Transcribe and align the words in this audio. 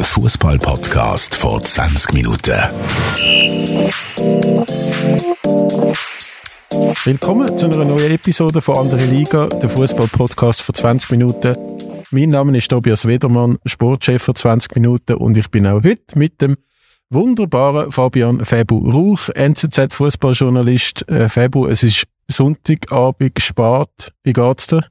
Der 0.00 0.06
Fußball-Podcast 0.06 1.34
vor 1.34 1.60
20 1.60 2.14
Minuten. 2.14 2.58
Willkommen 7.04 7.58
zu 7.58 7.66
einer 7.66 7.84
neuen 7.84 8.10
Episode 8.10 8.62
von 8.62 8.78
Andere 8.78 9.04
Liga, 9.04 9.48
der 9.48 9.68
Fußball-Podcast 9.68 10.62
vor 10.62 10.74
20 10.74 11.10
Minuten. 11.10 11.54
Mein 12.12 12.30
Name 12.30 12.56
ist 12.56 12.68
Tobias 12.70 13.06
Wedermann, 13.06 13.58
Sportchef 13.66 14.22
vor 14.22 14.34
20 14.34 14.74
Minuten 14.76 15.16
und 15.16 15.36
ich 15.36 15.50
bin 15.50 15.66
auch 15.66 15.84
heute 15.84 16.18
mit 16.18 16.40
dem 16.40 16.56
wunderbaren 17.10 17.92
Fabian 17.92 18.42
Febu 18.42 18.78
Rauch, 18.78 19.28
NZZ-Fußballjournalist. 19.34 21.06
Äh, 21.10 21.28
Febu, 21.28 21.66
es 21.66 21.82
ist 21.82 22.04
Sonntagabend 22.26 23.38
spät. 23.38 24.14
Wie 24.22 24.32
geht's 24.32 24.66
dir? 24.68 24.82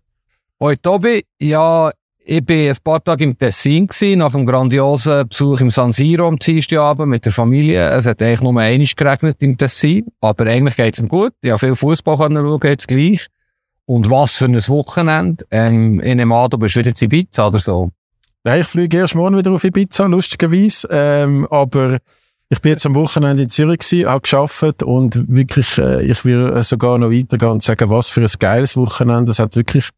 Hoi 0.60 0.76
Tobi, 0.76 1.26
ja, 1.40 1.90
ich 2.32 2.48
war 2.48 2.56
ein 2.56 2.78
paar 2.84 3.04
Tage 3.04 3.24
im 3.24 3.36
Tessin 3.36 3.88
gewesen, 3.88 4.20
nach 4.20 4.36
einem 4.36 4.46
grandiosen 4.46 5.28
Besuch 5.28 5.62
im 5.62 5.72
San 5.72 5.92
Siro 5.92 6.28
am 6.28 6.38
Dienstagabend 6.38 7.10
mit 7.10 7.26
der 7.26 7.32
Familie. 7.32 7.90
Es 7.90 8.06
hat 8.06 8.22
eigentlich 8.22 8.42
nur 8.42 8.56
einmal 8.62 8.86
geregnet 8.86 9.38
im 9.42 9.58
Tessin, 9.58 10.06
aber 10.22 10.46
eigentlich 10.46 10.76
geht 10.76 10.94
es 10.94 11.00
ihm 11.00 11.08
gut. 11.08 11.34
Ich 11.42 11.50
habe 11.50 11.58
viel 11.58 11.76
Fußball 11.76 12.18
schauen, 12.18 12.60
jetzt 12.64 12.88
gleich. 12.88 13.26
Und 13.86 14.12
was 14.12 14.38
für 14.38 14.46
ein 14.46 14.68
Wochenende. 14.68 15.44
Ähm, 15.50 16.00
in 16.02 16.22
einem 16.22 16.50
du 16.52 16.60
bist 16.60 16.76
wieder 16.76 16.94
zu 16.94 17.06
Ibiza 17.06 17.48
oder 17.48 17.58
so. 17.58 17.90
Nein, 18.44 18.62
ich 18.62 18.68
fliege 18.68 18.98
erst 18.98 19.16
morgen 19.16 19.36
wieder 19.36 19.52
auf 19.52 19.64
Ibiza, 19.64 20.06
lustigerweise. 20.06 20.88
Ähm, 20.92 21.48
aber 21.50 21.98
ich 22.50 22.62
bin 22.62 22.74
jetzt 22.74 22.86
am 22.86 22.94
Wochenende 22.94 23.42
in 23.42 23.50
Zürich 23.50 23.80
gewesen, 23.80 24.08
habe 24.08 24.22
geschafft 24.22 24.84
und 24.84 25.28
wirklich, 25.28 25.80
äh, 25.80 26.04
ich 26.04 26.24
will 26.26 26.62
sogar 26.62 27.00
noch 27.00 27.10
weitergehen 27.10 27.54
und 27.54 27.64
sagen, 27.64 27.90
was 27.90 28.12
für 28.12 28.22
ein 28.22 28.30
geiles 28.38 28.78
Wochenende. 28.78 29.32
Es 29.32 29.40
hat 29.40 29.56
wirklich 29.56 29.90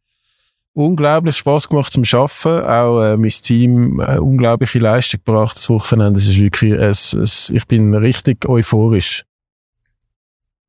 unglaublich 0.73 1.37
Spaß 1.37 1.69
gemacht 1.69 1.91
zum 1.91 2.05
Schaffen. 2.05 2.63
Auch 2.63 3.01
äh, 3.01 3.17
mein 3.17 3.29
Team 3.29 3.99
äh, 3.99 4.17
unglaubliche 4.17 4.79
Leistung 4.79 5.21
gebracht 5.25 5.57
das 5.57 5.69
Wochenende. 5.69 6.19
Es 6.19 6.27
ist 6.27 6.39
wirklich, 6.39 6.73
es, 6.73 7.13
es, 7.13 7.49
ich 7.49 7.65
bin 7.67 7.93
richtig 7.93 8.47
euphorisch. 8.47 9.23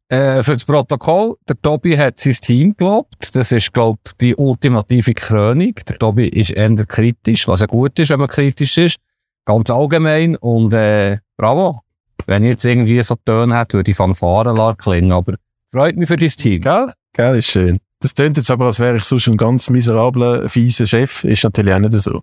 Äh, 0.09 0.42
für 0.42 0.53
das 0.53 0.64
Protokoll, 0.64 1.36
der 1.48 1.61
Tobi 1.61 1.97
hat 1.97 2.20
sein 2.20 2.34
Team 2.34 2.77
gelobt. 2.77 3.34
Das 3.34 3.50
ist, 3.50 3.72
glaube 3.72 3.98
ich, 4.06 4.12
die 4.20 4.36
ultimative 4.36 5.14
Krönung. 5.14 5.75
Der 5.89 5.98
Tobi 5.98 6.28
ist 6.28 6.50
eher 6.50 6.75
kritisch, 6.87 7.48
was 7.48 7.61
ja 7.61 7.66
gut 7.66 7.98
ist, 7.98 8.11
wenn 8.11 8.20
man 8.20 8.28
kritisch 8.28 8.77
ist. 8.77 8.98
Ganz 9.47 9.70
allgemein. 9.70 10.37
Und 10.37 10.75
äh, 10.75 11.19
bravo. 11.37 11.81
Wenn 12.27 12.44
ich 12.44 12.50
jetzt 12.50 12.64
irgendwie 12.64 13.03
so 13.03 13.16
Töne 13.25 13.59
hätte, 13.59 13.78
würde 13.78 13.91
ich 13.91 13.97
Fanfaren 13.97 14.77
klingen. 14.77 15.12
Aber 15.12 15.34
freut 15.72 15.97
mich 15.97 16.09
für 16.09 16.16
dein 16.16 16.28
Team. 16.28 16.61
Gell? 16.61 16.92
Gell, 17.14 17.37
ist 17.37 17.50
schön. 17.50 17.78
Das 18.03 18.14
klingt 18.17 18.36
jetzt 18.36 18.50
aber, 18.50 18.67
als 18.67 18.81
wäre 18.81 18.97
ich 18.97 19.05
sonst 19.05 19.28
ein 19.28 19.36
ganz 19.36 19.70
miserabler, 19.70 20.48
fieser 20.48 20.86
Chef. 20.86 21.22
Ist 21.22 21.45
natürlich 21.45 21.72
auch 21.72 21.78
nicht 21.78 21.92
so. 21.92 22.22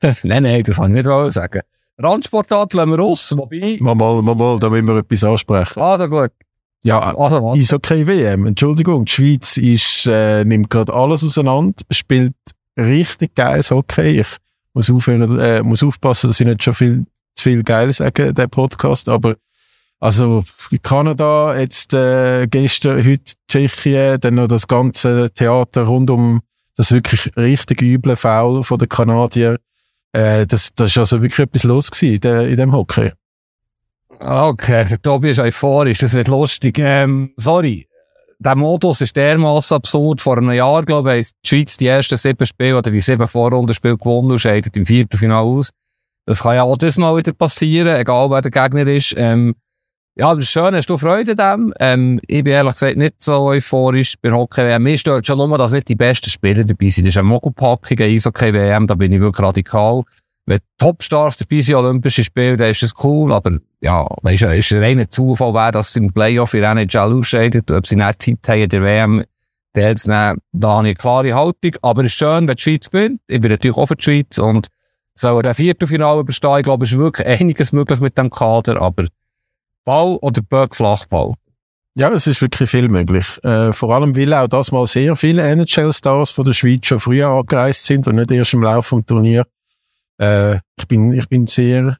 nein, 0.22 0.42
nein, 0.42 0.62
das 0.62 0.76
kann 0.76 0.96
ich 0.96 1.04
nicht 1.04 1.32
sagen. 1.32 1.60
Randsportart 1.98 2.72
lassen 2.72 2.90
wir 2.90 2.98
raus, 2.98 3.34
wobei... 3.36 3.76
Mal, 3.80 3.94
mal, 3.94 4.22
mal, 4.22 4.34
mal, 4.34 4.58
da 4.58 4.70
müssen 4.70 4.86
wir 4.86 4.96
etwas 4.96 5.24
ansprechen. 5.24 5.82
Also 5.82 6.08
gut. 6.08 6.30
Ja, 6.82 7.14
also, 7.14 7.42
was? 7.42 7.58
Eishockey 7.58 8.06
WM, 8.06 8.46
Entschuldigung, 8.46 9.04
die 9.04 9.12
Schweiz 9.12 9.56
ist, 9.56 10.06
äh, 10.06 10.44
nimmt 10.44 10.70
gerade 10.70 10.94
alles 10.94 11.24
auseinander, 11.24 11.74
spielt 11.90 12.34
richtig 12.76 13.34
geiles 13.34 13.70
Hockey. 13.70 14.20
Ich 14.20 14.36
muss, 14.72 14.88
aufhören, 14.88 15.38
äh, 15.38 15.62
muss 15.62 15.82
aufpassen, 15.82 16.28
dass 16.30 16.40
ich 16.40 16.46
nicht 16.46 16.62
schon 16.62 16.74
viel 16.74 17.06
zu 17.34 17.42
viel 17.42 17.62
geil 17.64 17.92
sage, 17.92 18.32
der 18.32 18.46
Podcast, 18.46 19.08
aber 19.08 19.36
also 20.00 20.44
Kanada, 20.82 21.58
jetzt 21.58 21.92
äh, 21.94 22.46
gestern, 22.46 23.04
heute 23.04 23.32
Tschechien, 23.48 24.20
dann 24.20 24.36
noch 24.36 24.48
das 24.48 24.68
ganze 24.68 25.30
Theater 25.30 25.82
rund 25.84 26.10
um 26.10 26.40
das 26.76 26.92
wirklich 26.92 27.36
richtig 27.36 27.82
üble 27.82 28.16
Foul 28.16 28.62
von 28.62 28.78
den 28.78 28.88
Kanadier. 28.88 29.58
Äh, 30.12 30.46
das, 30.46 30.72
das 30.74 30.92
ist 30.92 30.98
also 30.98 31.22
wirklich 31.22 31.40
etwas 31.40 31.64
los 31.64 31.90
gewesen 31.90 32.14
in, 32.14 32.20
de, 32.20 32.50
in 32.50 32.56
dem 32.56 32.72
Hockey. 32.72 33.12
Okay, 34.20 34.86
der 34.88 35.02
Tobi 35.02 35.30
ist 35.30 35.38
euphorisch, 35.38 35.98
das 35.98 36.12
wird 36.12 36.28
lustig. 36.28 36.78
Ähm, 36.78 37.32
sorry, 37.36 37.88
der 38.38 38.54
Modus 38.54 39.00
ist 39.00 39.16
dermaßen 39.16 39.76
absurd. 39.76 40.20
Vor 40.20 40.38
einem 40.38 40.52
Jahr, 40.52 40.84
glaube 40.84 41.18
ich, 41.18 41.30
die 41.44 41.48
Schweiz 41.48 41.76
die 41.76 41.88
ersten 41.88 42.16
sieben 42.16 42.46
Spiele 42.46 42.78
oder 42.78 42.90
die 42.90 43.00
sieben 43.00 43.26
Vorrundenspiele 43.26 43.96
gewonnen 43.96 44.30
und 44.30 44.38
scheidet 44.38 44.76
im 44.76 44.86
vierten 44.86 45.18
Final 45.18 45.42
aus. 45.42 45.70
Das 46.24 46.40
kann 46.40 46.54
ja 46.54 46.62
auch 46.62 46.76
das 46.76 46.96
mal 46.96 47.16
wieder 47.16 47.32
passieren, 47.32 47.96
egal 47.96 48.30
wer 48.30 48.42
der 48.42 48.50
Gegner 48.50 48.86
ist. 48.86 49.14
Ähm, 49.16 49.54
ja, 50.18 50.34
das 50.34 50.44
ist 50.44 50.50
schön, 50.50 50.74
hast 50.74 50.90
du 50.90 50.98
Freude 50.98 51.32
an 51.38 51.60
dem? 51.60 51.74
Ähm, 51.78 52.20
ich 52.26 52.42
bin 52.42 52.52
ehrlich 52.52 52.72
gesagt 52.72 52.96
nicht 52.96 53.22
so 53.22 53.44
euphorisch 53.44 54.14
bei 54.20 54.32
Hockey-WM. 54.32 54.82
Mir 54.82 54.98
stört 54.98 55.24
schon 55.24 55.38
nur, 55.38 55.56
dass 55.56 55.70
nicht 55.70 55.88
die 55.88 55.94
besten 55.94 56.28
Spieler 56.28 56.64
dabei 56.64 56.90
sind. 56.90 57.04
Das 57.04 57.14
ist 57.14 57.18
eine 57.18 57.28
Mogelpackung, 57.28 57.98
eine 57.98 58.08
Eishockey-WM, 58.08 58.88
da 58.88 58.96
bin 58.96 59.12
ich 59.12 59.20
wirklich 59.20 59.46
radikal. 59.46 60.02
Wenn 60.46 60.58
Topstars 60.76 61.36
dabei 61.36 61.60
sind, 61.60 61.76
Olympische 61.76 62.24
Spiele, 62.24 62.56
dann 62.56 62.72
ist 62.72 62.82
das 62.82 62.94
cool, 63.04 63.32
aber 63.32 63.58
ja, 63.80 64.08
weisst 64.22 64.42
du, 64.42 64.56
ist 64.56 64.72
ein 64.72 64.82
reiner 64.82 65.08
Zufall, 65.08 65.54
wer 65.54 65.70
das 65.70 65.94
im 65.94 66.12
Playoff 66.12 66.52
in 66.54 66.64
NHL 66.64 67.12
ausscheidet, 67.12 67.70
ob 67.70 67.86
sie 67.86 67.94
nicht 67.94 68.22
Zeit 68.22 68.38
haben 68.48 68.68
der 68.68 68.82
WM, 68.82 69.24
dann 69.74 69.94
hat 69.94 70.38
da 70.50 70.78
eine 70.80 70.94
klare 70.94 71.32
Haltung. 71.34 71.76
Aber 71.82 72.02
es 72.02 72.08
ist 72.08 72.18
schön, 72.18 72.48
wenn 72.48 72.56
die 72.56 72.62
Schweiz 72.62 72.90
gewinnt. 72.90 73.20
Ich 73.28 73.40
bin 73.40 73.52
natürlich 73.52 73.76
auch 73.76 73.86
für 73.86 73.94
die 73.94 74.02
Schweiz 74.02 74.38
und 74.38 74.66
so 75.14 75.38
ein 75.38 75.54
Viertelfinale 75.54 76.20
überstehen, 76.20 76.58
ich 76.58 76.64
glaube, 76.64 76.84
es 76.84 76.92
ist 76.92 76.98
wirklich 76.98 77.26
einiges 77.26 77.72
möglich 77.72 78.00
mit 78.00 78.16
dem 78.18 78.30
Kader, 78.30 78.80
aber 78.80 79.06
Ball 79.84 80.16
oder 80.20 80.42
Böck 80.42 80.74
Flachball? 80.74 81.34
Ja, 81.94 82.10
es 82.10 82.28
ist 82.28 82.40
wirklich 82.40 82.70
viel 82.70 82.88
möglich. 82.88 83.42
Äh, 83.42 83.72
vor 83.72 83.92
allem, 83.92 84.14
weil 84.14 84.32
auch 84.32 84.46
das 84.46 84.70
mal 84.70 84.86
sehr 84.86 85.16
viele 85.16 85.42
NHL-Stars 85.42 86.30
von 86.30 86.44
der 86.44 86.52
Schweiz 86.52 86.86
schon 86.86 87.00
früher 87.00 87.28
angereist 87.28 87.84
sind 87.84 88.06
und 88.06 88.16
nicht 88.16 88.30
erst 88.30 88.54
im 88.54 88.62
Laufe 88.62 88.96
des 88.96 89.06
Turniers. 89.06 89.46
Äh, 90.20 90.56
ich 90.78 90.86
bin, 90.86 91.12
ich 91.12 91.28
bin 91.28 91.48
sehr, 91.48 91.96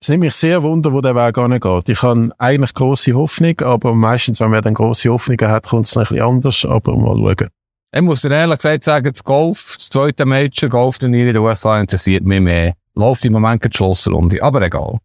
es 0.00 0.08
nimmt 0.08 0.24
mich 0.24 0.34
sehr 0.34 0.62
wunder, 0.62 0.92
wo 0.92 1.00
der 1.00 1.14
Weg 1.14 1.34
geht. 1.62 1.88
Ich 1.88 2.02
habe 2.02 2.30
eigentlich 2.38 2.72
grosse 2.72 3.12
Hoffnung, 3.12 3.60
aber 3.60 3.94
meistens, 3.94 4.40
wenn 4.40 4.50
man 4.50 4.62
dann 4.62 4.74
grosse 4.74 5.10
Hoffnungen 5.10 5.48
hat, 5.48 5.68
kommt 5.68 5.86
es 5.86 5.96
ein 5.96 6.04
bisschen 6.04 6.22
anders, 6.22 6.64
aber 6.64 6.96
mal 6.96 7.16
schauen. 7.16 7.48
Ich 7.96 8.02
muss 8.02 8.22
dir 8.22 8.30
ehrlich 8.32 8.58
gesagt 8.58 8.84
sagen, 8.84 9.12
das 9.12 9.22
Golf, 9.22 9.76
das 9.76 9.88
zweite 9.88 10.24
Major 10.24 10.68
Golf-Turnier 10.68 11.28
in 11.28 11.34
den 11.34 11.42
USA 11.42 11.78
interessiert 11.78 12.24
mich 12.24 12.40
mehr. 12.40 12.74
Läuft 12.94 13.24
im 13.24 13.34
Moment 13.34 13.62
geschlossen 13.62 14.14
Runde, 14.14 14.42
aber 14.42 14.62
egal. 14.62 14.98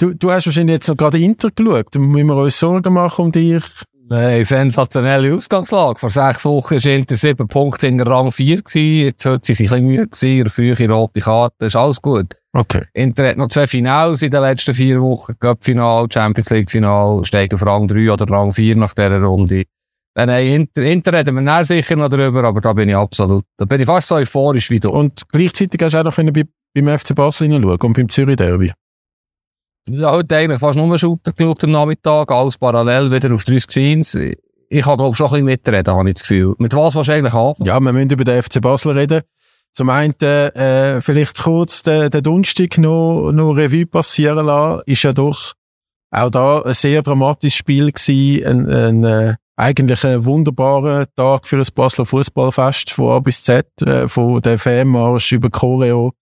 Du, 0.00 0.14
du 0.14 0.30
hast 0.30 0.46
wahrscheinlich 0.46 0.76
jetzt 0.76 0.88
noch 0.88 0.96
gerade 0.96 1.18
Inter 1.18 1.50
geschaut. 1.50 1.94
Müssen 1.94 2.26
wir 2.28 2.36
uns 2.36 2.58
Sorgen 2.58 2.94
machen 2.94 3.26
um 3.26 3.32
dich. 3.32 3.62
Nein, 4.08 4.46
sensationelle 4.46 5.34
Ausgangslage. 5.34 5.98
Vor 5.98 6.08
sechs 6.08 6.46
Wochen 6.46 6.76
war 6.76 6.92
Inter 6.92 7.16
sieben 7.16 7.46
Punkte 7.46 7.86
in 7.86 8.00
Rang 8.00 8.32
4 8.32 8.62
gewesen. 8.62 9.04
Jetzt 9.04 9.26
hat 9.26 9.44
sie 9.44 9.52
sich 9.52 9.70
ein 9.70 9.86
bisschen 9.86 9.88
müde 9.88 10.08
gewesen, 10.08 10.48
frühe 10.48 10.90
rote 10.90 11.20
Karte. 11.20 11.66
ist 11.66 11.76
alles 11.76 12.00
gut. 12.00 12.34
Okay. 12.54 12.84
Inter 12.94 13.28
hat 13.28 13.36
noch 13.36 13.48
zwei 13.48 13.66
Finals 13.66 14.22
in 14.22 14.30
den 14.30 14.40
letzten 14.40 14.72
vier 14.72 15.02
Wochen. 15.02 15.38
Cup-Final, 15.38 16.06
Champions 16.10 16.48
League-Final, 16.48 17.22
steht 17.26 17.52
auf 17.52 17.66
Rang 17.66 17.86
3 17.86 18.10
oder 18.10 18.26
Rang 18.26 18.52
4 18.52 18.76
nach 18.76 18.94
dieser 18.94 19.20
Runde. 19.20 19.64
Dann, 20.14 20.30
hey, 20.30 20.54
Inter, 20.56 20.82
Inter 20.82 21.12
reden 21.12 21.34
wir 21.34 21.42
näher 21.42 21.66
sicher 21.66 21.96
noch 21.96 22.08
drüber, 22.08 22.42
aber 22.44 22.62
da 22.62 22.72
bin 22.72 22.88
ich 22.88 22.96
absolut, 22.96 23.44
da 23.58 23.66
bin 23.66 23.82
ich 23.82 23.86
fast 23.86 24.08
so 24.08 24.14
euphorisch 24.14 24.70
wie 24.70 24.80
du. 24.80 24.90
Und 24.90 25.28
gleichzeitig 25.30 25.78
hast 25.82 25.92
du 25.92 25.98
auch 25.98 26.04
noch 26.04 26.32
bei, 26.32 26.44
beim 26.74 26.98
FC 26.98 27.14
Basel 27.14 27.48
hineinschauen 27.48 27.78
und 27.78 27.92
beim 27.92 28.08
Zürich 28.08 28.36
Derby. 28.36 28.72
Heute 29.88 30.36
eigentlich 30.36 30.60
fast 30.60 30.76
nur 30.76 30.98
Shooter 30.98 31.32
geschaut 31.32 31.64
am 31.64 31.72
Nachmittag, 31.72 32.30
alles 32.30 32.58
parallel 32.58 33.10
wieder 33.10 33.32
auf 33.32 33.44
drei 33.44 33.58
Screens. 33.58 34.14
Ich 34.14 34.86
habe, 34.86 34.98
glaube 34.98 35.16
schon 35.16 35.26
ein 35.26 35.30
bisschen 35.30 35.44
mitreden, 35.46 35.94
habe 35.94 36.08
ich 36.08 36.14
das 36.14 36.22
Gefühl. 36.22 36.54
Mit 36.58 36.74
was 36.74 36.94
willst 36.94 37.08
du 37.08 37.12
eigentlich 37.12 37.34
anfangen? 37.34 37.66
Ja, 37.66 37.80
wir 37.80 37.92
müssen 37.92 38.10
über 38.10 38.24
den 38.24 38.42
FC 38.42 38.60
Basel 38.60 38.96
reden. 38.96 39.22
Zum 39.72 39.88
einen, 39.88 40.14
äh, 40.20 41.00
vielleicht 41.00 41.38
kurz 41.38 41.82
den, 41.82 42.10
den 42.10 42.22
Donnerstag 42.22 42.78
noch, 42.78 43.32
noch 43.32 43.52
Revue 43.52 43.86
passieren 43.86 44.46
lassen. 44.46 44.82
Ist 44.86 45.02
ja 45.02 45.12
doch 45.12 45.52
auch 46.10 46.30
da 46.30 46.62
ein 46.62 46.74
sehr 46.74 47.02
dramatisches 47.02 47.58
Spiel 47.58 47.90
gewesen. 47.90 48.44
Ein, 48.46 48.68
ein, 48.68 49.04
äh, 49.04 49.34
eigentlich 49.56 50.04
ein 50.04 50.24
wunderbarer 50.24 51.06
Tag 51.16 51.46
für 51.46 51.58
das 51.58 51.70
Basler 51.70 52.06
Fußballfest 52.06 52.90
von 52.90 53.16
A 53.16 53.18
bis 53.20 53.42
Z, 53.42 53.66
äh, 53.82 54.08
von 54.08 54.40
der 54.40 54.58
Fanmarsch 54.58 55.32
über 55.32 55.50
Choreo 55.50 56.12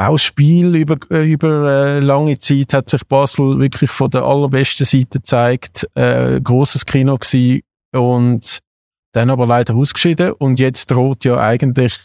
auch 0.00 0.18
Spiel 0.18 0.74
über, 0.76 0.96
äh, 1.10 1.30
über 1.30 1.70
äh, 1.70 1.98
lange 2.00 2.38
Zeit 2.38 2.72
hat 2.72 2.88
sich 2.88 3.06
Basel 3.06 3.58
wirklich 3.60 3.90
von 3.90 4.10
der 4.10 4.22
allerbesten 4.22 4.86
Seite 4.86 5.18
gezeigt. 5.18 5.86
Äh, 5.94 6.40
großes 6.40 6.86
Kino 6.86 7.18
gewesen 7.18 7.60
und 7.92 8.60
dann 9.12 9.30
aber 9.30 9.46
leider 9.46 9.74
ausgeschieden. 9.74 10.32
Und 10.32 10.58
jetzt 10.58 10.90
droht 10.90 11.24
ja 11.24 11.38
eigentlich 11.38 11.98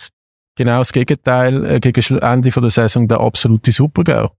genau 0.56 0.80
das 0.80 0.92
Gegenteil 0.92 1.66
äh, 1.66 1.80
gegen 1.80 2.18
Ende 2.18 2.52
von 2.52 2.64
der 2.64 2.70
Saison 2.70 3.08
der 3.08 3.22
absolute 3.22 3.72
Supergau. 3.72 4.32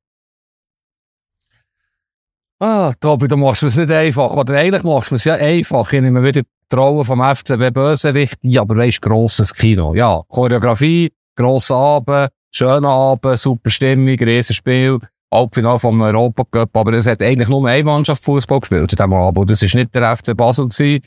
Ah, 2.58 2.92
Tobi, 3.00 3.28
du 3.28 3.36
machst 3.36 3.62
es 3.62 3.76
nicht 3.76 3.90
einfach. 3.90 4.34
Oder 4.34 4.58
eigentlich 4.58 4.82
machst 4.82 5.10
du 5.10 5.14
es 5.14 5.24
ja 5.24 5.34
einfach. 5.34 5.92
Ich 5.92 6.00
nehme 6.00 6.22
wieder 6.22 6.42
Rolle 6.74 7.04
vom 7.04 7.22
FCB 7.22 7.72
Bösewicht 7.72 8.38
ja, 8.42 8.62
aber 8.62 8.76
weißt, 8.76 9.00
grosses 9.00 9.54
Kino. 9.54 9.94
Ja, 9.94 10.22
Choreografie, 10.28 11.12
grosser 11.36 11.76
Abend, 11.76 12.30
schöner 12.56 12.88
Abend, 12.88 13.38
super 13.38 13.70
Stimmung, 13.70 14.16
riesen 14.18 14.54
Spiel, 14.54 14.98
Halbfinale 15.32 15.78
vom 15.78 16.00
Europacup, 16.00 16.74
aber 16.76 16.92
es 16.94 17.06
hat 17.06 17.22
eigentlich 17.22 17.48
nur 17.48 17.68
eine 17.68 17.84
Mannschaft 17.84 18.24
Fußball 18.24 18.60
gespielt 18.60 18.82
an 18.82 18.86
diesem 18.86 19.12
Abend. 19.12 19.50
Das 19.50 19.62
war 19.62 19.80
nicht 19.80 19.94
der 19.94 20.16
FC 20.16 20.36
Basel 20.36 20.68
gewesen. 20.68 21.04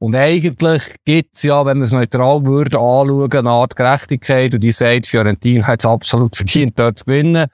Und 0.00 0.14
eigentlich 0.14 0.82
gibt's 1.04 1.42
ja, 1.42 1.64
wenn 1.64 1.78
man 1.78 1.84
es 1.84 1.92
neutral 1.92 2.44
würde 2.44 2.78
anschauen, 2.78 3.32
eine 3.32 3.50
Art 3.50 3.74
Gerechtigkeit 3.74 4.52
und 4.52 4.60
die 4.60 4.72
sagt, 4.72 5.06
Fiorentina 5.06 5.66
hat 5.66 5.80
es 5.80 5.86
absolut 5.86 6.36
verdient, 6.36 6.78
dort 6.78 6.98
zu 6.98 7.06
gewinnen. 7.06 7.46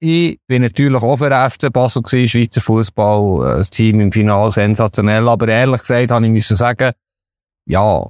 Ich 0.00 0.38
bin 0.46 0.62
natürlich 0.62 1.02
auch 1.02 1.16
für 1.16 1.50
FC 1.50 1.72
Basel 1.72 2.02
gewesen, 2.02 2.28
Schweizer 2.28 2.60
Fußball, 2.60 3.58
das 3.58 3.70
Team 3.70 4.00
im 4.00 4.10
Finale 4.10 4.50
sensationell, 4.50 5.28
aber 5.28 5.48
ehrlich 5.48 5.80
gesagt 5.80 6.10
habe 6.10 6.24
ich 6.24 6.32
müssen 6.32 6.56
sagen, 6.56 6.92
ja, 7.66 8.06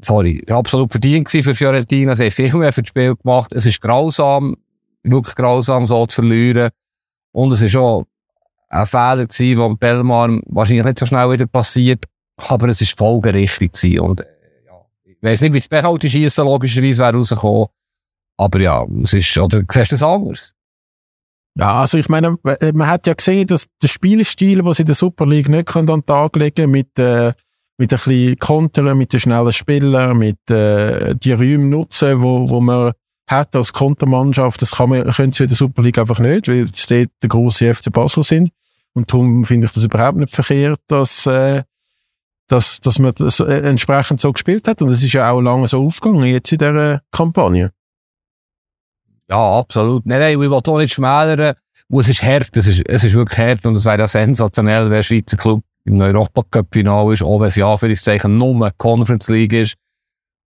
sorry, 0.00 0.44
absolut 0.50 0.90
verdient 0.90 1.28
für 1.28 1.54
Fiorentina, 1.54 2.14
sie 2.16 2.24
haben 2.24 2.30
viel 2.30 2.54
mehr 2.54 2.72
für 2.72 2.82
das 2.82 2.88
Spiel 2.88 3.16
gemacht, 3.16 3.52
es 3.52 3.66
ist 3.66 3.80
grausam, 3.80 4.56
wirklich 5.02 5.34
grausam 5.34 5.86
so 5.86 6.06
zu 6.06 6.16
verlieren. 6.16 6.70
Und 7.32 7.52
es 7.52 7.62
ist 7.62 7.76
auch 7.76 8.04
ein 8.68 8.86
Fehler 8.86 9.26
gewesen, 9.26 9.58
der 9.58 9.76
Belmar 9.76 10.40
wahrscheinlich 10.46 10.84
nicht 10.84 10.98
so 10.98 11.06
schnell 11.06 11.30
wieder 11.30 11.46
passiert, 11.46 12.04
aber 12.36 12.68
es 12.68 12.80
ist 12.80 12.96
folgerichtig 12.96 13.72
gewesen. 13.72 14.00
Und 14.00 14.20
äh, 14.20 14.26
ja, 14.66 14.84
ich 15.04 15.16
weiss 15.22 15.40
nicht, 15.40 15.52
wie 15.52 15.58
das 15.58 15.68
Penalty 15.68 16.08
schießen 16.08 16.44
logischerweise 16.44 17.02
wäre 17.02 17.16
rausgekommen, 17.16 17.66
aber 18.36 18.60
ja, 18.60 18.86
es 19.02 19.14
ist, 19.14 19.36
oder 19.38 19.62
siehst 19.70 19.92
du 19.92 19.94
das 19.94 20.02
anders? 20.02 20.54
Ja, 21.56 21.80
also 21.80 21.98
ich 21.98 22.08
meine, 22.08 22.38
man 22.44 22.86
hat 22.86 23.08
ja 23.08 23.14
gesehen, 23.14 23.46
dass 23.48 23.66
der 23.82 23.88
Spielstil, 23.88 24.62
sie 24.72 24.82
in 24.82 24.86
der 24.86 24.94
Super 24.94 25.26
League 25.26 25.48
nicht 25.48 25.66
können 25.66 25.90
an 25.90 26.00
den 26.00 26.06
Tag 26.06 26.36
legen 26.36 26.70
mit, 26.70 26.96
äh, 27.00 27.32
mit 27.78 27.92
ein 27.92 27.96
bisschen 27.96 28.38
Kontern, 28.38 28.98
mit 28.98 29.12
den 29.12 29.20
schnellen 29.20 29.52
Spielern, 29.52 30.18
mit 30.18 30.50
äh, 30.50 31.14
die 31.14 31.32
Räume 31.32 31.64
nutzen, 31.64 32.20
wo, 32.20 32.50
wo 32.50 32.60
man 32.60 32.92
hat 33.28 33.54
als 33.54 33.72
Kontermannschaft, 33.72 34.60
das 34.62 34.72
kann 34.72 34.90
man, 34.90 35.08
können 35.10 35.32
sie 35.32 35.44
in 35.44 35.48
der 35.48 35.56
Super 35.56 35.82
League 35.82 35.98
einfach 35.98 36.18
nicht, 36.18 36.48
weil 36.48 36.66
sie 36.66 37.04
dort 37.04 37.10
der 37.22 37.28
grosse 37.28 37.74
FC 37.74 37.92
Basel 37.92 38.22
sind. 38.22 38.50
Und 38.94 39.12
darum 39.12 39.44
finde 39.44 39.66
ich 39.66 39.72
das 39.72 39.84
überhaupt 39.84 40.18
nicht 40.18 40.34
verkehrt, 40.34 40.80
dass, 40.88 41.26
äh, 41.26 41.62
dass, 42.48 42.80
dass 42.80 42.98
man 42.98 43.12
das 43.16 43.38
äh, 43.40 43.60
entsprechend 43.60 44.20
so 44.20 44.32
gespielt 44.32 44.66
hat. 44.66 44.82
Und 44.82 44.90
es 44.90 45.04
ist 45.04 45.12
ja 45.12 45.30
auch 45.30 45.40
lange 45.40 45.68
so 45.68 45.84
aufgegangen 45.84 46.24
jetzt 46.24 46.50
in 46.50 46.58
dieser 46.58 47.02
Kampagne. 47.12 47.70
Ja, 49.30 49.58
absolut. 49.58 50.06
Nein, 50.06 50.20
nein, 50.20 50.32
ich 50.32 50.38
will 50.40 50.52
auch 50.52 50.78
nicht 50.78 50.94
schmälern. 50.94 51.54
es 51.92 52.08
ist 52.08 52.22
hart, 52.22 52.56
es 52.56 52.66
ist, 52.66 52.88
es 52.88 53.04
ist 53.04 53.12
wirklich 53.12 53.38
hart 53.38 53.66
und 53.66 53.76
es 53.76 53.84
wäre 53.84 53.98
ja 53.98 54.08
sensationell, 54.08 54.90
wenn 54.90 55.02
Schweizer 55.02 55.36
Club 55.36 55.62
im 55.88 56.00
Europacup-Final 56.00 57.12
ist, 57.12 57.22
auch 57.22 57.40
wenn 57.40 57.48
es 57.48 57.56
ja 57.56 57.76
für 57.76 57.88
das 57.88 58.02
Zeichen 58.02 58.38
nur 58.38 58.70
Conference 58.76 59.28
League 59.28 59.52
ist. 59.52 59.74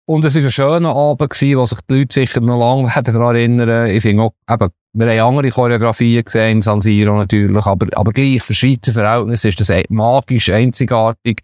Und 0.07 0.25
es 0.25 0.35
war 0.35 0.43
ein 0.43 0.51
schöner 0.51 0.97
Abend 0.97 1.31
gewesen, 1.31 1.59
wo 1.59 1.67
sich 1.67 1.79
die 1.89 1.99
Leute 1.99 2.15
sicher 2.15 2.41
noch 2.41 2.59
lange 2.59 2.91
daran 3.05 3.37
erinnern. 3.37 3.91
Ich 3.91 4.03
finde 4.03 4.25
auch, 4.25 4.33
eben, 4.51 4.71
wir 4.93 5.07
haben 5.07 5.37
andere 5.37 5.53
Choreografien 5.53 6.25
gesehen, 6.25 6.57
im 6.57 6.63
San 6.63 6.81
Siro 6.81 7.17
natürlich, 7.17 7.65
aber, 7.65 7.87
aber 7.95 8.13
gleich 8.13 8.43
für 8.43 8.55
Schweizer 8.55 8.93
Verhältnisse 8.93 9.51
ist 9.51 9.61
das 9.61 9.71
magisch, 9.89 10.51
einzigartig. 10.51 11.43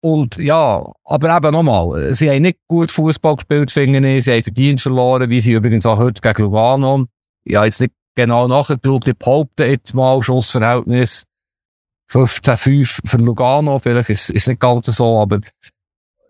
Und 0.00 0.36
ja, 0.36 0.82
aber 1.04 1.36
eben 1.36 1.52
nochmal, 1.52 2.14
sie 2.14 2.30
haben 2.30 2.42
nicht 2.42 2.58
gut 2.68 2.90
Fußball 2.90 3.36
gespielt, 3.36 3.70
finde 3.70 4.16
ich. 4.16 4.24
Sie 4.24 4.32
haben 4.32 4.42
verdient 4.42 4.80
verloren, 4.80 5.28
wie 5.28 5.40
sie 5.40 5.52
übrigens 5.52 5.84
auch 5.86 5.98
heute 5.98 6.22
gegen 6.22 6.44
Lugano. 6.44 7.04
Habe 7.52 7.66
jetzt 7.66 7.80
nicht 7.80 7.92
genau 8.14 8.48
nachgeschaut, 8.48 9.06
ich 9.06 9.16
behaupte 9.16 9.64
jetzt 9.64 9.94
mal 9.94 10.22
Schussverhältnis 10.22 11.24
15-5 12.10 13.00
für 13.04 13.18
Lugano. 13.18 13.78
Vielleicht 13.78 14.10
ist 14.10 14.30
es 14.30 14.46
nicht 14.46 14.60
ganz 14.60 14.86
so, 14.86 15.20
aber 15.20 15.40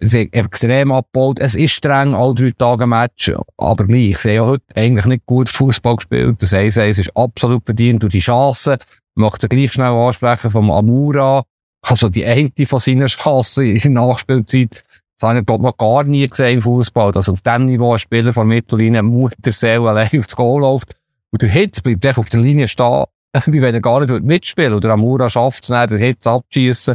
sie 0.01 0.21
haben 0.21 0.33
extrem 0.33 0.93
abgebaut. 0.93 1.39
Es 1.41 1.55
ist 1.55 1.73
streng, 1.73 2.15
alle 2.15 2.35
drei 2.35 2.53
Tage 2.57 2.87
Match, 2.87 3.33
aber 3.57 3.87
gleich. 3.87 4.19
Sie 4.19 4.39
haben 4.39 4.47
heute 4.47 4.65
eigentlich 4.75 5.07
nicht 5.07 5.27
gut 5.27 5.49
Fußball 5.49 5.97
gespielt. 5.97 6.43
Das 6.43 6.55
1 6.55 6.77
ist 6.77 7.17
absolut 7.17 7.65
verdient 7.65 8.05
und 8.05 8.13
die 8.13 8.21
Chancen, 8.21 8.75
ich 8.75 9.21
möchte 9.21 9.49
gleich 9.49 9.73
schnell 9.73 9.93
ansprechen 9.93 10.51
vom 10.51 10.71
Amura, 10.71 11.45
also 11.83 12.09
die 12.09 12.25
eine 12.25 12.51
von 12.67 12.81
seiner 12.81 13.07
Chance 13.07 13.65
in 13.65 13.79
der 13.81 13.91
Nachspielzeit, 13.91 14.85
das 15.21 15.29
habe 15.29 15.41
ich 15.41 15.47
glaube 15.47 15.65
noch 15.65 15.77
gar 15.77 16.05
nie 16.05 16.29
gesehen 16.29 16.55
im 16.55 16.63
Fußball. 16.63 17.11
Dass 17.13 17.29
auf 17.29 17.41
dem 17.41 17.67
Niveau 17.67 17.93
ein 17.93 17.99
Spieler 17.99 18.33
von 18.33 18.47
Mittellinie 18.47 19.03
Mutterseele 19.03 19.89
allein 19.89 20.11
aufs 20.17 20.37
Goal 20.37 20.61
läuft 20.61 20.95
und 21.31 21.43
der 21.43 21.49
Hitz 21.49 21.81
bleibt 21.81 22.05
echt 22.05 22.19
auf 22.19 22.31
der 22.31 22.41
Linie 22.41 22.69
stehen, 22.69 23.05
wie 23.47 23.63
wenn 23.63 23.75
er 23.75 23.81
gar 23.81 24.01
nicht 24.01 24.23
mitspielen 24.23 24.75
Oder 24.75 24.91
Amura 24.91 25.29
schafft 25.29 25.65
es 25.65 25.71
nicht, 25.71 25.91
der 25.91 25.99
Hitz 25.99 26.27
abzuschießen. 26.27 26.95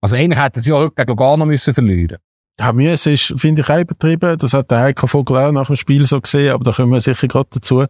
Also 0.00 0.16
eigentlich 0.16 0.42
hätte 0.42 0.60
sie 0.60 0.70
ja 0.70 0.76
heute 0.76 0.94
gegen 0.94 1.08
Lugano 1.08 1.46
müssen 1.46 1.74
verlieren 1.74 2.18
ja, 2.58 2.72
müssen 2.72 3.12
ist, 3.12 3.34
finde 3.36 3.62
ich, 3.62 3.70
auch 3.70 3.80
übertrieben. 3.80 4.38
Das 4.38 4.54
hat 4.54 4.70
der 4.70 4.80
Heiko 4.80 5.06
Vogel 5.06 5.36
auch 5.38 5.52
nach 5.52 5.66
dem 5.66 5.76
Spiel 5.76 6.06
so 6.06 6.20
gesehen, 6.20 6.52
aber 6.52 6.64
da 6.64 6.72
kommen 6.72 6.92
wir 6.92 7.00
sicher 7.00 7.26
gerade 7.26 7.48
dazu. 7.50 7.84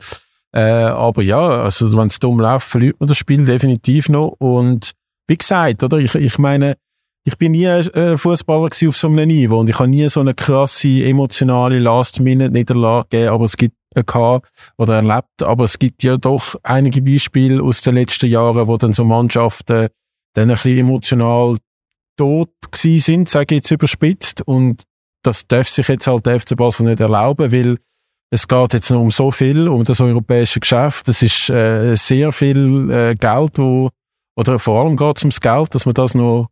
Äh, 0.52 0.60
aber 0.60 1.22
ja, 1.22 1.62
also 1.62 1.96
wenn 1.98 2.06
es 2.06 2.18
dumm 2.18 2.40
läuft, 2.40 2.68
verliert 2.68 2.98
man 3.00 3.08
das 3.08 3.18
Spiel 3.18 3.44
definitiv 3.44 4.08
noch. 4.08 4.36
Und 4.38 4.92
wie 5.26 5.36
gesagt, 5.36 5.82
oder? 5.82 5.98
Ich, 5.98 6.14
ich 6.14 6.38
meine, 6.38 6.76
ich 7.24 7.36
bin 7.36 7.52
nie 7.52 7.64
äh, 7.64 8.16
Fußballer 8.16 8.66
auf 8.66 8.96
so 8.96 9.08
einem 9.08 9.26
Niveau 9.28 9.58
und 9.58 9.68
ich 9.68 9.78
habe 9.78 9.88
nie 9.88 10.08
so 10.08 10.20
eine 10.20 10.34
krasse 10.34 11.04
emotionale 11.04 11.78
Last-Minute-Niederlage 11.78 13.08
gegeben, 13.10 13.34
aber 13.34 13.44
es 13.44 13.56
gibt 13.56 13.76
gehabt 14.02 14.72
oder 14.76 14.96
erlebt, 14.96 15.42
aber 15.42 15.64
es 15.64 15.78
gibt 15.78 16.02
ja 16.02 16.16
doch 16.16 16.56
einige 16.62 17.02
Beispiele 17.02 17.62
aus 17.62 17.82
den 17.82 17.94
letzten 17.94 18.28
Jahren, 18.28 18.66
wo 18.66 18.76
dann 18.76 18.92
so 18.92 19.04
Mannschaften 19.04 19.88
dann 20.34 20.50
ein 20.50 20.54
bisschen 20.54 20.78
emotional 20.78 21.56
tot 22.16 22.50
gewesen 22.70 23.00
sind, 23.00 23.28
sage 23.28 23.54
ich 23.54 23.62
jetzt 23.62 23.70
überspitzt 23.70 24.42
und 24.42 24.84
das 25.22 25.46
darf 25.46 25.68
sich 25.68 25.88
jetzt 25.88 26.06
halt 26.06 26.26
der 26.26 26.40
FC 26.40 26.56
Basel 26.56 26.86
nicht 26.86 27.00
erlauben, 27.00 27.50
weil 27.50 27.78
es 28.30 28.48
geht 28.48 28.72
jetzt 28.72 28.90
noch 28.90 29.00
um 29.00 29.10
so 29.10 29.30
viel, 29.30 29.68
um 29.68 29.84
das 29.84 30.00
europäische 30.00 30.60
Geschäft. 30.60 31.08
Es 31.08 31.22
ist 31.22 31.50
äh, 31.50 31.94
sehr 31.94 32.32
viel 32.32 32.90
äh, 32.90 33.14
Geld, 33.14 33.58
wo 33.58 33.90
oder 34.36 34.58
vor 34.58 34.82
allem 34.82 34.96
geht 34.96 35.16
es 35.16 35.22
ums 35.22 35.40
Geld, 35.40 35.74
dass 35.74 35.86
man 35.86 35.94
das 35.94 36.14
noch, 36.14 36.48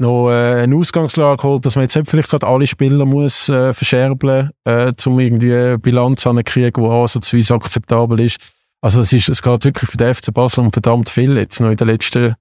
noch 0.00 0.30
äh, 0.30 0.62
eine 0.62 0.76
Ausgangslage 0.76 1.42
holt, 1.42 1.66
dass 1.66 1.76
man 1.76 1.84
jetzt 1.84 1.96
nicht 1.96 2.08
vielleicht 2.08 2.30
gerade 2.30 2.46
alle 2.46 2.66
Spieler 2.66 3.04
muss 3.04 3.48
äh, 3.48 3.72
verscherbeln, 3.72 4.50
äh, 4.64 4.92
um 5.06 5.18
irgendwie 5.18 5.54
eine 5.54 5.78
Bilanz 5.78 6.26
an 6.26 6.42
kriegen, 6.44 6.82
die 6.82 6.88
ansatzweise 6.88 7.54
akzeptabel 7.54 8.20
ist. 8.20 8.38
Also 8.80 9.00
es, 9.00 9.12
ist, 9.12 9.28
es 9.28 9.42
geht 9.42 9.64
wirklich 9.64 9.90
für 9.90 9.96
den 9.96 10.14
FC 10.14 10.32
Basel 10.32 10.64
um 10.64 10.72
verdammt 10.72 11.08
viel 11.08 11.36
jetzt 11.36 11.60
noch 11.60 11.70
in 11.70 11.76
den 11.76 11.88
letzten 11.88 12.34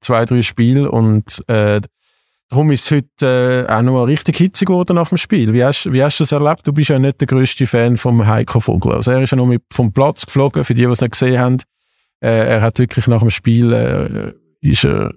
zwei, 0.00 0.26
drei 0.26 0.42
Spielen 0.42 0.86
und 0.86 1.42
äh, 1.48 1.80
Darum 2.50 2.70
ist 2.70 2.84
es 2.84 2.90
heute 2.92 3.66
äh, 3.68 3.72
auch 3.72 3.82
noch 3.82 3.94
mal 3.94 4.04
richtig 4.04 4.36
hitzig 4.36 4.68
geworden 4.68 4.94
nach 4.94 5.08
dem 5.08 5.18
Spiel. 5.18 5.52
Wie 5.52 5.64
hast, 5.64 5.90
wie 5.92 6.04
hast 6.04 6.20
du 6.20 6.22
das 6.22 6.30
erlebt? 6.30 6.64
Du 6.64 6.72
bist 6.72 6.90
ja 6.90 6.98
nicht 6.98 7.20
der 7.20 7.26
grösste 7.26 7.66
Fan 7.66 7.96
vom 7.96 8.24
Heiko 8.26 8.60
Vogel. 8.60 8.92
Also 8.92 9.10
er 9.10 9.22
ist 9.22 9.30
ja 9.30 9.36
noch 9.36 9.46
mit 9.46 9.62
vom 9.72 9.92
Platz 9.92 10.24
geflogen, 10.24 10.62
für 10.62 10.74
die, 10.74 10.82
die 10.82 10.88
es 10.92 11.00
nicht 11.00 11.12
gesehen 11.12 11.40
haben. 11.40 11.56
Äh, 12.20 12.46
er 12.46 12.62
hat 12.62 12.78
wirklich 12.78 13.08
nach 13.08 13.20
dem 13.20 13.30
Spiel, 13.30 13.72
äh, 13.72 14.34
ist 14.60 14.84
er 14.84 15.14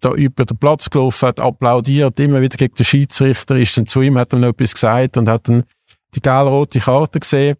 da 0.00 0.12
über 0.12 0.44
den 0.44 0.56
Platz 0.56 0.88
gelaufen, 0.88 1.28
hat 1.28 1.40
applaudiert, 1.40 2.18
immer 2.20 2.40
wieder 2.40 2.56
gegen 2.56 2.74
den 2.74 2.84
Schiedsrichter, 2.84 3.56
ist 3.56 3.76
dann 3.76 3.86
zu 3.86 4.02
ihm, 4.02 4.18
hat 4.18 4.32
noch 4.32 4.48
etwas 4.48 4.74
gesagt 4.74 5.16
und 5.16 5.28
hat 5.28 5.48
dann 5.48 5.64
die 6.14 6.20
gelb-rote 6.20 6.80
Karte 6.80 7.20
gesehen. 7.20 7.56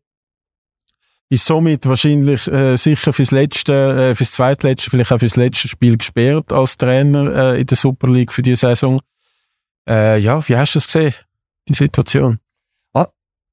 Ist 1.28 1.47
somit 1.47 1.87
wahrscheinlich 1.87 2.47
äh, 2.49 2.76
sicher 2.76 3.12
fürs 3.12 3.31
letzte, 3.31 4.11
äh, 4.11 4.14
fürs 4.14 4.33
zweitletzte, 4.33 4.90
vielleicht 4.90 5.12
auch 5.12 5.19
fürs 5.19 5.37
letzte 5.37 5.69
Spiel 5.69 5.97
gesperrt 5.97 6.52
als 6.52 6.76
Trainer 6.76 7.52
äh, 7.52 7.61
in 7.61 7.66
der 7.66 7.76
Super 7.76 8.09
League 8.09 8.33
für 8.33 8.43
die 8.43 8.54
Saison. 8.54 9.00
Äh, 9.88 10.19
ja, 10.19 10.47
wie 10.49 10.57
hast 10.57 10.75
du 10.75 10.78
das 10.78 10.87
gesehen, 10.87 11.14
die 11.69 11.75
Situation? 11.75 12.38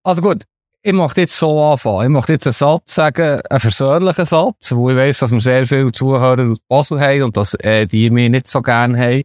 Also 0.04 0.22
gut, 0.24 0.46
ich 0.84 0.94
möchte 0.94 1.22
jetzt 1.22 1.38
so 1.38 1.64
anfangen. 1.64 2.04
Ich 2.04 2.10
möchte 2.10 2.34
jetzt 2.34 2.48
einen 2.48 2.54
Satz 2.54 2.96
sagen, 2.96 3.42
einen 3.50 3.60
versöhnlichen 3.60 4.26
Satz, 4.26 4.72
wo 4.74 4.90
ich 4.90 4.98
weiss, 4.98 5.20
dass 5.20 5.32
wir 5.32 5.42
sehr 5.42 5.68
viele 5.68 5.92
Zuhörer 5.92 6.52
aus 6.52 6.60
Basel 6.68 7.00
haben 7.00 7.24
und 7.24 7.38
dass 7.38 7.54
äh, 7.56 7.86
die 7.86 8.10
mich 8.10 8.30
nicht 8.30 8.48
so 8.48 8.62
gerne 8.62 8.98
haben. 8.98 9.24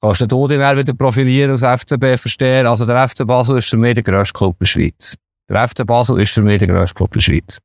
Kannst 0.00 0.20
du 0.20 0.48
dich 0.48 0.58
dann 0.58 0.76
wieder 0.76 0.94
profilieren 0.94 1.52
als 1.52 1.62
FCB 1.62 2.18
verstehen? 2.20 2.66
Also 2.66 2.84
der 2.84 3.08
FC 3.08 3.26
Basel 3.26 3.58
ist 3.58 3.70
für 3.70 3.76
mich 3.76 3.94
der 3.94 4.02
grösste 4.02 4.32
Club 4.36 4.58
der 4.58 4.66
Schweiz. 4.66 5.14
Der 5.48 5.68
FC 5.68 5.86
Basel 5.86 6.20
ist 6.20 6.32
für 6.32 6.42
mich 6.42 6.58
der 6.58 6.68
grösste 6.68 6.94
Club 6.94 7.12
der 7.12 7.20
Schweiz. 7.20 7.58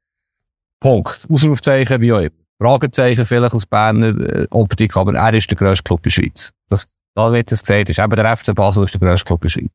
Punkt. 0.80 1.28
Ausrufzeichen, 1.30 2.02
wie 2.02 2.14
auch 2.14 2.20
immer. 2.20 2.30
Fragezeichen 2.62 3.26
vielleicht 3.26 3.56
aus 3.56 3.66
Berner 3.66 4.18
äh, 4.20 4.48
Optik, 4.52 4.96
aber 4.96 5.14
er 5.16 5.34
ist 5.34 5.50
der 5.50 5.58
grösste 5.58 5.84
Club 5.84 6.02
der 6.04 6.12
Schweiz. 6.12 6.52
Das, 6.70 6.96
da 7.14 7.32
wird 7.32 7.52
es 7.52 7.62
gesagt, 7.62 7.90
ist 7.90 8.00
eben 8.00 8.16
der 8.16 8.38
FC 8.38 8.56
Basel 8.56 8.86
ist 8.86 8.94
der 8.94 9.02
grösste 9.02 9.26
Club 9.26 9.42
der 9.42 9.50
Schweiz. 9.50 9.72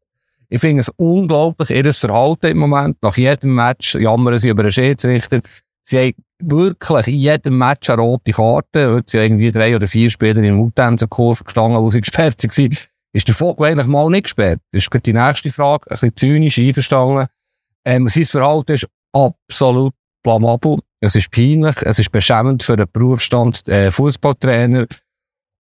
Ich 0.53 0.61
finde 0.61 0.83
es 0.83 0.91
unglaublich, 0.97 1.71
ihr 1.71 1.91
Verhalten 1.95 2.49
im 2.49 2.59
Moment. 2.59 2.99
Nach 3.01 3.17
jedem 3.17 3.55
Match 3.55 3.95
jammern 3.95 4.37
sie 4.37 4.51
über 4.51 4.61
einen 4.61 4.71
Schiedsrichter. 4.71 5.41
Sie 5.83 5.99
haben 5.99 6.13
wirklich 6.43 7.07
in 7.07 7.21
jedem 7.21 7.57
Match 7.57 7.89
eine 7.89 8.03
rote 8.03 8.33
Karte. 8.33 8.93
Heute 8.93 9.11
sind 9.11 9.23
irgendwie 9.23 9.51
drei 9.51 9.75
oder 9.75 9.87
vier 9.89 10.11
Spieler 10.11 10.43
in 10.43 10.71
der 10.75 11.09
Kurve 11.09 11.43
gestanden, 11.43 11.81
wo 11.81 11.91
sie 11.91 12.01
gesperrt 12.03 12.45
waren. 12.45 12.77
Ist 13.15 13.29
der 13.29 13.35
Vogel 13.35 13.69
eigentlich 13.69 13.87
mal 13.87 14.11
nicht 14.11 14.25
gesperrt? 14.25 14.61
Das 14.73 14.85
ist 14.85 15.07
die 15.07 15.15
nächste 15.15 15.51
Frage. 15.51 15.87
Ein 15.87 15.95
bisschen 15.95 16.17
zynisch 16.17 16.59
einverstanden. 16.59 17.29
Ähm, 17.87 18.09
sein 18.11 18.27
Verhalten 18.27 18.73
ist 18.73 18.87
absolut 19.15 19.95
blamabel. 20.23 20.81
Es 21.01 21.17
ist 21.17 21.31
peinlich. 21.31 21.77
Es 21.81 21.99
ist 21.99 22.13
beschämend 22.13 22.63
für 22.63 22.77
den 22.77 22.89
Berufsstand 22.93 23.67
äh, 23.69 23.91
Fußballtrainer. 23.91 24.85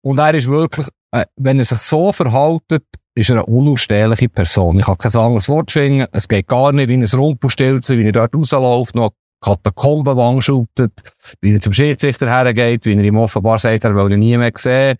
Und 0.02 0.18
er 0.18 0.34
ist 0.34 0.48
wirklich, 0.48 0.86
äh, 1.12 1.24
wenn 1.36 1.60
er 1.60 1.64
sich 1.64 1.78
so 1.78 2.12
verhaltet, 2.12 2.84
ist 3.14 3.30
eine 3.30 3.44
unausstehliche 3.44 4.28
Person. 4.28 4.78
Ich 4.78 4.86
kann 4.86 4.98
kein 4.98 5.14
anderes 5.14 5.48
Wort 5.48 5.70
finden. 5.70 6.06
Es 6.12 6.28
geht 6.28 6.48
gar 6.48 6.72
nicht, 6.72 6.88
wie 6.88 6.94
ein 6.94 7.04
Rumpelstilzen, 7.04 7.98
wie 7.98 8.06
er 8.06 8.12
dort 8.12 8.34
rausläuft, 8.34 8.94
noch 8.94 9.12
Katakombenwang 9.42 10.40
schüttet, 10.40 10.92
wie 11.40 11.54
er 11.54 11.60
zum 11.60 11.72
Schiedsrichter 11.72 12.30
hergeht, 12.30 12.86
wie 12.86 12.94
er 12.94 13.02
ihm 13.02 13.18
offenbar 13.18 13.58
sagt, 13.58 13.84
er 13.84 13.94
will 13.94 14.12
ihn 14.12 14.20
nie 14.20 14.36
mehr 14.36 14.52
sehen. 14.56 14.96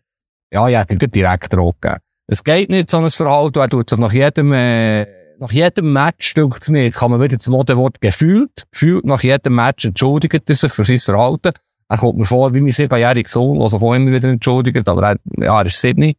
Ja, 0.53 0.69
ich 0.69 0.77
hätte 0.77 0.95
ihm 0.95 1.11
direkt 1.11 1.57
rot 1.57 1.77
gegeben. 1.81 2.01
Es 2.27 2.43
geht 2.43 2.69
nicht, 2.69 2.91
so 2.91 2.99
ein 2.99 3.11
Verhalten. 3.11 3.59
Er 3.61 3.69
tut 3.69 3.89
sich 3.89 3.99
nach 3.99 4.13
jedem, 4.13 4.53
äh, 4.53 5.07
nach 5.39 5.53
jedem 5.53 5.93
Match, 5.93 6.35
denkt 6.35 6.69
mir, 6.69 6.91
kann 6.91 7.11
man 7.11 7.21
wieder 7.21 7.37
das 7.37 7.47
Modewort 7.47 8.01
gefühlt, 8.01 8.65
gefühlt 8.71 9.05
nach 9.05 9.23
jedem 9.23 9.55
Match 9.55 9.85
entschuldigt 9.85 10.49
er 10.49 10.57
sich 10.57 10.73
für 10.73 10.85
sein 10.85 10.99
Verhalten. 10.99 11.53
Er 11.89 11.99
kommt 11.99 12.19
mir 12.19 12.25
vor 12.25 12.53
wie 12.55 12.61
mein 12.61 12.73
siebenjähriger 12.73 13.29
Sohn, 13.29 13.59
der 13.59 13.69
sich 13.69 13.81
auch 13.81 13.95
immer 13.95 14.13
wieder 14.13 14.29
entschuldigt, 14.29 14.89
aber 14.89 15.11
er, 15.11 15.17
ja, 15.39 15.61
er 15.61 15.67
ist 15.67 15.81
sieben. 15.81 16.15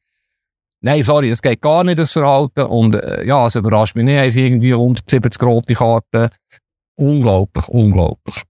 Nein, 0.85 1.01
sorry, 1.01 1.29
es 1.29 1.41
geht 1.41 1.61
gar 1.61 1.85
nicht, 1.85 1.97
das 1.97 2.11
Verhalten. 2.11 2.63
Und 2.63 2.95
äh, 2.95 3.25
ja, 3.25 3.47
es 3.47 3.55
überrascht 3.55 3.95
mich 3.95 4.03
nicht, 4.03 4.15
er 4.15 4.25
ist 4.25 4.35
irgendwie 4.35 4.73
170 4.73 5.41
rote 5.41 5.73
Karten. 5.75 6.29
Unglaublich, 6.95 7.69
unglaublich. 7.69 8.41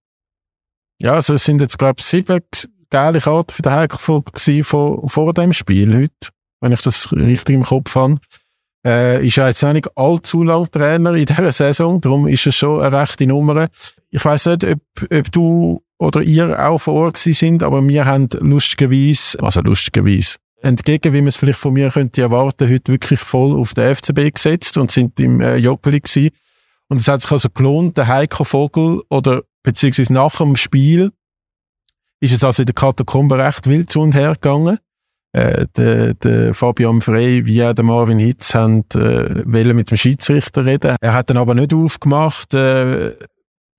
Ja, 1.00 1.14
also 1.14 1.36
es 1.36 1.46
sind 1.46 1.62
jetzt, 1.62 1.78
glaube 1.78 2.00
ich, 2.00 2.06
sieben 2.06 2.42
geile 2.90 3.20
Karten 3.20 3.54
für 3.54 3.62
den 3.62 3.72
Heiko 3.72 3.98
vor, 3.98 5.10
vor 5.10 5.34
dem 5.34 5.54
Spiel 5.54 5.96
heute, 5.96 6.32
wenn 6.60 6.72
ich 6.72 6.82
das 6.82 7.14
richtig 7.14 7.54
im 7.54 7.64
Kopf 7.64 7.94
habe. 7.96 8.18
Äh, 8.86 9.26
ist 9.26 9.36
ja 9.36 9.48
jetzt 9.48 9.64
auch 9.64 9.74
nicht 9.74 9.96
allzu 9.96 10.44
lang 10.44 10.70
Trainer 10.72 11.14
in 11.14 11.26
dieser 11.28 11.52
Saison, 11.52 12.02
darum 12.02 12.28
ist 12.28 12.48
es 12.48 12.56
schon 12.56 12.82
eine 12.82 12.98
rechte 12.98 13.28
Nummer. 13.28 13.68
Ich 14.10 14.26
weiß 14.26 14.48
nicht, 14.48 14.66
ob, 14.66 14.80
ob 15.04 15.32
du 15.32 15.84
oder 16.00 16.22
ihr 16.22 16.68
auch 16.68 16.80
vor 16.80 16.96
Ort 16.96 17.18
sind, 17.18 17.62
aber 17.62 17.88
wir 17.88 18.06
haben 18.06 18.28
lustigerweise, 18.40 19.40
also 19.42 19.62
lustigerweise, 19.62 20.38
entgegen, 20.64 21.14
wie 21.14 21.22
man 21.22 21.28
es 21.28 21.38
vielleicht 21.38 21.60
von 21.60 21.74
mir 21.74 21.90
könnte 21.90 22.22
erwarten, 22.22 22.70
heute 22.70 22.92
wirklich 22.92 23.20
voll 23.20 23.54
auf 23.60 23.74
den 23.74 23.96
FCB 23.96 24.34
gesetzt 24.34 24.78
und 24.78 24.92
sind 24.92 25.20
im 25.20 25.42
äh, 25.42 25.58
Joggeli 25.58 26.00
gewesen. 26.00 26.30
Und 26.88 26.98
es 26.98 27.08
hat 27.08 27.22
sich 27.22 27.32
also 27.32 27.50
gelohnt, 27.50 27.98
der 27.98 28.08
Heiko 28.08 28.44
Vogel 28.44 29.02
oder 29.10 29.44
beziehungsweise 29.64 30.14
nach 30.14 30.38
dem 30.38 30.56
Spiel 30.56 31.12
ist 32.22 32.34
es 32.34 32.44
also 32.44 32.62
in 32.62 32.68
der 32.68 32.76
Katakombe 32.76 33.38
recht 33.38 33.68
wild 33.68 33.90
zu 33.90 34.02
und 34.02 34.16
her 34.16 34.34
gegangen. 34.34 34.80
Äh, 35.34 35.66
der, 35.76 36.14
der 36.14 36.54
Fabian 36.54 37.02
Frey 37.02 37.46
wie 37.46 37.64
auch 37.64 37.74
der 37.74 37.84
Marvin 37.84 38.20
Hitz 38.20 38.54
haben 38.56 38.86
äh, 38.96 39.44
mit 39.46 39.90
dem 39.90 39.98
Schiedsrichter 39.98 40.66
reden. 40.66 40.96
Er 41.02 41.14
hat 41.14 41.30
dann 41.30 41.38
aber 41.38 41.56
nicht 41.56 41.74
aufgemacht. 41.74 42.54
Äh, 42.54 43.18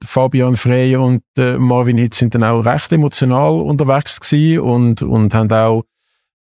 Fabian 0.04 0.56
Frey 0.56 0.96
und 0.96 1.22
äh, 1.38 1.56
Marvin 1.56 1.96
Hitz 1.96 2.18
sind 2.18 2.34
dann 2.34 2.44
auch 2.44 2.60
recht 2.60 2.92
emotional 2.92 3.54
unterwegs 3.54 4.20
gewesen 4.20 4.60
und, 4.60 5.02
und 5.02 5.32
haben 5.32 5.50
auch 5.52 5.84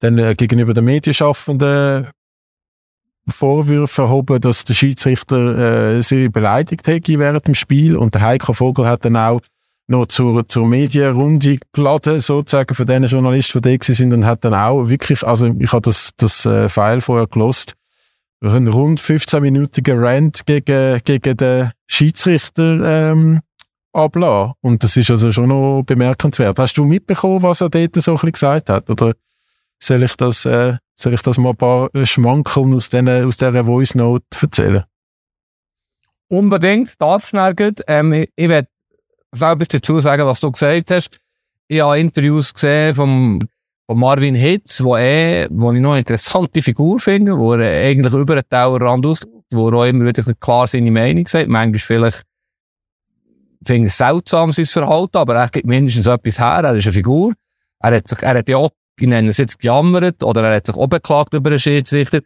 dann 0.03 0.19
äh, 0.19 0.35
gegenüber 0.35 0.75
den 0.75 0.85
Medienschaffenden 0.85 2.09
Vorwürfe 3.29 4.03
erhoben, 4.03 4.41
dass 4.41 4.65
der 4.65 4.75
Schiedsrichter 4.75 5.97
äh, 5.97 6.03
sie 6.03 6.29
beleidigt 6.29 6.87
hätte 6.89 7.19
während 7.19 7.47
dem 7.47 7.55
Spiel 7.55 7.97
und 7.97 8.15
der 8.15 8.23
Heiko 8.23 8.53
Vogel 8.53 8.87
hat 8.87 9.05
dann 9.05 9.17
auch 9.17 9.41
noch 9.87 10.07
zur, 10.07 10.49
zur 10.49 10.67
Medienrunde 10.67 11.59
geladen, 11.73 12.21
sozusagen, 12.21 12.75
von 12.75 12.87
den 12.87 13.05
Journalisten, 13.05 13.61
die 13.63 13.79
da 13.79 13.95
sind 13.95 14.13
und 14.13 14.25
hat 14.25 14.45
dann 14.45 14.55
auch 14.55 14.89
wirklich, 14.89 15.25
also 15.25 15.55
ich 15.59 15.73
habe 15.73 15.83
das, 15.83 16.11
das 16.17 16.47
äh, 16.47 16.69
File 16.69 17.01
vorher 17.01 17.27
gelost, 17.27 17.75
einen 18.41 18.69
rund 18.69 19.01
15-minütigen 19.01 20.01
Rant 20.01 20.47
gegen, 20.47 21.01
gegen 21.05 21.37
den 21.37 21.71
Schiedsrichter 21.87 23.13
ähm, 23.13 23.41
ablassen. 23.93 24.55
Und 24.63 24.83
das 24.83 24.97
ist 24.97 25.11
also 25.11 25.31
schon 25.31 25.49
noch 25.49 25.83
bemerkenswert. 25.85 26.59
Hast 26.59 26.75
du 26.75 26.85
mitbekommen, 26.85 27.43
was 27.43 27.61
er 27.61 27.69
dort 27.69 27.95
so 27.97 28.13
ein 28.13 28.15
bisschen 28.15 28.33
gesagt 28.33 28.69
hat? 28.69 28.91
Oder 28.91 29.15
soll 29.83 30.03
ich 30.05 30.17
das, 30.17 30.47
äh, 30.47 30.77
soll 30.95 31.15
ich 31.15 31.23
das 31.23 31.39
mal 31.39 31.51
ein 31.51 31.57
paar 31.57 31.91
Schmankeln 32.05 32.75
aus, 32.75 32.89
den, 32.89 33.09
aus 33.09 33.37
dieser 33.37 33.65
Voice 33.65 33.95
Note 33.95 34.25
erzählen? 34.41 34.85
Unbedingt, 36.29 37.01
darfst 37.01 37.33
du 37.33 37.75
ähm, 37.89 38.13
Ich, 38.13 38.31
ich 38.37 38.49
werde 38.49 38.69
etwas 39.33 39.69
dazu 39.69 40.01
sagen, 40.01 40.25
was 40.25 40.41
du 40.41 40.51
gesagt 40.53 40.91
hast. 40.91 41.19
Ich 41.69 41.81
habe 41.81 41.99
Interviews 41.99 42.55
gesehen 42.55 42.95
vom, 42.95 43.41
von 43.87 43.99
Marvin 43.99 44.35
Hitz, 44.35 44.83
wo, 44.83 44.95
er, 44.95 45.49
wo 45.51 45.73
ich 45.73 45.81
noch 45.81 45.93
eine 45.93 46.01
interessante 46.01 46.63
Figur 46.63 47.01
finde, 47.01 47.37
wo 47.37 47.55
er 47.55 47.89
eigentlich 47.89 48.13
über 48.13 48.37
den 48.37 48.49
Tellerrand 48.49 49.05
aus, 49.05 49.23
wo 49.51 49.69
er 49.69 49.75
auch 49.75 49.85
immer 49.85 50.07
wieder 50.07 50.23
klar 50.35 50.67
seine 50.67 50.91
Meinung 50.91 51.27
sagt. 51.27 51.49
Manchmal 51.49 51.81
vielleicht 51.81 52.23
finde 53.65 53.89
ich 53.89 53.95
seltsam, 53.95 54.53
sein 54.53 54.67
Verhalten, 54.67 55.17
aber 55.17 55.37
er 55.37 55.49
gibt 55.49 55.67
mindestens 55.67 56.07
etwas 56.07 56.39
her. 56.39 56.61
Er 56.63 56.77
ist 56.77 56.87
eine 56.87 56.93
Figur. 56.93 57.33
Er 57.81 57.97
hat 57.97 58.09
sich, 58.09 58.23
er 58.23 58.39
hat 58.39 58.49
ja 58.49 58.59
auch, 58.59 58.71
ich 58.99 59.07
nenne 59.07 59.29
es 59.29 59.39
jetzt 59.39 59.59
gejammert, 59.59 60.23
oder 60.23 60.43
er 60.43 60.57
hat 60.57 60.67
sich 60.67 60.77
auch 60.77 60.87
beklagt 60.87 61.35
über 61.35 61.51
den 61.51 61.59
Schiedsrichter. 61.59 62.21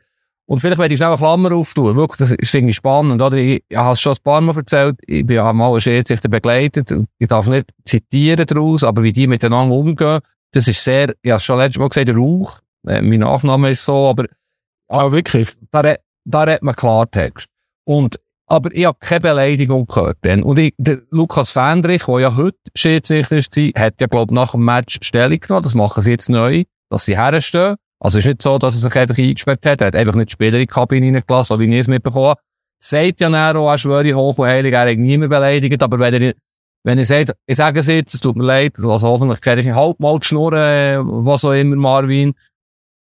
Und 0.48 0.60
vielleicht 0.60 0.78
werde 0.78 0.94
ich 0.94 0.98
schnell 0.98 1.08
eine 1.10 1.18
Klammer 1.18 1.52
auftun. 1.52 1.96
Wirklich, 1.96 2.28
das 2.28 2.48
finde 2.48 2.70
ich 2.70 2.76
spannend, 2.76 3.20
oder? 3.20 3.36
Ich, 3.36 3.64
ich 3.68 3.76
habe 3.76 3.92
es 3.92 4.00
schon 4.00 4.12
ein 4.12 4.22
paar 4.22 4.40
Mal 4.40 4.56
erzählt. 4.56 4.96
Ich 5.06 5.26
bin 5.26 5.36
mal 5.36 5.70
einen 5.70 5.80
Schiedsrichter 5.80 6.28
begleitet. 6.28 6.94
Ich 7.18 7.26
darf 7.26 7.48
nicht 7.48 7.70
zitieren 7.84 8.46
daraus, 8.46 8.84
aber 8.84 9.02
wie 9.02 9.12
die 9.12 9.26
miteinander 9.26 9.74
umgehen, 9.74 10.20
das 10.52 10.68
ist 10.68 10.82
sehr, 10.82 11.12
ich 11.22 11.30
habe 11.30 11.38
es 11.38 11.44
schon 11.44 11.58
letztes 11.58 11.80
Mal 11.80 11.88
gesagt, 11.88 12.10
Rauch. 12.16 12.60
Äh, 12.86 13.02
mein 13.02 13.20
Nachname 13.20 13.72
ist 13.72 13.84
so, 13.84 14.08
aber. 14.08 14.26
Ah, 14.88 15.10
wirklich? 15.10 15.48
Da, 15.72 15.96
da 16.24 16.42
redet 16.42 16.62
man 16.62 16.76
Klartext. 16.76 17.48
Und 17.84 18.20
aber 18.46 18.70
ich 18.72 18.86
habe 18.86 18.96
keine 19.00 19.20
Beleidigung 19.20 19.86
gehört. 19.86 20.18
Dann. 20.22 20.42
Und 20.42 20.58
ich, 20.58 20.74
der 20.78 21.00
Lukas 21.10 21.50
Fendrich, 21.50 22.04
der 22.04 22.20
ja 22.20 22.36
heute 22.36 22.56
Schiedsrichter 22.74 23.38
ist, 23.38 23.56
hat 23.76 24.00
ja, 24.00 24.06
glaube 24.06 24.32
ich, 24.32 24.34
nach 24.34 24.52
dem 24.52 24.64
Match 24.64 24.98
Stellung 25.02 25.40
genommen. 25.40 25.62
Das 25.62 25.74
machen 25.74 26.02
sie 26.02 26.12
jetzt 26.12 26.28
neu, 26.28 26.64
dass 26.88 27.04
sie 27.04 27.16
herstehen. 27.16 27.76
Also 27.98 28.18
ist 28.18 28.26
nicht 28.26 28.42
so, 28.42 28.58
dass 28.58 28.74
er 28.74 28.88
sich 28.88 28.98
einfach 28.98 29.18
eingesperrt 29.18 29.66
hat. 29.66 29.80
Er 29.80 29.86
hat 29.88 29.96
einfach 29.96 30.14
nicht 30.14 30.28
die 30.28 30.32
Spieler 30.32 30.54
in 30.54 30.60
die 30.60 30.66
Kabine 30.66 31.06
reingelassen, 31.06 31.56
so 31.56 31.60
wie 31.60 31.72
ich 31.72 31.80
es 31.80 31.88
mitbekommen 31.88 32.26
habe. 32.26 32.40
Sagt 32.78 33.20
ja 33.20 33.30
näher 33.30 33.56
auch, 33.56 33.76
schwöre 33.78 34.14
hoch 34.14 34.38
und 34.38 34.46
heilig, 34.46 34.72
er 34.72 34.88
hat 34.88 34.98
niemand 34.98 35.30
beleidigt. 35.30 35.82
Aber 35.82 35.98
wenn 35.98 36.22
er, 36.22 36.34
wenn 36.84 36.98
er 36.98 37.04
sagt, 37.04 37.34
ich 37.46 37.56
sage 37.56 37.80
es 37.80 37.86
jetzt, 37.88 38.14
es 38.14 38.20
tut 38.20 38.36
mir 38.36 38.44
leid, 38.44 38.74
also 38.78 39.08
hoffentlich 39.08 39.40
kann 39.40 39.58
ich 39.58 39.72
halt 39.72 39.98
mal 39.98 40.18
die 40.18 40.26
Schnurren, 40.26 40.58
äh, 40.58 40.98
was 41.02 41.44
auch 41.44 41.52
immer, 41.52 41.76
Marvin, 41.76 42.34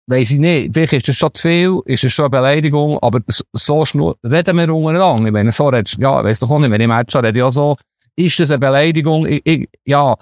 Weiss 0.07 0.29
ich 0.29 0.39
nicht. 0.39 0.73
Vielleicht 0.73 0.93
ist 0.93 1.07
das 1.07 1.15
schon 1.15 1.33
zu 1.33 1.41
viel, 1.41 1.81
ist 1.85 2.03
es 2.03 2.13
schon 2.13 2.25
eine 2.25 2.29
Beleidigung, 2.29 2.99
aber 2.99 3.21
so 3.53 3.85
schnur, 3.85 4.17
reden 4.23 4.57
wir 4.57 4.73
untereinander. 4.73 5.25
Ich 5.25 5.31
meine, 5.31 5.51
so 5.51 5.67
redest, 5.67 5.97
ja, 5.99 6.23
weiss 6.23 6.37
doch 6.37 6.51
auch 6.51 6.59
nicht, 6.59 6.69
wenn 6.69 6.81
ich 6.81 6.87
Match 6.87 7.15
rede, 7.15 7.39
ja 7.39 7.49
so, 7.49 7.75
ist 8.15 8.39
das 8.39 8.51
eine 8.51 8.59
Beleidigung? 8.59 9.25
Ich, 9.25 9.41
ich, 9.43 9.67
ja, 9.83 10.15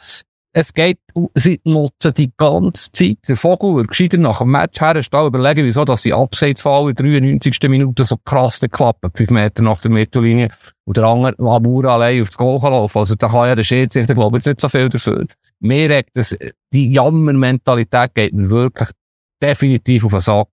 es 0.56 0.74
geht, 0.74 1.00
sie 1.34 1.60
nutzen 1.66 2.14
die 2.14 2.32
ganze 2.38 2.92
Zeit, 2.92 3.18
der 3.28 3.36
Vogel 3.36 3.76
wird 3.76 3.88
gescheiter 3.90 4.18
nach 4.18 4.38
dem 4.38 4.52
Match 4.52 4.80
herstellen, 4.80 5.28
überlegen, 5.28 5.66
wieso, 5.66 5.84
dass 5.84 6.04
sie 6.04 6.14
abseits 6.14 6.62
von 6.62 6.90
in 6.90 6.96
93. 6.96 7.58
Minute 7.70 8.06
so 8.06 8.18
krass 8.24 8.62
klappen, 8.72 9.12
fünf 9.16 9.32
Meter 9.32 9.64
nach 9.64 9.82
der 9.82 9.92
Mittellinie, 9.92 10.50
und 10.86 10.96
der 10.96 11.06
andere 11.06 11.36
Amur 11.40 11.86
allein 11.86 12.22
aufs 12.22 12.38
Goal 12.38 12.62
laufen. 12.62 13.00
Also, 13.00 13.16
da 13.16 13.28
kann 13.28 13.48
ja 13.48 13.56
der 13.56 13.64
Schiedsrichter, 13.64 14.14
glaube 14.14 14.38
ich, 14.38 14.46
jetzt 14.46 14.48
nicht 14.48 14.62
so 14.62 14.70
viel 14.70 14.90
dafür. 14.90 15.26
Mir 15.60 15.90
regt 15.90 16.12
das, 16.14 16.38
die 16.72 16.92
Jammermentalität 16.92 18.14
geht 18.14 18.34
mir 18.34 18.50
wirklich 18.50 18.90
definitiv 19.44 20.06
auf 20.06 20.12
den 20.12 20.20
Sack. 20.22 20.48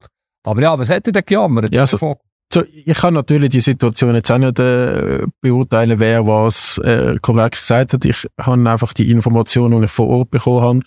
Aber 0.45 0.63
ja, 0.63 0.79
was 0.79 0.89
hätte 0.89 1.13
der 1.13 1.23
gejammert? 1.23 1.75
Ja, 1.75 1.87
so, 1.87 2.17
so, 2.53 2.65
ich 2.73 2.97
kann 2.97 3.15
natürlich 3.15 3.51
die 3.51 3.61
Situation 3.61 4.15
jetzt 4.15 4.31
auch 4.31 4.39
nicht 4.39 4.59
äh, 4.59 5.27
beurteilen, 5.41 6.01
wer 6.01 6.27
was 6.27 6.79
äh, 6.79 7.17
korrekt 7.21 7.59
gesagt 7.61 7.93
hat. 7.93 8.05
Ich 8.05 8.27
habe 8.41 8.71
einfach 8.71 8.93
die 8.93 9.11
Informationen, 9.11 9.81
die 9.81 9.85
ich 9.85 9.91
vor 9.91 10.09
Ort 10.09 10.31
bekommen 10.31 10.63
habe. 10.63 10.81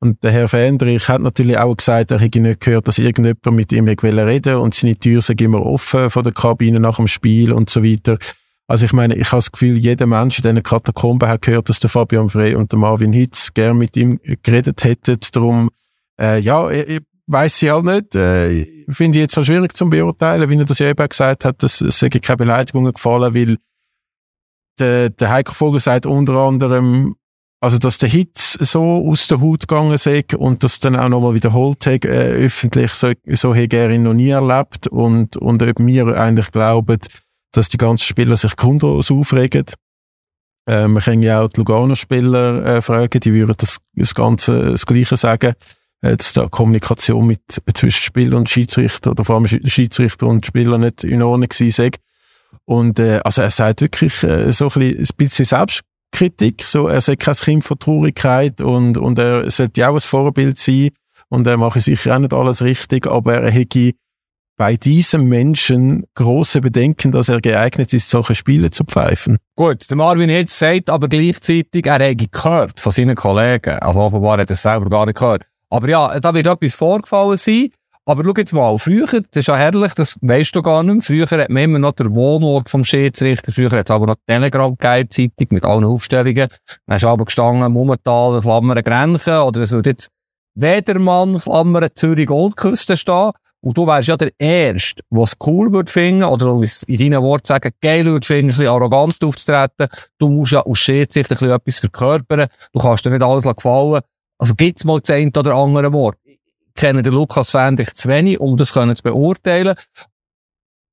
Und 0.00 0.22
der 0.22 0.30
Herr 0.30 0.48
Fendrich 0.48 1.08
hat 1.08 1.20
natürlich 1.20 1.58
auch 1.58 1.74
gesagt, 1.74 2.12
er 2.12 2.20
hätte 2.20 2.38
nicht 2.38 2.60
gehört, 2.60 2.86
dass 2.86 2.98
irgendjemand 2.98 3.50
mit 3.50 3.72
ihm 3.72 3.88
reden 3.88 4.56
und 4.56 4.74
seine 4.74 4.94
Türen 4.94 5.20
sind 5.20 5.40
immer 5.40 5.66
offen 5.66 6.08
von 6.08 6.22
der 6.22 6.32
Kabine 6.32 6.78
nach 6.78 6.98
dem 6.98 7.08
Spiel 7.08 7.52
und 7.52 7.68
so 7.68 7.82
weiter. 7.82 8.16
Also 8.68 8.84
ich 8.84 8.92
meine, 8.92 9.16
ich 9.16 9.26
habe 9.28 9.38
das 9.38 9.50
Gefühl, 9.50 9.76
jeder 9.76 10.06
Mensch 10.06 10.38
in 10.38 10.42
diesen 10.42 10.62
Katakomben 10.62 11.28
hat 11.28 11.42
gehört, 11.42 11.68
dass 11.68 11.80
der 11.80 11.90
Fabian 11.90 12.28
Frey 12.28 12.54
und 12.54 12.70
der 12.70 12.78
Marvin 12.78 13.12
Hitz 13.12 13.52
gern 13.54 13.78
mit 13.78 13.96
ihm 13.96 14.20
geredet 14.42 14.84
hätten. 14.84 15.18
Darum, 15.32 15.70
äh, 16.20 16.38
ja, 16.38 16.70
ich, 16.70 17.00
weiß 17.28 17.62
ich 17.62 17.70
halt 17.70 17.84
nicht. 17.84 18.16
Äh, 18.16 18.84
Finde 18.88 19.18
ich 19.18 19.22
jetzt 19.22 19.34
so 19.34 19.44
schwierig 19.44 19.76
zu 19.76 19.88
beurteilen, 19.88 20.48
wie 20.48 20.56
er 20.56 20.64
das 20.64 20.78
ja 20.78 20.88
eben 20.88 21.08
gesagt 21.08 21.44
hat, 21.44 21.62
dass 21.62 21.80
es 21.80 22.00
keine 22.00 22.36
Beleidigungen 22.36 22.92
gefallen, 22.92 23.34
weil 23.34 23.58
der, 24.78 25.10
der 25.10 25.30
Heiko 25.30 25.52
Vogel 25.52 25.80
sagt 25.80 26.06
unter 26.06 26.34
anderem, 26.34 27.14
also 27.60 27.78
dass 27.78 27.98
der 27.98 28.08
Hit 28.08 28.38
so 28.38 29.08
aus 29.08 29.26
der 29.26 29.40
Haut 29.40 29.66
gegangen 29.66 29.92
ist 29.92 30.06
und 30.34 30.62
das 30.64 30.80
dann 30.80 30.96
auch 30.96 31.08
nochmal 31.08 31.34
wiederholt 31.34 31.84
hat, 31.86 32.04
äh, 32.04 32.46
öffentlich, 32.46 32.92
so, 32.92 33.12
so 33.26 33.54
hat 33.54 33.72
er 33.72 33.90
ihn 33.90 34.04
noch 34.04 34.14
nie 34.14 34.30
erlebt 34.30 34.88
und, 34.88 35.36
und 35.36 35.62
ob 35.62 35.78
wir 35.80 36.06
eigentlich 36.16 36.50
glauben, 36.50 36.98
dass 37.52 37.68
die 37.68 37.76
ganzen 37.76 38.04
Spieler 38.04 38.36
sich 38.36 38.56
grundlos 38.56 39.10
aufregen. 39.10 39.66
Äh, 40.68 40.86
man 40.86 41.02
kann 41.02 41.22
ja 41.22 41.42
auch 41.42 41.48
die 41.48 41.58
Lugano-Spieler 41.58 42.64
äh, 42.64 42.82
fragen, 42.82 43.20
die 43.20 43.34
würden 43.34 43.56
das, 43.58 43.78
das 43.94 44.14
Ganze 44.14 44.70
das 44.70 44.86
Gleiche 44.86 45.16
sagen 45.16 45.54
dass 46.00 46.32
da 46.32 46.46
Kommunikation 46.48 47.26
mit, 47.26 47.40
zwischen 47.74 48.02
Spieler 48.02 48.36
und 48.36 48.48
Schiedsrichter 48.48 49.10
oder 49.10 49.24
vor 49.24 49.36
allem 49.36 49.46
Schiedsrichter 49.46 50.26
und 50.26 50.46
Spieler 50.46 50.78
nicht 50.78 51.04
in 51.04 51.22
Ordnung 51.22 51.48
gewesen 51.48 51.90
Und 52.64 53.00
äh, 53.00 53.20
also 53.24 53.42
er 53.42 53.50
sagt 53.50 53.80
wirklich 53.80 54.22
äh, 54.22 54.52
so 54.52 54.68
ein 54.74 55.06
bisschen, 55.16 55.44
Selbstkritik, 55.44 56.62
so 56.64 56.86
er 56.86 57.00
sagt 57.00 57.22
kein 57.22 57.34
Kind 57.34 57.64
von 57.64 57.78
Traurigkeit 57.78 58.60
und, 58.60 58.98
und 58.98 59.18
er 59.18 59.50
sollte 59.50 59.80
ja 59.80 59.90
auch 59.90 59.94
ein 59.94 60.00
Vorbild 60.00 60.58
sein 60.58 60.90
und 61.28 61.46
er 61.46 61.56
mache 61.56 61.80
sicher 61.80 62.14
auch 62.14 62.20
nicht 62.20 62.32
alles 62.32 62.62
richtig, 62.62 63.06
aber 63.06 63.34
er 63.34 63.50
hätte 63.50 63.92
bei 64.58 64.76
diesem 64.76 65.28
Menschen 65.28 66.04
große 66.14 66.60
Bedenken, 66.60 67.12
dass 67.12 67.28
er 67.28 67.40
geeignet 67.40 67.92
ist, 67.92 68.10
solche 68.10 68.34
Spiele 68.34 68.70
zu 68.70 68.84
pfeifen. 68.84 69.38
Gut, 69.54 69.88
der 69.88 69.96
Marvin 69.96 70.28
jetzt 70.28 70.58
sagt 70.58 70.90
aber 70.90 71.08
gleichzeitig, 71.08 71.86
er 71.86 72.00
hätte 72.00 72.26
gehört 72.26 72.80
von 72.80 72.90
seinen 72.90 73.14
Kollegen. 73.14 73.78
Also 73.78 74.00
offenbar 74.00 74.38
hat 74.38 74.50
er 74.50 74.54
es 74.54 74.62
selber 74.62 74.90
gar 74.90 75.06
nicht 75.06 75.16
gehört. 75.16 75.44
Aber 75.70 75.88
ja, 75.88 76.18
da 76.20 76.34
wird 76.34 76.46
etwas 76.46 76.74
vorgefallen 76.74 77.36
sein. 77.36 77.70
Aber 78.08 78.24
schau 78.24 78.32
jetzt 78.38 78.54
mal, 78.54 78.78
früher, 78.78 79.06
das 79.06 79.22
ist 79.34 79.48
ja 79.48 79.56
herrlich, 79.56 79.92
das 79.92 80.16
weisst 80.22 80.56
du 80.56 80.62
gar 80.62 80.82
nicht 80.82 80.94
mehr. 80.94 81.02
Früher 81.26 81.38
hat 81.38 81.50
man 81.50 81.62
immer 81.64 81.78
noch 81.78 81.92
den 81.92 82.14
Wohnort 82.14 82.70
vom 82.70 82.82
Schiedsrichter. 82.82 83.52
Früher 83.52 83.70
hat 83.70 83.90
es 83.90 83.94
aber 83.94 84.06
noch 84.06 84.16
telegram 84.26 84.74
guide 84.78 85.10
zeitung 85.10 85.48
mit 85.50 85.62
allen 85.62 85.84
Aufstellungen. 85.84 86.48
Dann 86.86 86.96
ist 86.96 87.04
aber 87.04 87.26
gestanden, 87.26 87.70
Mummental, 87.70 88.40
Klammern, 88.40 88.82
Grenchen. 88.82 89.36
Oder 89.40 89.60
es 89.60 89.72
würde 89.72 89.90
jetzt 89.90 90.08
Wedermann, 90.54 91.36
Klammern, 91.36 91.90
Zürich, 91.94 92.26
Goldküste 92.26 92.96
stehen. 92.96 93.32
Und 93.60 93.76
du 93.76 93.86
wärst 93.86 94.08
ja 94.08 94.16
der 94.16 94.30
Erste, 94.38 95.02
der 95.10 95.22
es 95.22 95.34
cool 95.44 95.72
würde 95.72 95.92
finden, 95.92 96.24
oder 96.24 96.58
in 96.86 96.98
deinen 96.98 97.22
Worten 97.22 97.46
sagen, 97.46 97.72
geil 97.82 98.04
würde 98.06 98.26
finden, 98.26 98.46
ein 98.46 98.48
bisschen 98.48 98.68
arrogant 98.68 99.22
aufzutreten. 99.22 99.88
Du 100.18 100.28
musst 100.28 100.52
ja 100.52 100.62
aus 100.62 100.78
Schiedsrichter 100.78 101.34
ein 101.34 101.38
bisschen 101.38 101.56
etwas 101.56 101.78
verkörpern. 101.80 102.46
Du 102.72 102.78
kannst 102.78 103.04
dir 103.04 103.10
nicht 103.10 103.22
alles 103.22 103.44
gefallen. 103.44 104.00
Also 104.38 104.54
gibt's 104.54 104.84
mal 104.84 105.00
das 105.00 105.10
eine 105.10 105.30
oder 105.36 105.54
andere 105.54 105.92
Wort. 105.92 106.18
Ich 106.24 106.38
kenne 106.74 107.02
den 107.02 107.12
Lukas 107.12 107.50
Fendrich 107.50 107.92
zu 107.94 108.08
wenig, 108.08 108.38
um 108.40 108.56
das 108.56 108.72
zu 108.72 109.02
beurteilen. 109.02 109.74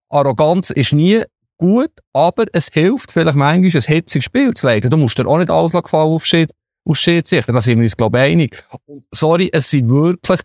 Arroganz 0.10 0.72
ist 0.72 0.94
nie 0.94 1.24
gut, 1.58 1.92
aber 2.14 2.46
es 2.54 2.70
hilft 2.72 3.12
vielleicht 3.12 3.36
manchmal, 3.36 3.82
ein 3.82 3.82
hitziges 3.82 4.26
Spiel 4.26 4.54
zu 4.54 4.68
leiten. 4.68 4.90
Du 4.90 4.98
musst 4.98 5.18
dir 5.18 5.28
auch 5.28 5.38
nicht 5.38 5.50
alles 5.50 5.72
gefallen 5.72 6.12
auf 6.12 6.26
Schied, 6.26 6.52
auf 6.86 6.98
Schiedsrichter. 6.98 7.54
Da 7.54 7.62
sind 7.62 7.80
wir 7.80 7.84
uns, 7.84 7.96
glaube 7.96 8.18
ich, 8.18 8.24
einig. 8.24 8.64
sorry, 9.12 9.50
es 9.54 9.70
sind 9.70 9.90
wirklich 9.90 10.42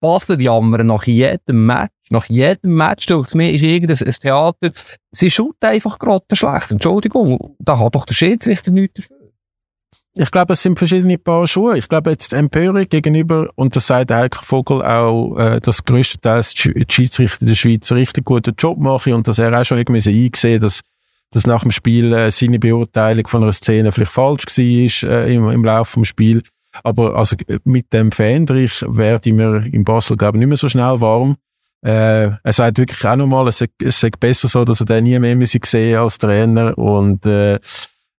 Basler 0.00 0.38
jammern 0.40 0.86
nach 0.88 1.04
jedem 1.04 1.66
Match. 1.66 1.92
Nach 2.10 2.28
jedem 2.28 2.74
Match, 2.74 3.06
durch 3.06 3.34
mir 3.34 3.52
ist 3.52 3.62
irgendein 3.62 3.96
Theater. 3.96 4.72
Sie 5.12 5.30
schaut 5.30 5.62
einfach 5.62 5.98
gerade 5.98 6.24
schlecht. 6.32 6.70
Entschuldigung, 6.70 7.56
da 7.58 7.78
hat 7.78 7.94
doch 7.94 8.04
der 8.04 8.14
Schiedsrichter 8.14 8.72
nichts 8.72 9.08
dafür. 9.08 9.21
Ich 10.14 10.30
glaube, 10.30 10.52
es 10.52 10.62
sind 10.62 10.78
verschiedene 10.78 11.16
Paar 11.16 11.46
Schuhe. 11.46 11.78
Ich 11.78 11.88
glaube, 11.88 12.10
jetzt 12.10 12.34
Empörung 12.34 12.86
gegenüber, 12.86 13.48
und 13.54 13.74
das 13.74 13.86
sagt 13.86 14.10
Heiko 14.10 14.42
Vogel 14.44 14.82
auch, 14.82 15.38
äh, 15.38 15.58
dass 15.58 15.84
größtenteils 15.84 16.52
die 16.52 16.84
Schiedsrichter 16.86 17.46
der 17.46 17.54
Schweiz 17.54 17.90
einen 17.90 18.00
richtig 18.00 18.26
guten 18.26 18.54
Job 18.58 18.78
machen 18.78 19.14
und 19.14 19.26
dass 19.26 19.38
er 19.38 19.58
auch 19.58 19.64
schon 19.64 19.78
irgendwie 19.78 20.06
eingesehen 20.24 20.60
dass, 20.60 20.80
dass 21.30 21.46
nach 21.46 21.62
dem 21.62 21.70
Spiel 21.70 22.12
äh, 22.12 22.30
seine 22.30 22.58
Beurteilung 22.58 23.26
von 23.26 23.42
einer 23.42 23.52
Szene 23.52 23.90
vielleicht 23.90 24.12
falsch 24.12 24.44
war 24.46 25.10
äh, 25.10 25.34
im, 25.34 25.48
im 25.48 25.64
Laufe 25.64 25.98
des 25.98 26.08
Spiels. 26.08 26.46
Aber 26.82 27.16
also 27.16 27.34
mit 27.64 27.90
dem 27.94 28.12
Fähnrich 28.12 28.84
werde 28.86 29.30
ich 29.30 29.34
mir 29.34 29.64
in 29.72 29.84
Basel, 29.84 30.18
glaube 30.18 30.36
ich, 30.36 30.40
nicht 30.40 30.48
mehr 30.48 30.56
so 30.58 30.68
schnell 30.68 31.00
warm. 31.00 31.36
Äh, 31.82 32.32
er 32.42 32.52
sagt 32.52 32.78
wirklich 32.78 33.02
auch 33.06 33.16
nochmal, 33.16 33.48
es, 33.48 33.64
es 33.82 34.00
sei 34.00 34.10
besser 34.10 34.48
so, 34.48 34.64
dass 34.64 34.80
er 34.80 34.86
den 34.86 35.04
nie 35.04 35.18
mehr 35.18 35.46
sehen 35.46 35.98
als 35.98 36.18
Trainer 36.18 36.76
und 36.76 37.24
äh, 37.24 37.58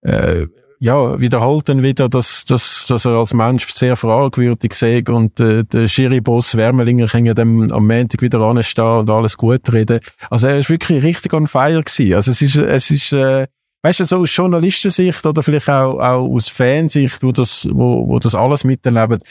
äh, 0.02 0.48
ja, 0.84 1.18
wiederholt 1.18 1.70
dann 1.70 1.82
wieder, 1.82 2.10
dass, 2.10 2.44
dass, 2.44 2.88
dass 2.88 3.06
er 3.06 3.14
als 3.14 3.34
Mensch 3.34 3.72
sehr 3.72 3.96
fragwürdig 3.96 4.74
sei 4.74 5.02
und 5.08 5.40
äh, 5.40 5.64
der 5.64 5.88
Schiri-Boss 5.88 6.58
Wärmelinger 6.58 7.08
kann 7.08 7.26
ja 7.26 7.34
dann 7.34 7.72
am 7.72 7.88
Montag 7.88 8.22
wieder 8.22 8.42
anstehen 8.42 9.00
und 9.00 9.10
alles 9.10 9.38
gut 9.38 9.72
reden. 9.72 10.02
Also 10.30 10.48
er 10.48 10.58
ist 10.58 10.70
wirklich 10.70 11.02
richtig 11.02 11.32
on 11.32 11.48
fire 11.48 11.82
gewesen. 11.82 12.16
Also 12.16 12.32
es 12.32 12.42
ist, 12.42 12.58
es 12.58 12.92
ist 12.92 13.14
äh, 13.14 13.48
weißt 13.82 14.02
du, 14.02 14.04
so 14.04 14.18
aus 14.18 14.36
Journalistensicht 14.36 15.26
oder 15.26 15.42
vielleicht 15.42 15.70
auch, 15.70 16.00
auch 16.00 16.30
aus 16.30 16.50
Fansicht, 16.50 17.24
wo 17.24 17.32
das, 17.32 17.66
wo, 17.72 18.06
wo 18.06 18.20
das 18.20 18.36
alles 18.36 18.66
miterleben, 18.66 19.22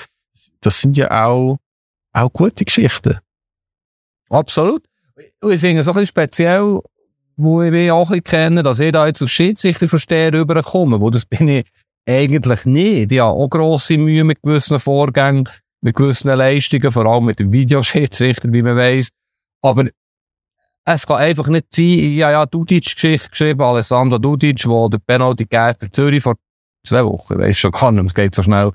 das 0.63 0.81
sind 0.81 0.97
ja 0.97 1.27
auch, 1.27 1.59
auch 2.15 2.33
gute 2.33 2.65
Geschichten. 2.65 3.19
Absolut. 4.31 4.83
Ich 5.19 5.61
finde 5.61 5.83
es 5.83 5.89
auch 5.89 5.93
ein 5.93 6.01
bisschen 6.01 6.07
speziell, 6.07 6.81
wo 7.43 7.63
ich 7.63 7.91
auch 7.91 8.11
ein 8.11 8.23
kenne, 8.23 8.63
dass 8.63 8.81
ich 8.81 8.93
da 8.93 9.07
jetzt 9.07 9.23
als 9.23 9.31
Schiedsrichter 9.31 9.89
verstehe, 9.89 10.33
rüberkomme, 10.33 11.01
wo 11.01 11.11
das 11.11 11.25
bin 11.25 11.49
ich 11.49 11.67
eigentlich 12.09 12.65
nicht. 12.65 13.13
Ich 13.13 13.21
habe 13.21 13.33
auch 13.33 13.49
grosse 13.49 13.99
Mühe 13.99 14.25
mit 14.25 14.43
gewissen 14.43 14.81
Vorgängen, 14.81 15.49
mit 15.81 15.97
gewissen 15.97 16.29
Leistungen, 16.29 16.91
vor 16.91 17.07
allem 17.07 17.27
mit 17.27 17.39
dem 17.39 17.53
Videoschiedsrichter, 17.53 18.53
wie 18.53 18.63
man 18.63 18.77
weiss. 18.77 19.09
Aber 19.63 19.85
es 20.85 21.07
kann 21.07 21.19
einfach 21.19 21.49
nicht 21.49 21.67
sein, 21.73 22.13
ja, 22.13 22.31
ja, 22.31 22.47
Dudic-Geschichte 22.47 23.31
geschrieben, 23.31 23.63
Alessandro 23.63 24.19
Dudic, 24.19 24.67
wo 24.67 24.89
der 24.89 24.99
Penalty 24.99 25.45
gegeben 25.45 25.77
für 25.79 25.93
Zürich 25.93 26.23
vor 26.23 26.35
zwei 26.87 27.05
Wochen, 27.05 27.39
weiss 27.39 27.59
schon 27.59 27.71
gar 27.71 27.93
nicht, 27.93 28.07
es 28.07 28.15
geht 28.15 28.35
so 28.35 28.43
schnell 28.43 28.73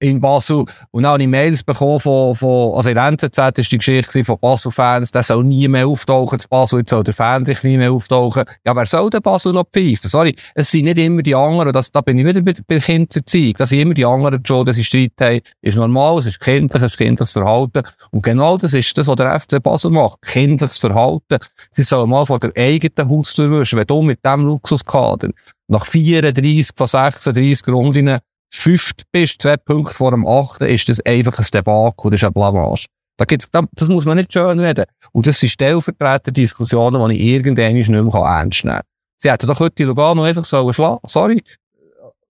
in 0.00 0.20
Basel. 0.20 0.64
Und 0.90 1.02
dann 1.02 1.12
habe 1.12 1.22
ich 1.22 1.28
Mails 1.28 1.64
bekommen 1.64 2.00
von, 2.00 2.34
von 2.34 2.74
also 2.74 2.88
in 2.88 2.94
der 2.94 3.06
NZZ 3.06 3.36
war 3.38 3.52
die 3.52 3.78
Geschichte 3.78 4.24
von 4.24 4.38
Basel-Fans, 4.38 5.10
der 5.10 5.22
soll 5.22 5.44
nie 5.44 5.66
mehr 5.68 5.86
auftauchen 5.86 6.38
zu 6.38 6.48
Basel, 6.48 6.80
jetzt 6.80 6.90
soll 6.90 7.04
der 7.04 7.14
Fähnrich 7.14 7.62
nie 7.62 7.76
mehr 7.76 7.92
auftauchen. 7.92 8.44
Ja, 8.64 8.76
wer 8.76 8.86
soll 8.86 9.10
denn 9.10 9.22
Basel 9.22 9.52
noch 9.52 9.64
pfeifen? 9.64 10.08
Sorry, 10.08 10.34
es 10.54 10.70
sind 10.70 10.84
nicht 10.84 10.98
immer 10.98 11.22
die 11.22 11.34
anderen, 11.34 11.72
das, 11.72 11.90
da 11.90 12.00
bin 12.00 12.18
ich 12.18 12.26
wieder 12.26 12.40
bei, 12.40 12.54
bei 12.66 12.78
Kindererziehung, 12.78 13.54
das 13.56 13.70
sind 13.70 13.80
immer 13.80 13.94
die 13.94 14.04
anderen 14.04 14.40
schon, 14.46 14.64
dass 14.64 14.76
sie 14.76 14.84
Streit 14.84 15.12
haben, 15.20 15.40
ist 15.62 15.76
normal, 15.76 16.18
es 16.18 16.26
ist 16.26 16.40
kindlich, 16.40 16.82
es 16.82 16.92
ist 16.92 16.98
kindliches 16.98 17.32
Verhalten. 17.32 17.82
Und 18.10 18.22
genau 18.22 18.56
das 18.56 18.74
ist 18.74 18.96
das, 18.96 19.08
was 19.08 19.16
der 19.16 19.38
FC 19.40 19.62
Basel 19.62 19.90
macht, 19.90 20.22
kindliches 20.22 20.78
Verhalten. 20.78 21.38
Sie 21.70 21.82
sollen 21.82 22.10
mal 22.10 22.26
von 22.26 22.40
der 22.40 22.52
eigenen 22.56 23.10
Haustür 23.10 23.50
wischen, 23.50 23.78
wenn 23.78 23.86
du 23.86 24.02
mit 24.02 24.24
dem 24.24 24.44
Luxuskader 24.44 25.30
nach 25.68 25.86
34 25.86 26.70
von 26.74 26.86
36 26.86 27.68
Runden 27.68 28.18
fünft 28.50 29.02
bist, 29.12 29.42
zwei 29.42 29.56
Punkte 29.56 29.94
vor 29.94 30.10
dem 30.10 30.26
achten, 30.26 30.64
ist 30.64 30.88
das 30.88 31.00
einfach 31.00 31.38
ein 31.38 31.46
Debakel, 31.52 32.10
das 32.10 32.22
ist 32.22 32.26
ein 32.26 32.32
Blamage. 32.32 32.86
Da 33.16 33.24
gibt's, 33.24 33.48
das 33.50 33.88
muss 33.88 34.04
man 34.04 34.16
nicht 34.16 34.32
schön 34.32 34.60
reden. 34.60 34.84
Und 35.12 35.26
das 35.26 35.40
sind 35.40 35.48
Stellvertreter-Diskussionen, 35.50 37.08
die 37.10 37.16
ich 37.16 37.22
irgendwann 37.22 37.74
nicht 37.74 37.88
mehr 37.88 38.00
ernst 38.00 38.64
nehmen 38.64 38.76
kann. 38.76 38.82
Sie 39.16 39.30
hätten 39.30 39.48
doch 39.48 39.58
heute 39.58 39.84
Lugano 39.84 40.22
einfach 40.22 40.44
so 40.44 40.72
schlagen 40.72 41.00
Sorry. 41.06 41.42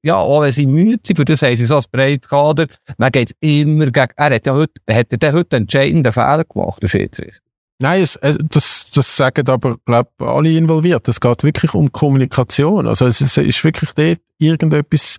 Ja, 0.03 0.17
auch 0.17 0.41
wenn 0.43 0.53
sie 0.53 0.65
müde 0.65 1.01
sind, 1.05 1.17
für 1.17 1.25
das 1.25 1.43
haben 1.43 1.57
sie 1.57 1.67
so 1.67 1.77
ein 1.77 1.85
breites 1.93 2.29
Kader. 2.29 2.67
Man 2.97 3.13
geht 3.13 3.33
immer 3.41 3.87
gegen, 3.87 4.13
er 4.17 4.35
hat 4.35 4.47
ja 4.47 4.55
heute, 4.55 4.73
hat 4.89 5.23
er 5.23 5.33
heute 5.33 5.57
entscheidenden 5.57 6.13
Fehler 6.13 6.45
gemacht, 6.45 6.83
der 6.83 6.89
Schiedsrichter. 6.89 7.41
Nein, 7.81 8.03
es, 8.03 8.19
das, 8.23 8.91
das 8.93 9.17
sagen 9.17 9.47
aber, 9.49 9.77
glaube 9.85 10.11
alle 10.19 10.51
involviert. 10.51 11.07
Es 11.09 11.21
geht 11.21 11.45
wirklich 11.45 11.75
um 11.75 11.93
Kommunikation. 11.93 12.87
Also 12.89 13.07
es 13.07 13.21
ist, 13.21 13.37
ist 13.37 13.63
wirklich 13.63 13.93
dort 13.93 14.21
irgendetwas 14.39 15.19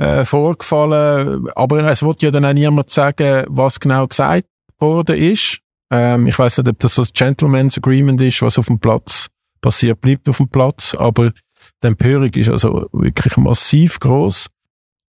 äh, 0.00 0.24
vorgefallen. 0.24 1.46
Aber 1.54 1.84
es 1.84 2.02
wird 2.02 2.22
ja 2.22 2.30
dann 2.30 2.44
auch 2.44 2.52
niemand 2.52 2.90
sagen, 2.90 3.44
was 3.48 3.78
genau 3.78 4.06
gesagt 4.06 4.46
worden 4.78 5.16
ist. 5.16 5.58
Ähm, 5.92 6.26
ich 6.26 6.38
weiß 6.38 6.58
nicht, 6.58 6.68
ob 6.68 6.78
das 6.80 6.94
so 6.94 7.02
ein 7.02 7.08
Gentleman's 7.12 7.76
Agreement 7.76 8.20
ist, 8.22 8.42
was 8.42 8.58
auf 8.58 8.66
dem 8.66 8.78
Platz 8.78 9.28
passiert, 9.60 10.00
bleibt 10.00 10.28
auf 10.28 10.38
dem 10.38 10.48
Platz. 10.48 10.94
Aber 10.94 11.32
die 11.82 11.86
Empörung 11.86 12.30
ist 12.30 12.48
also 12.48 12.88
wirklich 12.92 13.36
massiv 13.36 14.00
groß. 14.00 14.46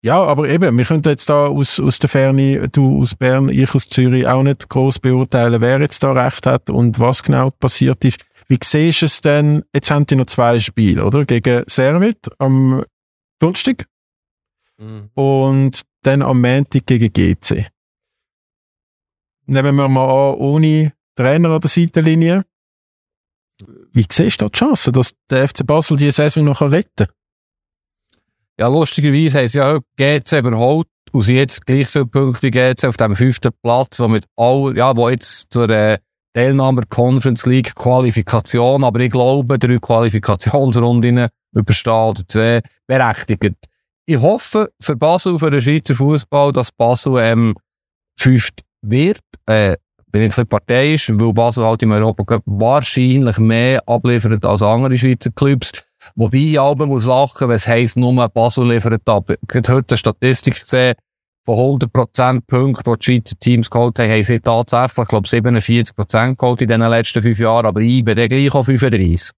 Ja, 0.00 0.22
aber 0.22 0.48
eben, 0.48 0.78
wir 0.78 0.84
können 0.84 1.02
jetzt 1.04 1.28
da 1.28 1.48
aus, 1.48 1.80
aus 1.80 1.98
der 1.98 2.08
Ferne, 2.08 2.68
du 2.68 3.02
aus 3.02 3.16
Bern, 3.16 3.48
ich 3.48 3.74
aus 3.74 3.88
Zürich, 3.88 4.28
auch 4.28 4.44
nicht 4.44 4.68
groß 4.68 5.00
beurteilen, 5.00 5.60
wer 5.60 5.80
jetzt 5.80 6.04
da 6.04 6.12
recht 6.12 6.46
hat 6.46 6.70
und 6.70 7.00
was 7.00 7.24
genau 7.24 7.50
passiert 7.50 8.04
ist. 8.04 8.24
Wie 8.46 8.58
siehst 8.62 9.02
du 9.02 9.06
es 9.06 9.20
denn? 9.20 9.64
Jetzt 9.74 9.90
haben 9.90 10.06
die 10.06 10.14
noch 10.14 10.26
zwei 10.26 10.60
Spiele, 10.60 11.04
oder? 11.04 11.24
Gegen 11.24 11.64
Servit 11.66 12.28
am 12.38 12.84
Donnerstag 13.40 13.86
Mhm. 14.78 15.10
Und 15.14 15.82
dann 16.02 16.22
am 16.22 16.40
Montag 16.40 16.86
gegen 16.86 17.12
GC. 17.12 17.66
Nehmen 19.46 19.76
wir 19.76 19.88
mal 19.88 20.04
an, 20.04 20.38
ohne 20.38 20.92
Trainer 21.16 21.50
an 21.50 21.60
der 21.60 21.70
Seitenlinie. 21.70 22.42
Wie 23.92 24.06
siehst 24.10 24.40
du 24.40 24.46
die 24.46 24.58
Chance, 24.58 24.92
dass 24.92 25.14
der 25.28 25.48
FC 25.48 25.66
Basel 25.66 25.96
diese 25.96 26.12
Saison 26.12 26.44
noch 26.44 26.60
retten 26.60 27.06
kann? 27.06 27.08
Ja, 28.60 28.68
lustigerweise 28.68 29.38
haben 29.38 29.48
sie 29.48 29.58
ja 29.58 29.78
GC 29.96 30.38
überholt 30.38 30.88
und 31.12 31.22
sie 31.22 31.36
jetzt 31.36 31.64
gleich 31.64 31.88
so 31.88 32.06
Punkte 32.06 32.48
wie 32.48 32.50
GC 32.50 32.84
auf 32.84 32.96
dem 32.96 33.16
fünften 33.16 33.52
Platz, 33.62 33.98
wo 33.98 34.08
mit 34.08 34.26
all, 34.36 34.76
ja, 34.76 34.96
wo 34.96 35.08
jetzt 35.08 35.52
zur 35.52 35.68
äh, 35.70 35.98
Teilnahme 36.34 36.82
Conference 36.88 37.46
League 37.46 37.74
Qualifikation, 37.74 38.84
aber 38.84 39.00
ich 39.00 39.10
glaube, 39.10 39.58
drei 39.58 39.78
Qualifikationsrunden 39.78 41.28
überstehen 41.52 41.92
oder 41.92 42.22
zwei 42.28 42.60
berechtigt 42.86 43.56
ich 44.08 44.18
hoffe 44.18 44.70
für 44.80 44.96
Basel, 44.96 45.38
für 45.38 45.50
den 45.50 45.60
Schweizer 45.60 45.94
Fußball, 45.94 46.50
dass 46.50 46.72
Basel 46.72 47.18
ähm, 47.18 47.54
fünft 48.18 48.64
wird. 48.80 49.20
Äh, 49.44 49.76
bin 50.10 50.22
jetzt 50.22 50.38
ein 50.38 50.46
bisschen 50.46 50.48
parteiisch, 50.48 51.12
weil 51.14 51.32
Basel 51.34 51.66
halt 51.66 51.82
im 51.82 51.92
Europa 51.92 52.40
wahrscheinlich 52.46 53.36
mehr 53.36 53.82
abliefert 53.86 54.46
als 54.46 54.62
andere 54.62 54.96
Schweizer 54.96 55.30
Clubs. 55.30 55.72
Wobei 56.14 56.38
ich 56.38 56.58
aber 56.58 56.86
muss 56.86 57.04
lachen, 57.04 57.50
was 57.50 57.68
heisst 57.68 57.98
nur 57.98 58.28
Basel 58.30 58.72
liefert 58.72 59.06
ab. 59.06 59.28
Ich 59.28 59.54
habe 59.54 59.74
heute 59.74 59.92
eine 59.92 59.98
Statistik 59.98 60.58
gesehen, 60.58 60.94
von 61.44 61.78
100% 61.78 62.40
Punkten, 62.46 62.90
die 62.90 62.98
die 62.98 63.04
Schweizer 63.04 63.38
Teams 63.38 63.68
geholt 63.68 63.98
haben, 63.98 64.10
haben 64.10 64.22
sie 64.22 64.40
tatsächlich, 64.40 64.98
ich 65.02 65.08
glaube, 65.08 65.28
47% 65.28 66.36
geholt 66.36 66.62
in 66.62 66.68
den 66.68 66.80
letzten 66.80 67.22
fünf 67.22 67.38
Jahren, 67.38 67.66
aber 67.66 67.80
IBE 67.82 68.14
der 68.14 68.28
gleich 68.28 68.54
auf 68.54 68.66
35. 68.66 69.32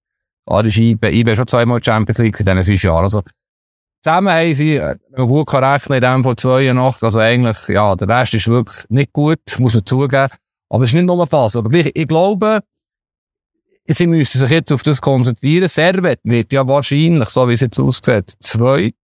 Ah, 0.45 0.61
ist 0.61 0.77
IBE, 0.77 1.11
IBE 1.11 1.35
schon 1.35 1.47
zweimal 1.47 1.83
Champions 1.83 2.19
League 2.19 2.39
in 2.39 2.45
diesen 2.45 2.63
fünf 2.63 2.83
Jahren. 2.83 3.03
Also, 3.03 3.21
Zusammen 4.03 4.33
haben 4.33 4.53
sie, 4.55 4.77
äh, 4.77 4.95
gut 5.15 5.47
kann 5.47 5.63
rechnen, 5.63 5.97
in 5.97 6.01
dem 6.01 6.23
von 6.23 6.35
82, 6.35 7.03
also 7.03 7.19
eigentlich, 7.19 7.67
ja, 7.67 7.95
der 7.95 8.07
Rest 8.07 8.33
ist 8.33 8.47
wirklich 8.47 8.85
nicht 8.89 9.13
gut, 9.13 9.39
muss 9.59 9.75
man 9.75 9.85
zugeben. 9.85 10.27
Aber 10.69 10.83
es 10.83 10.89
ist 10.89 10.93
nicht 10.95 11.05
nur 11.05 11.27
Pass. 11.27 11.55
Aber 11.55 11.69
gleich, 11.69 11.91
ich 11.93 12.07
glaube, 12.07 12.61
sie 13.85 14.07
müssen 14.07 14.39
sich 14.39 14.49
jetzt 14.49 14.71
auf 14.71 14.83
das 14.83 15.01
konzentrieren. 15.01 15.67
Servet 15.67 16.19
wird 16.23 16.51
ja 16.53 16.67
wahrscheinlich, 16.67 17.29
so 17.29 17.47
wie 17.47 17.53
es 17.53 17.59
jetzt 17.59 17.79
aussieht, 17.79 18.33
zweit. 18.39 18.95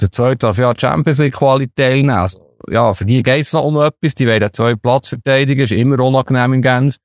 Der 0.00 0.12
zweite 0.12 0.38
darf 0.38 0.58
ja 0.58 0.72
Champions 0.76 1.18
League 1.18 1.34
Qualität 1.34 1.76
teilnehmen. 1.76 2.10
Also, 2.10 2.56
ja, 2.68 2.92
für 2.92 3.04
die 3.04 3.22
geht 3.22 3.46
es 3.46 3.52
noch 3.52 3.64
um 3.64 3.80
etwas, 3.80 4.14
die 4.14 4.26
wollen 4.26 4.52
zwei 4.52 4.74
Platz 4.74 5.08
verteidigen, 5.08 5.62
ist 5.62 5.72
immer 5.72 5.98
unangenehm 6.00 6.54
im 6.54 6.62
Gens. 6.62 6.98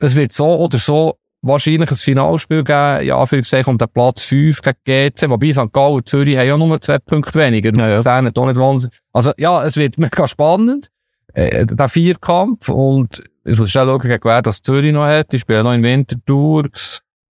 Es 0.00 0.16
wird 0.16 0.32
so 0.32 0.56
oder 0.56 0.78
so 0.78 1.18
wahrscheinlich 1.46 1.90
ein 1.90 1.96
Finalspiel 1.96 2.64
geben, 2.64 3.06
ja, 3.06 3.24
für 3.26 3.38
gesagt, 3.38 3.68
um 3.68 3.78
den 3.78 3.88
Platz 3.88 4.24
5 4.24 4.60
gegen 4.62 4.76
GC, 4.84 5.30
wobei 5.30 5.52
St. 5.52 5.72
Gallen 5.72 5.94
und 5.94 6.08
Zürich 6.08 6.36
haben 6.36 6.46
ja 6.46 6.56
nur 6.56 6.80
zwei 6.80 6.98
Punkte 6.98 7.38
weniger. 7.38 7.72
Ja, 7.76 7.88
ja. 7.88 8.02
Das 8.02 8.16
ist 8.16 8.22
nicht 8.22 8.36
wahnsinnig. 8.36 8.98
Also, 9.12 9.32
ja, 9.38 9.64
es 9.64 9.76
wird 9.76 9.98
mega 9.98 10.26
spannend, 10.26 10.88
äh, 11.34 11.66
der 11.66 11.88
Vierkampf, 11.88 12.68
und 12.68 13.22
ich 13.44 13.58
muss 13.58 13.70
schnell 13.70 13.86
schauen, 13.86 14.18
wer 14.22 14.42
das 14.42 14.62
Zürich 14.62 14.92
noch 14.92 15.06
hat, 15.06 15.32
die 15.32 15.38
spielen 15.38 15.64
noch 15.64 15.72
in 15.72 15.82
Winterthur, 15.82 16.68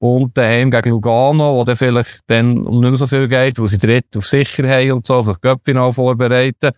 und 0.04 0.36
daheim 0.36 0.70
gegen 0.70 0.90
Lugano, 0.90 1.56
wo 1.56 1.64
dann 1.64 1.76
vielleicht 1.76 2.20
dann 2.26 2.66
um 2.66 2.80
nicht 2.80 2.90
mehr 2.90 2.98
so 2.98 3.06
viel 3.06 3.26
geht, 3.26 3.58
wo 3.58 3.66
sie 3.66 3.78
dritt 3.78 4.14
auf 4.16 4.26
sicher 4.26 4.68
haben 4.68 4.92
und 4.92 5.06
so, 5.06 5.14
auf 5.14 5.26
das 5.26 5.40
Göppfinal 5.40 5.94
vorbereiten. 5.94 6.72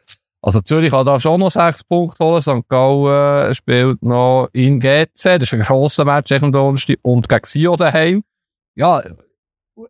Also 0.46 0.60
Zürich 0.60 0.92
kann 0.92 1.04
da 1.04 1.18
schon 1.18 1.40
noch 1.40 1.50
sechs 1.50 1.82
Punkte 1.82 2.24
holen. 2.24 2.40
St. 2.40 2.68
Gallen 2.68 3.52
spielt 3.52 4.00
noch 4.00 4.48
in 4.52 4.78
GC. 4.78 5.08
Das 5.16 5.42
ist 5.42 5.54
ein 5.54 5.60
grosser 5.60 6.04
Match 6.04 6.30
am 6.30 6.52
Donnerstag. 6.52 6.98
Und 7.02 7.28
gegen 7.28 7.44
Sio 7.44 7.74
daheim. 7.74 8.22
Ja, 8.76 9.02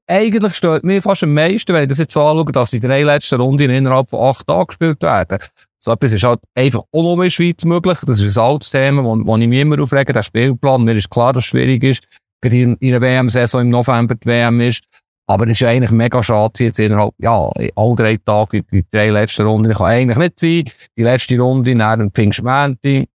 eigentlich 0.07 0.55
stört 0.55 0.83
mir 0.83 1.03
fast 1.03 1.25
am 1.25 1.35
meisten, 1.35 1.75
wenn 1.75 1.83
ich 1.83 1.91
das 1.91 1.99
jetzt 1.99 2.15
so 2.15 2.23
anschaue, 2.23 2.51
dass 2.53 2.71
die 2.71 2.81
drei 2.81 3.03
letzten 3.03 3.39
Runden 3.39 3.69
innerhalb 3.69 4.09
von 4.09 4.31
acht 4.31 4.47
Tagen 4.47 4.69
gespielt 4.69 5.03
werden. 5.03 5.39
So 5.79 5.93
etwas 5.93 6.13
ist 6.13 6.25
halt 6.25 6.41
einfach 6.55 6.81
auch 6.91 7.03
noch 7.03 7.17
in 7.17 7.21
der 7.21 7.31
Schweiz 7.31 7.63
möglich. 7.67 7.99
Das 8.07 8.19
ist 8.19 8.39
ein 8.39 8.43
altes 8.43 8.71
Thema, 8.71 9.05
wo, 9.05 9.15
wo 9.27 9.37
ich 9.37 9.49
mich 9.49 9.61
immer 9.61 9.79
aufrege. 9.83 10.15
Der 10.15 10.23
Spielplan, 10.23 10.85
mir 10.85 10.95
ist 10.95 11.11
klar, 11.11 11.35
dass 11.35 11.45
es 11.45 11.51
schwierig 11.51 11.85
ist. 11.85 12.03
Gerade 12.41 12.57
in, 12.57 12.77
in 12.77 12.95
einer 12.95 13.03
WM-Saison 13.03 13.61
im 13.61 13.69
November 13.69 14.15
die 14.15 14.27
WM 14.27 14.63
ist. 14.63 14.85
Aber 15.29 15.47
es 15.47 15.61
ist 15.61 15.67
eigentlich 15.67 15.91
mega 15.91 16.23
schade, 16.23 16.65
jetzt 16.65 16.79
innerhalb, 16.79 17.15
ja, 17.19 17.51
alle 17.75 17.95
drei 17.97 18.17
Tage, 18.17 18.63
die, 18.63 18.83
die 18.83 18.87
drei 18.89 19.11
letzten 19.11 19.47
Runden, 19.47 19.73
kann 19.73 19.87
eigentlich 19.87 20.19
nicht 20.19 20.39
sein. 20.39 20.65
Die 20.97 21.03
letzte 21.03 21.39
Runde, 21.39 21.75
nach 21.75 21.97
dem 21.97 22.13
Pfingstmänti, 22.13 23.09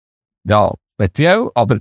ja, 0.47 0.71
speziell, 0.95 1.49
aber 1.53 1.77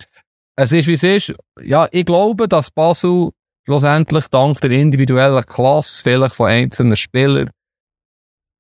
es 0.56 0.72
ist, 0.72 0.86
wie 0.86 0.94
es 0.94 1.02
ist. 1.02 1.34
Ja, 1.62 1.88
ich 1.90 2.04
glaube, 2.04 2.46
dass 2.46 2.70
Basel 2.70 3.30
schlussendlich 3.64 4.28
dank 4.28 4.60
der 4.60 4.70
individuellen 4.70 5.44
Klasse, 5.44 6.02
vielleicht 6.02 6.34
von 6.34 6.48
einzelnen 6.48 6.96
Spielern, 6.96 7.50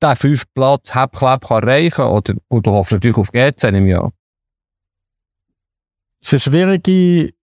den 0.02 0.16
fünften 0.16 0.50
Platz 0.54 0.94
Hebklapp 0.94 1.48
kann 1.48 1.62
erreichen 1.62 2.04
oder, 2.04 2.34
oder 2.48 2.72
hofft 2.72 2.92
natürlich 2.92 3.16
auf 3.16 3.32
GC 3.32 3.64
im 3.64 3.86
Jahr. 3.86 4.12
Das 6.20 6.32
ist 6.32 6.46
eine 6.46 6.56
schwierige 6.56 7.34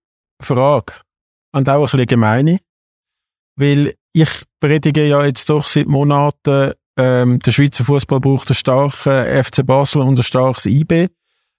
Frage 0.42 0.94
und 1.54 1.70
auch 1.70 1.76
ein 1.76 1.82
bisschen 1.82 2.06
gemeine, 2.06 2.60
weil 3.56 3.96
ich 4.16 4.30
predige 4.62 5.06
ja 5.06 5.26
jetzt 5.26 5.50
doch 5.50 5.68
seit 5.68 5.88
Monaten, 5.88 6.72
ähm, 6.98 7.40
der 7.40 7.52
Schweizer 7.52 7.84
Fußball 7.84 8.22
braucht 8.22 8.50
einen 8.50 8.56
starken 8.56 9.44
FC 9.44 9.66
Basel 9.66 10.04
und 10.04 10.18
ein 10.18 10.24
starkes 10.24 10.68
IB. 10.68 11.10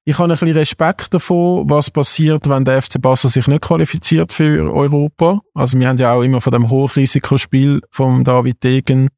Ich 0.06 0.18
habe 0.18 0.32
ein 0.32 0.38
bisschen 0.38 0.56
Respekt 0.56 1.12
davon, 1.12 1.68
was 1.68 1.90
passiert, 1.90 2.48
wenn 2.48 2.64
der 2.64 2.80
FC 2.80 2.98
Basel 2.98 3.28
sich 3.28 3.46
nicht 3.46 3.60
qualifiziert 3.60 4.32
für 4.32 4.72
Europa. 4.72 5.38
Also 5.52 5.78
wir 5.78 5.86
haben 5.86 5.98
ja 5.98 6.14
auch 6.14 6.22
immer 6.22 6.40
von 6.40 6.52
dem 6.52 6.70
Hochrisikospiel 6.70 7.82
von 7.90 8.24
David 8.24 8.64
Degen 8.64 9.10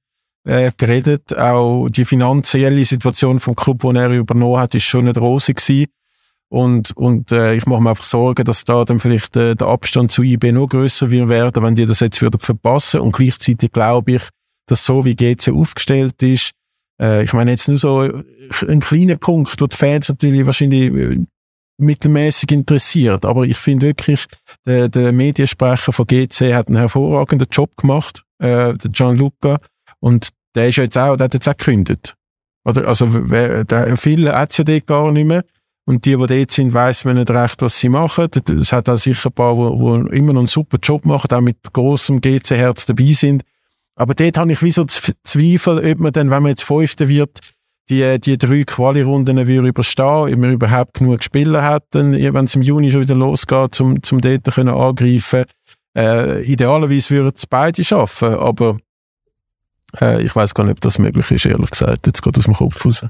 äh, 0.45 0.73
geredet. 0.77 1.37
Auch 1.39 1.87
die 1.89 2.05
finanzielle 2.05 2.85
Situation 2.85 3.39
vom 3.39 3.55
Club, 3.55 3.81
den 3.81 3.95
er 3.95 4.11
übernommen 4.11 4.59
hat, 4.59 4.75
ist 4.75 4.83
schon 4.83 5.05
nicht 5.05 5.19
rosig 5.19 5.59
gewesen. 5.59 5.87
Und, 6.51 6.97
und 6.97 7.31
äh, 7.31 7.55
ich 7.55 7.67
mache 7.67 7.83
mir 7.83 7.91
einfach 7.91 8.05
Sorgen, 8.05 8.45
dass 8.45 8.65
da 8.65 8.85
dann 8.85 9.01
vielleicht 9.01 9.37
äh, 9.37 9.55
der 9.55 9.67
Abstand 9.67 10.11
zu 10.11 10.23
IB 10.23 10.53
noch 10.53 10.69
grösser 10.69 11.11
wird 11.11 11.29
werden, 11.29 11.63
wenn 11.63 11.75
die 11.75 11.85
das 11.85 12.01
jetzt 12.01 12.23
wieder 12.23 12.39
verpassen. 12.39 13.01
Und 13.01 13.13
gleichzeitig 13.13 13.71
glaube 13.73 14.13
ich, 14.13 14.23
dass 14.67 14.85
so 14.85 15.05
wie 15.05 15.15
GC 15.15 15.53
aufgestellt 15.53 16.23
ist, 16.23 16.53
äh, 17.01 17.23
ich 17.23 17.33
meine 17.33 17.51
jetzt 17.51 17.69
nur 17.69 17.79
so 17.79 18.01
ein 18.67 18.81
kleiner 18.81 19.17
Punkt, 19.17 19.61
wo 19.61 19.67
die 19.67 19.77
Fans 19.77 20.09
natürlich 20.09 20.47
wahrscheinlich 20.47 20.93
äh, 20.93 21.25
mittelmäßig 21.79 22.51
interessiert. 22.51 23.25
Aber 23.25 23.45
ich 23.45 23.57
finde 23.57 23.87
wirklich, 23.87 24.27
der, 24.67 24.89
der 24.89 25.13
Mediensprecher 25.13 25.93
von 25.93 26.07
GC 26.07 26.55
hat 26.55 26.69
einen 26.69 26.77
hervorragenden 26.77 27.49
Job 27.51 27.77
gemacht, 27.77 28.23
äh, 28.39 28.75
der 28.75 28.91
Gianluca. 28.91 29.61
Und 30.01 30.31
der 30.55 30.69
ist 30.69 30.77
jetzt 30.77 30.99
auch, 30.99 31.17
der 31.17 31.25
hat 31.25 31.35
jetzt 31.35 31.49
auch 31.49 31.57
gekündigt. 31.57 32.15
Oder, 32.65 32.89
also, 32.89 33.07
wer, 33.31 33.65
der, 33.65 33.97
viele 33.97 34.35
hat 34.35 34.57
ja 34.59 34.65
dort 34.65 34.87
gar 34.87 35.13
nicht 35.13 35.27
mehr. 35.27 35.45
Und 35.89 36.05
die, 36.05 36.17
die 36.17 36.27
dort 36.27 36.51
sind, 36.51 36.75
weiss 36.75 37.07
man 37.07 37.17
nicht 37.17 37.31
recht, 37.31 37.63
was 37.63 37.81
sie 37.81 37.89
machen. 37.89 38.29
Es 38.61 38.75
hat 38.75 38.91
auch 38.91 38.99
sicher 38.99 39.31
ein 39.31 39.33
paar, 39.33 39.55
die, 39.55 40.19
immer 40.19 40.35
noch 40.35 40.43
einen 40.43 40.47
super 40.47 40.77
Job 40.83 41.07
machen, 41.07 41.31
auch 41.33 41.41
mit 41.41 41.57
großem 41.73 42.21
GC-Herz 42.21 42.85
dabei 42.85 43.15
sind. 43.15 43.43
Aber 43.95 44.13
dort 44.13 44.37
habe 44.37 44.53
ich 44.53 44.63
wie 44.63 44.71
so 44.71 44.85
Zweifel, 44.85 45.91
ob 45.91 45.99
man 45.99 46.13
dann, 46.13 46.31
wenn 46.31 46.43
man 46.43 46.51
jetzt 46.51 46.65
Fünfter 46.65 47.09
wird, 47.09 47.41
die, 47.89 48.21
die 48.21 48.37
drei 48.37 48.65
Quali-Runden 48.65 49.39
überstehen, 49.39 50.05
ob 50.05 50.37
man 50.37 50.53
überhaupt 50.53 50.93
genug 50.93 51.25
Spieler 51.25 51.63
hat, 51.63 51.87
wenn 51.93 52.45
es 52.45 52.55
im 52.55 52.61
Juni 52.61 52.91
schon 52.91 53.01
wieder 53.01 53.15
losgeht, 53.15 53.81
um, 53.81 53.99
um 54.11 54.21
dort 54.21 54.45
können 54.45 54.69
angreifen 54.69 55.47
äh, 55.97 56.43
Idealerweise 56.43 57.15
würden 57.15 57.33
es 57.35 57.47
beide 57.47 57.83
schaffen, 57.83 58.35
aber 58.35 58.77
äh, 60.03 60.21
ich 60.23 60.37
weiß 60.37 60.53
gar 60.53 60.65
nicht, 60.65 60.73
ob 60.73 60.81
das 60.83 60.99
möglich 60.99 61.31
ist, 61.31 61.47
ehrlich 61.47 61.71
gesagt. 61.71 62.07
Jetzt 62.07 62.21
geht 62.21 62.37
aus 62.37 62.45
dem 62.45 62.53
Kopf 62.53 62.85
raus. 62.85 63.07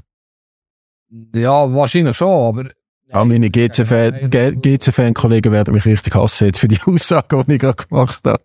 Ja, 1.33 1.73
wahrscheinlich 1.73 2.17
schon, 2.17 2.29
aber. 2.29 2.65
Ja, 3.11 3.25
meine 3.25 3.49
GC-Fan-Kollegen 3.49 5.51
werden 5.51 5.73
mich 5.73 5.85
richtig 5.85 6.13
hassen 6.13 6.45
jetzt 6.47 6.59
für 6.59 6.67
die 6.67 6.79
Aussage, 6.85 7.43
die 7.47 7.53
ich 7.53 7.59
gerade 7.59 7.83
gemacht 7.87 8.21
habe. 8.25 8.43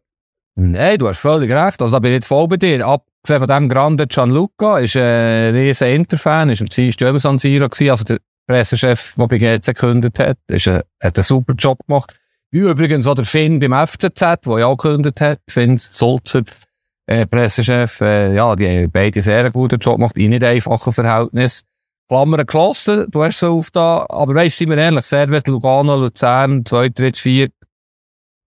Nein, 0.57 0.99
du 0.99 1.09
hast 1.09 1.19
völlig 1.19 1.51
recht. 1.51 1.83
Also, 1.83 1.97
da 1.97 1.99
bin 1.99 2.13
ich 2.13 2.21
nicht 2.21 2.27
voll 2.27 2.49
bei 2.49 2.57
dir. 2.57 2.87
Abgesehen 2.87 3.41
von 3.41 3.49
dem 3.49 3.69
Grande 3.69 4.07
Gianluca, 4.07 4.79
ist 4.79 4.97
ein 4.97 5.55
riesen 5.55 5.89
Inter-Fan, 5.89 6.51
ist 6.51 6.63
am 6.63 6.69
Dienstag 6.69 7.09
immer 7.09 7.21
San 7.21 7.39
Siro 7.39 7.69
gewesen. 7.69 7.91
Also, 7.91 8.05
der 8.05 8.19
Pressechef, 8.47 9.15
der 9.17 9.27
bei 9.27 9.39
GC 9.39 9.67
gekündigt 9.67 10.19
hat, 10.19 10.39
ist 10.49 10.69
ein, 10.69 10.83
hat 11.03 11.19
einen 11.19 11.25
super 11.25 11.55
Job 11.55 11.79
gemacht. 11.87 12.15
Wie 12.51 12.61
übrigens 12.61 13.07
auch 13.07 13.15
der 13.15 13.25
Finn 13.25 13.59
beim 13.59 13.87
FCZ, 13.87 14.21
der 14.47 14.59
ja 14.61 14.67
auch 14.67 14.77
gekündigt 14.77 15.21
hat. 15.21 15.41
Finn 15.49 15.77
Sulzer, 15.77 16.43
äh, 17.07 17.27
Pressechef, 17.27 18.01
äh, 18.01 18.35
ja, 18.35 18.55
die 18.55 18.67
haben 18.67 18.91
beide 18.91 19.21
sehr 19.21 19.41
einen 19.41 19.53
guten 19.53 19.79
Job 19.79 19.97
gemacht, 19.97 20.17
in 20.17 20.31
nicht 20.31 20.45
einfachen 20.45 20.93
Verhältnissen. 20.93 21.67
Klammern 22.09 22.45
geschlossen, 22.45 23.07
du 23.11 23.25
hast 23.25 23.39
so 23.39 23.59
auf 23.59 23.71
da, 23.71 24.05
aber 24.09 24.35
weißt, 24.35 24.59
sind 24.59 24.71
wir 24.71 24.77
ehrlich, 24.77 25.05
Servet, 25.05 25.49
Lugano, 25.49 25.97
Luzern, 25.97 26.65
2, 26.65 26.91
3, 26.91 27.13
4, 27.13 27.49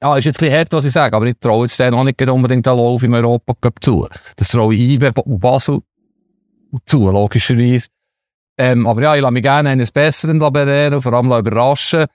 ja, 0.03 0.17
ist 0.17 0.25
jetzt 0.25 0.37
ein 0.37 0.47
bisschen 0.47 0.59
hart, 0.59 0.73
was 0.73 0.85
ich 0.85 0.93
sage, 0.93 1.17
aber 1.17 1.27
ich 1.27 1.35
traue 1.39 1.67
jetzt 1.67 1.79
denen 1.79 1.95
auch 1.95 2.05
nicht 2.05 2.21
unbedingt 2.23 2.65
den 2.65 2.77
Lauf 2.77 3.03
im 3.03 3.13
Europa 3.13 3.55
zu. 3.81 4.09
Das 4.37 4.49
traue 4.49 4.75
ich 4.75 4.81
IBE 4.81 5.13
und 5.25 5.41
Basel 5.41 5.81
zu, 6.87 7.11
logischerweise. 7.11 7.89
Ähm, 8.57 8.87
aber 8.87 9.03
ja, 9.03 9.15
ich 9.17 9.21
lasse 9.21 9.33
mich 9.33 9.43
gerne 9.43 9.71
eines 9.71 9.91
Besseren 9.91 10.39
belehren, 10.39 11.03
vor 11.03 11.13
allem 11.13 11.33
überraschen. 11.33 12.07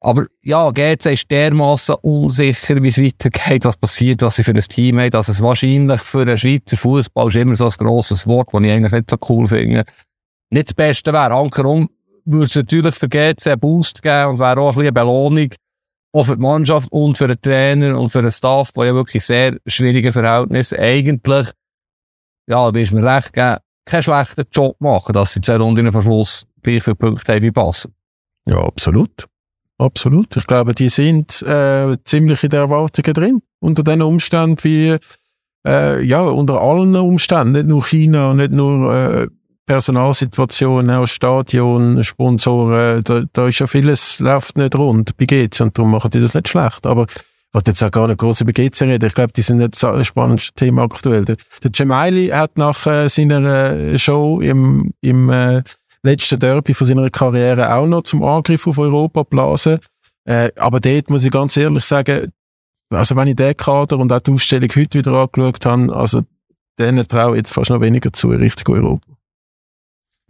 Aber 0.00 0.26
ja, 0.42 0.70
GC 0.70 1.06
ist 1.06 1.30
dermaßen 1.30 1.96
unsicher, 2.02 2.80
wie 2.82 2.88
es 2.88 2.98
weitergeht, 2.98 3.64
was 3.64 3.76
passiert, 3.76 4.22
was 4.22 4.36
sie 4.36 4.44
für 4.44 4.52
ein 4.52 4.60
Team 4.60 5.00
haben, 5.00 5.10
dass 5.10 5.28
es 5.28 5.42
wahrscheinlich 5.42 6.00
für 6.00 6.22
einen 6.22 6.38
Schweizer 6.38 6.76
Fußball 6.76 7.28
ist 7.28 7.34
immer 7.34 7.56
so 7.56 7.66
ein 7.66 7.72
grosses 7.72 8.26
Wort, 8.26 8.48
das 8.52 8.62
ich 8.62 8.70
eigentlich 8.70 8.92
nicht 8.92 9.10
so 9.10 9.16
cool 9.28 9.46
finde 9.48 9.84
nicht 10.50 10.68
das 10.68 10.74
Beste 10.74 11.12
wäre. 11.12 11.34
Ankerum 11.34 11.88
würde 12.24 12.44
es 12.44 12.54
natürlich 12.54 12.94
für 12.94 13.08
GC 13.08 13.46
einen 13.46 13.60
Boost 13.60 14.02
geben 14.02 14.30
und 14.30 14.38
wäre 14.38 14.60
auch 14.60 14.76
ein 14.76 14.80
eine 14.80 14.92
Belohnung, 14.92 15.48
auch 16.12 16.24
für 16.24 16.36
die 16.36 16.42
Mannschaft 16.42 16.90
und 16.90 17.16
für 17.16 17.28
den 17.28 17.40
Trainer 17.40 17.98
und 17.98 18.10
für 18.10 18.22
den 18.22 18.30
Staff, 18.30 18.72
der 18.72 18.86
ja 18.86 18.94
wirklich 18.94 19.24
sehr 19.24 19.56
schwierige 19.66 20.12
Verhältnisse 20.12 20.78
eigentlich, 20.78 21.50
ja, 22.46 22.70
da 22.70 22.80
ist 22.80 22.92
mir 22.92 23.04
recht 23.04 23.32
geben, 23.32 23.56
keinen 23.84 24.02
schlechten 24.02 24.44
Job 24.52 24.76
machen, 24.80 25.12
dass 25.12 25.32
sie 25.32 25.40
zwei 25.40 25.56
Runden 25.56 25.90
vor 25.92 26.02
Schluss 26.02 26.46
gleich 26.62 26.82
viele 26.82 26.96
Punkte 26.96 27.32
haben 27.32 27.42
wie 27.42 27.50
passen. 27.50 27.94
Ja, 28.46 28.58
absolut. 28.58 29.26
Absolut. 29.78 30.36
Ich 30.36 30.46
glaube, 30.46 30.74
die 30.74 30.88
sind 30.88 31.40
äh, 31.42 31.96
ziemlich 32.04 32.42
in 32.42 32.50
den 32.50 32.60
Erwartungen 32.60 33.14
drin. 33.14 33.42
Unter 33.60 33.84
den 33.84 34.02
Umständen 34.02 34.56
wie, 34.64 34.96
äh, 35.66 36.02
ja, 36.02 36.22
unter 36.22 36.60
allen 36.60 36.96
Umständen, 36.96 37.52
nicht 37.52 37.66
nur 37.66 37.84
China, 37.84 38.34
nicht 38.34 38.52
nur 38.52 38.92
äh, 38.92 39.28
Personalsituation, 39.68 40.90
auch 40.90 41.06
Stadion, 41.06 42.02
Sponsoren, 42.02 43.02
da, 43.04 43.22
da 43.30 43.48
ist 43.48 43.58
ja 43.58 43.66
vieles 43.66 44.18
läuft 44.18 44.56
nicht 44.56 44.74
rund 44.74 45.14
bei 45.18 45.26
GC 45.26 45.60
und 45.60 45.76
darum 45.76 45.90
machen 45.90 46.10
die 46.10 46.20
das 46.20 46.32
nicht 46.32 46.48
schlecht. 46.48 46.86
Aber 46.86 47.04
ich 47.04 47.52
wollte 47.52 47.72
jetzt 47.72 47.82
auch 47.82 47.90
gar 47.90 48.08
nicht 48.08 48.18
groß 48.18 48.40
über 48.40 48.52
GC 48.52 48.82
reden. 48.82 49.04
Ich 49.04 49.14
glaube, 49.14 49.34
die 49.34 49.42
sind 49.42 49.58
nicht 49.58 49.80
das 49.82 50.06
spannendste 50.06 50.54
Thema 50.54 50.84
aktuell. 50.84 51.26
Der, 51.26 51.36
der 51.62 51.70
Gemaili 51.70 52.28
hat 52.28 52.56
nach 52.56 52.86
äh, 52.86 53.08
seiner 53.08 53.76
äh, 53.76 53.98
Show 53.98 54.40
im, 54.40 54.94
im 55.02 55.28
äh, 55.28 55.62
letzten 56.02 56.38
Derby 56.38 56.72
von 56.72 56.86
seiner 56.86 57.10
Karriere 57.10 57.74
auch 57.74 57.86
noch 57.86 58.04
zum 58.04 58.24
Angriff 58.24 58.66
auf 58.66 58.78
Europa 58.78 59.22
blasen. 59.24 59.80
Äh, 60.24 60.50
aber 60.56 60.80
dort 60.80 61.10
muss 61.10 61.26
ich 61.26 61.30
ganz 61.30 61.58
ehrlich 61.58 61.84
sagen, 61.84 62.32
also 62.88 63.16
wenn 63.16 63.28
ich 63.28 63.36
den 63.36 63.54
Kader 63.54 63.98
und 63.98 64.10
auch 64.14 64.20
die 64.20 64.32
Ausstellung 64.32 64.70
heute 64.74 64.98
wieder 64.98 65.12
angeschaut 65.12 65.66
habe, 65.66 65.94
also 65.94 66.22
denen 66.78 67.06
traue 67.06 67.32
ich 67.32 67.40
jetzt 67.40 67.52
fast 67.52 67.68
noch 67.68 67.82
weniger 67.82 68.10
zu 68.14 68.28
Richtung 68.28 68.74
Europa. 68.74 69.17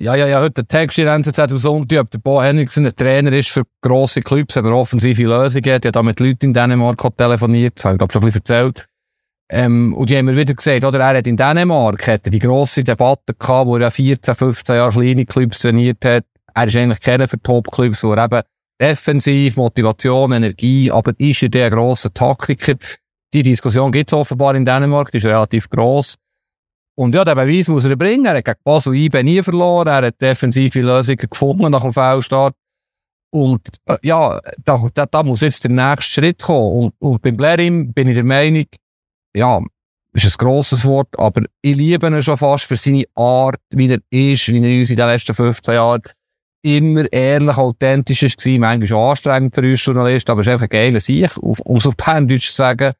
Ja, 0.00 0.14
ja, 0.14 0.28
ja, 0.28 0.40
heute 0.40 0.62
der 0.62 0.68
Text 0.68 0.96
in 0.98 1.08
NZZ 1.08 1.40
aus 1.40 1.62
Sonntag, 1.62 1.98
ob 1.98 2.10
der 2.12 2.18
Bo 2.18 2.40
Henriksen 2.40 2.86
ein 2.86 2.94
Trainer 2.94 3.32
ist 3.32 3.48
für 3.48 3.64
grosse 3.80 4.20
Clubs, 4.20 4.56
aber 4.56 4.72
offensive 4.72 5.24
Lösungen 5.24 5.74
hat. 5.74 5.84
Ich 5.84 5.92
habe 5.92 6.04
mit 6.04 6.20
Leuten 6.20 6.46
in 6.46 6.52
Dänemark 6.52 7.02
telefoniert, 7.16 7.72
das 7.74 7.84
habe 7.84 7.96
ich 7.96 7.98
glaube 7.98 8.12
schon 8.12 8.22
ein 8.22 8.26
bisschen 8.26 8.42
erzählt. 8.42 8.86
Ähm, 9.50 9.94
und 9.94 10.08
die 10.08 10.16
haben 10.16 10.26
mir 10.26 10.36
wieder 10.36 10.54
gesagt, 10.54 10.84
oder 10.84 11.00
er 11.00 11.18
hat 11.18 11.26
in 11.26 11.36
Dänemark 11.36 12.06
hat 12.06 12.26
er 12.26 12.30
die 12.30 12.38
grosse 12.38 12.84
Debatte 12.84 13.34
gehabt, 13.36 13.66
wo 13.66 13.74
er 13.74 13.82
ja 13.82 13.90
14, 13.90 14.36
15 14.36 14.76
Jahre 14.76 14.92
kleine 14.92 15.24
Clubs 15.24 15.58
trainiert 15.58 16.04
hat. 16.04 16.24
Er 16.54 16.66
ist 16.68 16.76
eigentlich 16.76 17.00
keiner 17.00 17.26
für 17.26 17.42
Top-Clubs, 17.42 18.04
wo 18.04 18.12
er 18.12 18.24
eben 18.24 18.42
defensiv, 18.80 19.56
Motivation, 19.56 20.30
Energie, 20.30 20.92
aber 20.92 21.12
ist 21.18 21.42
er 21.42 21.48
der 21.48 21.70
grosse 21.70 22.14
Taktiker? 22.14 22.74
Die 23.34 23.42
Diskussion 23.42 23.90
gibt 23.90 24.12
es 24.12 24.16
offenbar 24.16 24.54
in 24.54 24.64
Dänemark, 24.64 25.10
die 25.10 25.18
ist 25.18 25.26
relativ 25.26 25.68
gross. 25.68 26.14
Und 26.98 27.14
ja, 27.14 27.24
den 27.24 27.36
Beweis 27.36 27.68
muss 27.68 27.84
er 27.84 27.94
bringen. 27.94 28.26
Er 28.26 28.38
hat 28.38 28.44
gegen 28.44 28.58
Basel 28.64 28.92
IB 28.92 29.22
nie 29.22 29.40
verloren. 29.40 29.86
Er 29.86 30.08
hat 30.08 30.20
defensive 30.20 30.80
Lösungen 30.80 31.28
gefunden 31.30 31.70
nach 31.70 31.82
dem 31.82 31.92
Fehlstart. 31.92 32.56
Und 33.30 33.60
äh, 33.86 33.98
ja, 34.02 34.40
da, 34.64 34.84
da, 34.92 35.06
da 35.06 35.22
muss 35.22 35.42
jetzt 35.42 35.62
der 35.62 35.70
nächste 35.70 36.02
Schritt 36.02 36.42
kommen. 36.42 36.86
Und, 36.86 36.94
und 36.98 37.22
beim 37.22 37.36
Blerim 37.36 37.92
bin 37.92 38.08
ich 38.08 38.16
der 38.16 38.24
Meinung, 38.24 38.64
ja, 39.32 39.60
ist 40.12 40.24
ein 40.24 40.44
grosses 40.44 40.84
Wort, 40.84 41.16
aber 41.16 41.42
ich 41.62 41.76
liebe 41.76 42.04
ihn 42.04 42.20
schon 42.20 42.36
fast 42.36 42.64
für 42.64 42.76
seine 42.76 43.04
Art, 43.14 43.60
wie 43.70 43.90
er 43.90 44.00
ist, 44.10 44.48
wie 44.48 44.56
er 44.56 44.80
uns 44.80 44.90
in 44.90 44.96
den 44.96 45.06
letzten 45.06 45.34
15 45.34 45.74
Jahren 45.74 46.02
immer 46.62 47.04
ehrlich, 47.12 47.56
authentisch 47.56 48.36
gewesen, 48.36 48.60
manchmal 48.60 49.10
anstrengend 49.10 49.54
für 49.54 49.60
uns 49.60 49.84
Journalisten, 49.84 50.32
aber 50.32 50.40
es 50.40 50.48
ist 50.48 50.52
einfach 50.52 50.66
ein 50.66 50.70
geiler 50.70 51.00
Sieg, 51.00 51.30
um 51.36 51.76
es 51.76 51.86
auf 51.86 51.96
Berndeutsch 51.96 52.48
zu 52.48 52.56
sagen. 52.56 52.92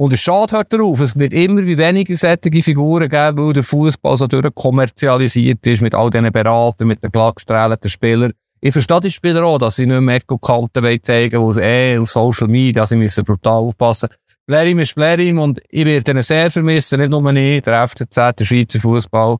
Und 0.00 0.14
es 0.14 0.20
schadet 0.20 0.52
halt 0.52 0.72
darauf, 0.72 0.98
es 1.00 1.18
wird 1.18 1.34
immer 1.34 1.66
wie 1.66 1.76
weniger 1.76 2.16
solche 2.16 2.62
Figuren 2.62 3.06
geben, 3.06 3.36
weil 3.36 3.52
der 3.52 3.62
Fußball 3.62 4.16
so 4.16 4.26
durchkommerzialisiert 4.26 5.66
ist 5.66 5.82
mit 5.82 5.94
all 5.94 6.08
diesen 6.08 6.32
Beratern, 6.32 6.88
mit 6.88 7.02
den 7.02 7.12
glattgestrahlten 7.12 7.90
Spielern. 7.90 8.32
Ich 8.62 8.72
verstehe 8.72 9.00
die 9.00 9.10
Spieler 9.10 9.44
auch, 9.44 9.58
dass 9.58 9.76
sie 9.76 9.84
nicht 9.84 10.00
mehr 10.00 10.16
Echo-Kanten 10.16 11.02
zeigen 11.02 11.42
wollen, 11.42 11.62
eh 11.62 11.98
auf 11.98 12.10
Social 12.10 12.48
Media, 12.48 12.86
sie 12.86 12.96
müssen 12.96 13.24
brutal 13.24 13.58
aufpassen. 13.58 14.08
Blerim 14.46 14.78
ist 14.78 14.94
Blerim 14.94 15.38
und 15.38 15.60
ich 15.68 15.84
werde 15.84 16.12
ihn 16.12 16.22
sehr 16.22 16.50
vermissen, 16.50 16.98
nicht 16.98 17.10
nur 17.10 17.34
ich, 17.34 17.60
der 17.60 17.86
FCZ, 17.86 18.14
der 18.38 18.44
Schweizer 18.46 18.80
Fußball. 18.80 19.36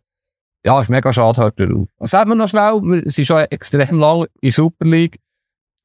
Ja, 0.67 0.79
ist 0.79 0.91
mega 0.91 1.11
schade 1.11 1.41
halt 1.41 1.59
darauf. 1.59 1.89
Was 1.97 2.11
sagt 2.11 2.29
man 2.29 2.37
noch 2.37 2.51
schnell? 2.51 2.83
Wir 2.83 3.03
sind 3.07 3.25
schon 3.25 3.47
extrem 3.49 3.99
lang 3.99 4.27
in 4.43 4.51
Super 4.51 4.85
League. 4.85 5.17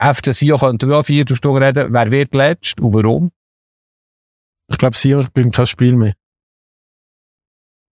FC 0.03 0.33
Sion 0.33 0.59
könnten 0.59 0.89
wir 0.89 0.97
auch 0.97 1.05
vier 1.05 1.23
Stunden 1.31 1.63
reden. 1.63 1.93
Wer 1.93 2.11
wird 2.11 2.35
letzt 2.35 2.81
und 2.81 2.93
warum? 2.93 3.31
Ich 4.67 4.77
glaube, 4.77 4.95
Sion 4.95 5.27
gewinnt 5.33 5.55
kein 5.55 5.65
Spiel 5.65 5.95
mehr. 5.95 6.13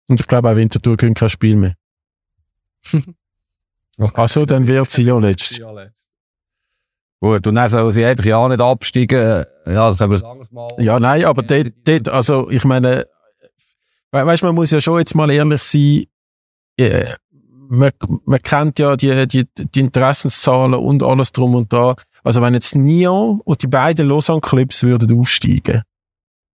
Und 0.08 0.20
ich 0.20 0.28
glaube 0.28 0.50
auch 0.50 0.56
Winterthur 0.56 0.98
gewinnt 0.98 1.18
kein 1.18 1.30
Spiel 1.30 1.56
mehr. 1.56 1.76
Also, 4.16 4.44
dann 4.48 4.66
wird 4.66 4.90
sie 4.90 5.04
ja 5.04 5.20
letzt. 5.20 5.60
Gut, 7.22 7.48
und 7.48 7.56
dann 7.56 7.70
soll 7.70 7.92
sie 7.92 8.04
einfach 8.04 8.26
ja 8.26 8.48
nicht 8.50 8.60
absteigen. 8.60 9.46
Ja, 9.66 9.90
das 9.90 10.02
haben 10.02 10.12
wir. 10.12 10.84
Ja, 10.84 11.00
nein, 11.00 11.24
aber 11.24 11.42
dort, 11.44 11.72
dort 11.86 12.10
also 12.10 12.50
ich 12.50 12.66
meine, 12.66 13.08
we 14.12 14.26
weißt, 14.26 14.44
man 14.44 14.56
muss 14.56 14.72
ja 14.72 14.82
schon 14.82 15.00
jetzt 15.00 15.16
mal 15.16 15.32
ehrlich 15.32 15.64
sein, 15.64 16.06
äh, 16.78 17.14
man, 17.70 17.92
man 18.26 18.42
kennt 18.42 18.78
ja 18.80 18.98
die, 18.98 19.26
die, 19.28 19.46
die 19.56 19.80
Interessenszahlen 19.80 20.74
und 20.74 21.02
alles 21.02 21.32
drum 21.32 21.56
und 21.56 21.72
dran. 21.72 21.96
Also 22.24 22.42
wenn 22.42 22.56
jetzt 22.56 22.76
Nio 22.76 23.40
und 23.46 23.62
die 23.62 23.68
beiden 23.68 24.10
Lausanne-Clubs 24.10 24.84
würden 24.84 25.18
aufsteigen, 25.18 25.84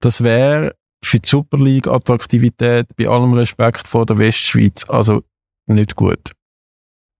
das 0.02 0.24
wäre 0.24 0.76
für 1.04 1.20
die 1.20 1.28
Super 1.28 1.58
League 1.58 1.88
Attraktivität 1.88 2.88
bei 2.98 3.08
allem 3.08 3.34
Respekt 3.34 3.88
vor 3.88 4.06
der 4.06 4.18
Westschweiz 4.18 4.86
also 4.90 5.24
nicht 5.68 5.96
gut. 5.96 6.32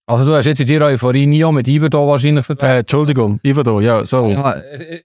Also 0.08 0.26
du 0.26 0.34
hast 0.34 0.46
jetzt 0.46 0.60
in 0.60 0.66
dir 0.66 0.82
Euphorie 0.82 1.28
Nio 1.28 1.52
mit 1.52 1.68
Iverdo 1.68 2.08
wahrscheinlich 2.08 2.46
vertreten. 2.46 2.72
Äh, 2.74 2.80
Entschuldigung, 2.80 3.40
Iverdo, 3.44 3.80
ja, 3.80 4.04
sorry. 4.04 4.34
Ja, 4.34 4.56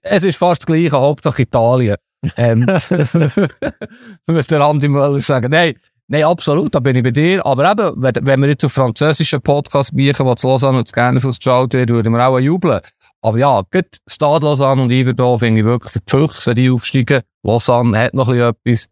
es 0.01 0.23
ist 0.23 0.37
fast 0.37 0.63
das 0.63 0.65
Gleiche, 0.65 0.93
Hauptsache 0.93 1.43
Italien. 1.43 1.95
ähm, 2.37 2.65
muss 4.27 4.47
der 4.47 4.61
Andi 4.61 4.87
Möller 4.87 5.19
sagen. 5.19 5.51
Nein, 5.51 5.75
nein, 6.07 6.23
absolut, 6.23 6.73
da 6.73 6.79
bin 6.79 6.95
ich 6.95 7.03
bei 7.03 7.11
dir. 7.11 7.45
Aber 7.45 7.71
eben, 7.71 7.93
wenn, 7.97 8.41
wir 8.41 8.49
jetzt 8.49 8.65
auf 8.65 8.73
französischen 8.73 9.41
Podcast 9.41 9.95
bieten, 9.95 10.25
was 10.25 10.41
zu 10.41 10.47
Lausanne 10.47 10.79
und 10.79 10.87
zu 10.87 10.93
gerne 10.93 11.17
ausgestrahlt 11.17 11.73
wird, 11.73 11.89
würden 11.89 12.13
wir 12.13 12.27
auch 12.27 12.39
jubeln. 12.39 12.81
Aber 13.21 13.37
ja, 13.37 13.61
gut, 13.71 13.87
Stade 14.07 14.45
Lausanne 14.45 14.83
und 14.83 14.91
Iverdo 14.91 15.37
finde 15.37 15.61
ich 15.61 15.65
wirklich 15.65 15.93
für 16.33 16.53
die 16.53 16.63
die 16.63 16.69
aufsteigen. 16.69 17.21
Lausanne 17.43 17.97
hat 17.97 18.13
noch 18.13 18.29
etwas 18.29 18.87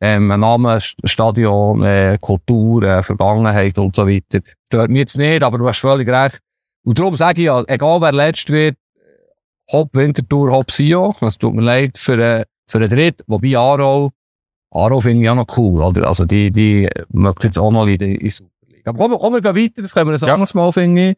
ähm, 0.00 0.28
Name, 0.28 0.78
Stadion, 0.80 1.82
äh, 1.82 2.18
Kultur, 2.20 2.82
äh, 2.82 3.02
Vergangenheit 3.02 3.78
und 3.78 3.94
so 3.94 4.06
weiter. 4.06 4.40
Stört 4.66 4.90
mich 4.90 5.00
jetzt 5.00 5.18
nicht, 5.18 5.42
aber 5.42 5.58
du 5.58 5.68
hast 5.68 5.78
völlig 5.78 6.08
recht. 6.08 6.38
Und 6.84 6.98
darum 6.98 7.16
sage 7.16 7.42
ich 7.42 7.46
ja, 7.46 7.62
egal 7.66 8.00
wer 8.00 8.12
letzt 8.12 8.48
wird, 8.50 8.76
Hopp 9.70 9.94
Winterthur, 9.94 10.50
Hopp 10.50 10.70
Sio. 10.70 11.14
Es 11.20 11.38
tut 11.38 11.54
mir 11.54 11.62
leid 11.62 11.96
für, 11.96 12.18
äh, 12.18 12.44
für 12.68 12.80
den 12.80 12.88
Dritt. 12.88 13.22
Wobei 13.26 13.56
Aro, 13.56 14.10
Aro 14.72 15.00
finde 15.00 15.24
ich 15.24 15.30
auch 15.30 15.34
noch 15.34 15.48
cool, 15.56 15.82
oder? 15.82 16.06
Also 16.06 16.24
die, 16.24 16.52
die 16.52 16.88
möchte 17.12 17.48
jetzt 17.48 17.58
auch 17.58 17.72
noch 17.72 17.86
in 17.86 17.98
der 17.98 18.16
Superliga. 18.30 18.90
Aber 18.90 18.98
kommen, 18.98 19.18
kommen 19.18 19.42
wir 19.42 19.56
weiter, 19.56 19.82
das 19.82 19.92
können 19.92 20.10
wir 20.10 20.14
ein 20.14 20.20
ja. 20.26 20.34
anderes 20.34 20.54
Mal, 20.54 20.70
finde 20.72 21.10
ich. 21.10 21.16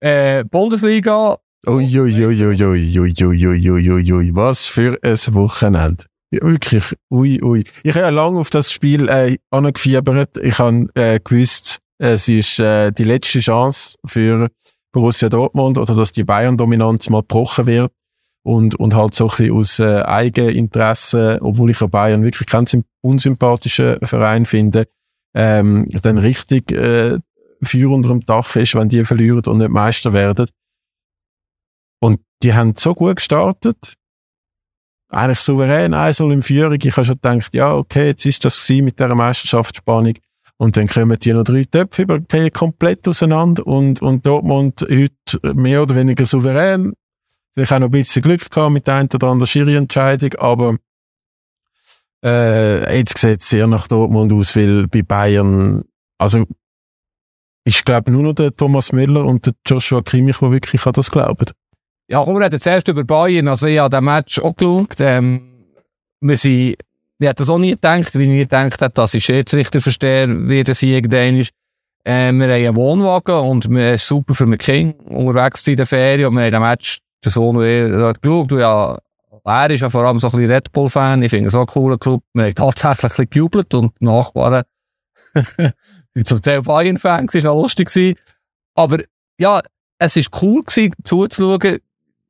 Äh, 0.00 0.44
Bundesliga. 0.44 1.36
Uiuiuiuiuiuiuiui, 1.66 4.34
was 4.34 4.66
für 4.66 4.98
ein 5.02 5.16
Wochenende. 5.34 6.04
Ja, 6.30 6.40
wirklich, 6.42 6.94
ui, 7.10 7.42
ui. 7.42 7.64
Ich 7.82 7.94
habe 7.94 8.04
ja 8.04 8.10
lange 8.10 8.38
auf 8.40 8.50
das 8.50 8.70
Spiel 8.72 9.08
äh, 9.08 9.38
angefiebert. 9.50 10.36
Ich 10.38 10.58
habe 10.58 10.86
äh, 10.94 11.20
gewusst, 11.22 11.78
es 11.98 12.28
ist 12.28 12.58
äh, 12.58 12.90
die 12.90 13.04
letzte 13.04 13.40
Chance 13.40 13.96
für 14.04 14.48
Borussia 14.92 15.28
Dortmund 15.28 15.76
oder 15.78 15.94
dass 15.94 16.10
die 16.12 16.24
Bayern-Dominanz 16.24 17.10
mal 17.10 17.20
gebrochen 17.20 17.66
wird 17.66 17.92
und, 18.44 18.74
und 18.76 18.94
halt 18.94 19.14
so 19.14 19.24
ein 19.24 19.36
bisschen 19.36 19.56
aus 19.56 19.80
äh, 19.80 20.02
Eigeninteresse, 20.02 21.38
obwohl 21.40 21.70
ich 21.70 21.80
ja 21.80 21.86
Bayern 21.86 22.22
wirklich 22.22 22.46
keinen 22.46 22.84
unsympathischen 23.00 23.98
Verein 24.02 24.46
finde, 24.46 24.86
ähm, 25.34 25.86
dann 26.02 26.18
richtig 26.18 26.70
äh, 26.72 27.18
Feuer 27.62 27.90
unter 27.90 28.10
dem 28.10 28.20
Dach 28.20 28.54
ist, 28.56 28.74
wenn 28.74 28.88
die 28.88 29.04
verlieren 29.04 29.42
und 29.46 29.58
nicht 29.58 29.70
Meister 29.70 30.12
werden. 30.12 30.46
Und 32.00 32.20
die 32.42 32.52
haben 32.52 32.74
so 32.76 32.94
gut 32.94 33.16
gestartet 33.16 33.94
eigentlich 35.14 35.40
souverän 35.40 35.94
1 35.94 36.20
in 36.20 36.42
Führung. 36.42 36.78
Ich 36.82 36.96
habe 36.96 37.04
schon 37.04 37.14
gedacht, 37.16 37.54
ja, 37.54 37.74
okay, 37.74 38.08
jetzt 38.08 38.26
ist 38.26 38.44
das 38.44 38.68
mit 38.68 38.98
dieser 38.98 39.14
Meisterschaftsspannung. 39.14 40.14
Und 40.56 40.76
dann 40.76 40.86
kommen 40.86 41.18
die 41.18 41.32
noch 41.32 41.44
drei 41.44 41.64
Töpfe 41.64 42.02
über, 42.02 42.20
komplett 42.50 43.06
auseinander 43.08 43.66
und, 43.66 44.00
und 44.02 44.24
Dortmund 44.24 44.82
heute 44.82 45.54
mehr 45.54 45.82
oder 45.82 45.96
weniger 45.96 46.24
souverän. 46.24 46.92
Vielleicht 47.54 47.72
auch 47.72 47.78
noch 47.78 47.88
ein 47.88 47.92
bisschen 47.92 48.22
Glück 48.22 48.50
gehabt 48.50 48.72
mit 48.72 48.86
der 48.86 48.94
einen 48.96 49.08
oder 49.14 49.28
anderen 49.28 49.46
Schiri-Entscheidung, 49.46 50.34
aber 50.38 50.76
äh, 52.24 52.98
jetzt 52.98 53.18
sieht 53.18 53.40
es 53.40 53.48
sehr 53.48 53.66
nach 53.66 53.86
Dortmund 53.86 54.32
aus, 54.32 54.56
weil 54.56 54.86
bei 54.88 55.02
Bayern, 55.02 55.82
also 56.18 56.44
ich 57.64 57.84
glaube 57.84 58.10
nur 58.10 58.22
noch 58.22 58.34
der 58.34 58.54
Thomas 58.54 58.92
Müller 58.92 59.24
und 59.24 59.46
der 59.46 59.52
Joshua 59.66 60.02
Kimmich, 60.02 60.38
der 60.38 60.50
wirklich 60.50 60.84
an 60.86 60.92
das 60.92 61.10
glauben. 61.10 61.46
Ja, 62.08 62.22
komm, 62.22 62.34
wir 62.34 62.44
reden 62.44 62.60
zuerst 62.60 62.88
über 62.88 63.04
Bayern. 63.04 63.48
Also 63.48 63.66
ich 63.66 63.78
habe 63.78 63.94
den 63.94 64.04
Match 64.04 64.38
auch 64.38 64.54
geschaut. 64.54 64.96
Ähm, 64.98 65.64
wir 66.20 66.36
sind, 66.36 66.76
ich 67.18 67.26
hätte 67.26 67.36
das 67.36 67.48
auch 67.48 67.58
nie 67.58 67.70
gedacht, 67.70 68.14
wie 68.14 68.22
ich 68.22 68.28
nie 68.28 68.38
gedacht 68.38 68.82
habe, 68.82 68.92
dass 68.92 69.14
ich 69.14 69.24
Schiedsrichter 69.24 69.80
verstehe, 69.80 70.28
wie 70.48 70.62
der 70.62 70.74
Sieg 70.74 71.10
ist. 71.10 71.52
Ähm, 72.04 72.38
wir 72.38 72.48
haben 72.48 72.52
einen 72.52 72.76
Wohnwagen 72.76 73.36
und 73.36 73.70
wir 73.70 73.96
sind 73.96 74.00
super 74.00 74.34
für 74.34 74.58
King 74.58 74.92
unterwegs 75.06 75.66
in 75.66 75.76
der 75.76 75.86
Ferien 75.86 76.28
und 76.28 76.34
wir 76.34 76.44
haben 76.44 76.52
den 76.52 76.60
Match, 76.60 76.98
der 77.24 77.32
Sohn, 77.32 77.58
geschaut. 77.58 78.50
Du 78.50 78.58
ja, 78.58 78.96
er 79.44 79.70
ist 79.70 79.80
ja 79.80 79.90
vor 79.90 80.04
allem 80.04 80.18
so 80.18 80.28
ein 80.28 80.32
bisschen 80.32 80.50
Red 80.50 80.72
Bull-Fan. 80.72 81.22
Ich 81.22 81.30
finde 81.30 81.56
auch 81.56 81.60
ein 81.60 81.66
cooler 81.66 81.98
Club. 81.98 82.22
Wir 82.32 82.44
haben 82.44 82.54
tatsächlich 82.54 83.04
ein 83.04 83.08
bisschen 83.08 83.30
gejubelt 83.30 83.74
und 83.74 83.92
die 84.00 84.04
Nachbarn 84.04 84.62
sind 86.10 86.26
zum 86.26 86.42
Teil 86.42 86.62
Bayern-Fans, 86.62 87.32
das 87.32 87.44
war 87.44 87.52
auch 87.52 87.62
lustig. 87.62 88.16
Aber 88.74 88.98
ja, 89.38 89.60
es 89.98 90.16
war 90.16 90.42
cool 90.42 90.62
gewesen, 90.62 90.92
zuzuschauen, 91.02 91.78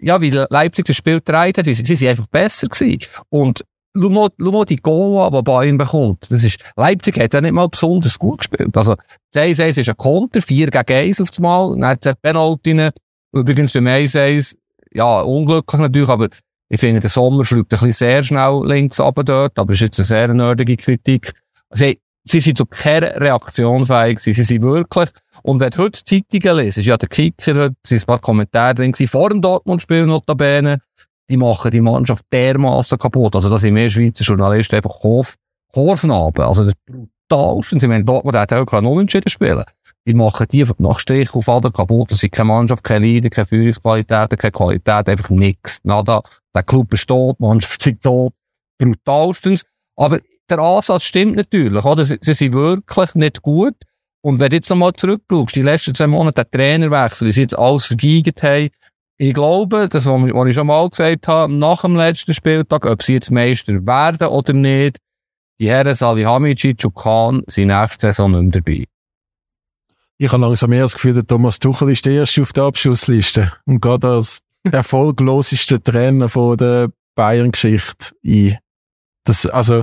ja, 0.00 0.20
wie 0.20 0.30
Leipzig 0.30 0.87
das 0.87 0.96
Spiel 0.96 1.18
gedreht 1.18 1.59
hat, 1.59 1.64
sie, 1.66 1.74
sind 1.74 2.09
einfach 2.09 2.26
besser 2.26 2.66
gewesen. 2.66 2.98
Und 3.30 3.64
schau 3.96 4.11
mal, 4.11 4.28
schau 4.38 4.50
mal 4.50 4.64
die 4.64 4.76
Goal 4.76 5.30
die 5.30 5.42
Bayern 5.42 5.78
bekommt. 5.78 6.30
Das 6.30 6.44
ist, 6.44 6.61
Leipzig 6.76 7.18
hat 7.18 7.35
ja 7.35 7.40
nicht 7.40 7.52
mal 7.52 7.68
besonders 7.68 8.18
gut 8.18 8.38
gespielt. 8.38 8.76
Also, 8.76 8.96
1-1 9.35 9.80
ist 9.80 9.88
ein 9.88 9.96
Konter, 9.96 10.42
4 10.42 10.68
gegen 10.68 10.92
1 10.92 11.20
auf 11.20 11.30
das 11.30 11.38
Mal, 11.38 11.70
dann 11.72 11.87
hat 11.87 12.04
es 12.04 12.14
Penalty. 12.20 12.90
Übrigens 13.33 13.72
beim 13.72 13.87
1-1, 13.87 14.57
ja, 14.94 15.20
unglücklich 15.20 15.80
natürlich, 15.80 16.09
aber 16.09 16.28
ich 16.68 16.80
finde, 16.80 17.00
der 17.00 17.11
Sommer 17.11 17.44
fliegt 17.44 17.64
ein 17.64 17.68
bisschen 17.68 17.92
sehr 17.92 18.24
schnell 18.24 18.62
links 18.64 19.00
runter 19.00 19.24
dort, 19.24 19.59
aber 19.59 19.72
es 19.72 19.78
ist 19.78 19.98
jetzt 19.98 20.00
eine 20.00 20.07
sehr 20.07 20.35
nerdige 20.35 20.76
Kritik. 20.76 21.33
Also, 21.68 21.92
sie 22.24 22.40
sind 22.40 22.57
zu 22.57 22.64
keiner 22.66 23.20
Reaktion 23.20 23.85
fähig 23.85 24.18
Sie 24.18 24.33
sind 24.33 24.62
wirklich, 24.62 25.11
und 25.42 25.61
wenn 25.61 25.70
du 25.70 25.78
heute 25.78 26.02
Zeitungen 26.02 26.64
liest, 26.64 26.78
ist 26.78 26.87
ja 26.87 26.96
der 26.96 27.09
Kicker, 27.09 27.54
heute 27.54 27.76
sind 27.87 28.02
ein 28.02 28.07
paar 28.07 28.18
Kommentare 28.18 28.74
drin 28.74 28.92
gewesen, 28.92 29.11
vor 29.11 29.28
dem 29.28 29.42
Dortmund-Spiel 29.42 30.07
notabene, 30.07 30.78
die 31.28 31.37
machen 31.37 31.70
die 31.70 31.80
Mannschaft 31.80 32.24
dermaßen 32.33 32.98
kaputt. 32.98 33.35
Also, 33.35 33.50
da 33.50 33.59
sind 33.59 33.74
mehr 33.74 33.90
Schweizer 33.90 34.24
Journalisten 34.24 34.76
einfach 34.76 35.02
Hof, 35.02 35.35
Hofnaben. 35.74 36.44
Also, 36.44 36.64
das 36.64 36.74
brutalste. 36.87 37.80
Sie 37.80 37.88
meinen, 37.88 38.07
Dortmund 38.07 38.37
hat 38.37 38.52
auch 38.52 38.66
keinen 38.66 38.87
Unentschieden 38.87 39.28
spielen. 39.28 39.64
Die 40.07 40.14
machen 40.14 40.47
die 40.53 40.67
nach 40.79 40.99
Strich 40.99 41.35
auf 41.35 41.49
Ader 41.49 41.71
kaputt. 41.71 42.11
Das 42.11 42.21
sind 42.21 42.33
keine 42.33 42.49
Mannschaft, 42.49 42.85
keine 42.85 43.07
Leader, 43.07 43.31
keine 43.31 43.47
Führungsqualität, 43.47 44.38
keine 44.38 44.53
Qualität, 44.53 45.09
einfach 45.09 45.31
nichts. 45.31 45.81
Nada. 45.83 46.23
Der 46.55 46.62
Club 46.62 46.90
besteht, 46.90 47.37
die 47.38 47.43
Mannschaft 47.43 47.83
sind 47.83 48.03
tot. 48.03 48.33
Brutalstens. 48.79 49.64
Aber 49.97 50.21
der 50.51 50.59
Ansatz 50.59 51.05
stimmt 51.05 51.37
natürlich, 51.37 51.85
oder? 51.85 52.05
Sie, 52.05 52.19
sie 52.21 52.35
sind 52.35 52.53
wirklich 52.53 53.14
nicht 53.14 53.40
gut. 53.40 53.75
Und 54.23 54.40
wenn 54.40 54.51
du 54.51 54.57
jetzt 54.57 54.71
nochmal 54.71 54.93
zurückschaust, 54.93 55.55
die 55.55 55.62
letzten 55.62 55.95
zwei 55.95 56.07
Monate 56.07 56.45
der 56.45 56.51
Trainerwechsel, 56.51 57.29
wie 57.29 57.33
sie 57.33 57.43
jetzt 57.43 57.59
alles 57.59 57.87
vergeigt 57.87 58.43
haben, 58.43 58.71
ich 59.17 59.33
glaube, 59.33 59.88
das, 59.88 60.07
was 60.07 60.49
ich 60.49 60.55
schon 60.55 60.67
mal 60.67 60.88
gesagt 60.88 61.29
habe, 61.29 61.53
nach 61.53 61.83
dem 61.83 61.95
letzten 61.95 62.35
Spieltag, 62.35 62.85
ob 62.85 63.03
sie 63.03 63.14
jetzt 63.14 63.31
Meister 63.31 63.75
werden 63.87 64.29
oder 64.29 64.53
nicht, 64.53 64.99
die 65.61 65.69
Herren 65.69 65.95
Salihamidzic 65.95 66.85
und 66.85 66.95
Khan 66.97 67.43
sind 67.47 67.69
nächste 67.69 68.09
Saison 68.09 68.33
nicht 68.33 68.55
mehr 68.55 68.62
dabei. 68.62 68.85
Ich 70.24 70.32
habe 70.32 70.40
langsam 70.40 70.70
mehr 70.70 70.80
das 70.80 70.94
Gefühl, 70.94 71.12
der 71.12 71.26
Thomas 71.26 71.58
Tuchel 71.58 71.90
ist 71.90 72.06
der 72.06 72.14
Erste 72.14 72.40
auf 72.40 72.54
der 72.54 72.64
Abschussliste 72.64 73.52
und 73.66 73.82
geht 73.82 74.06
als 74.06 74.40
erfolgloseste 74.72 75.82
Trainer 75.82 76.30
von 76.30 76.56
der 76.56 76.88
Bayern-Geschichte 77.14 78.14
ein. 78.24 78.56
Das, 79.24 79.44
also, 79.44 79.82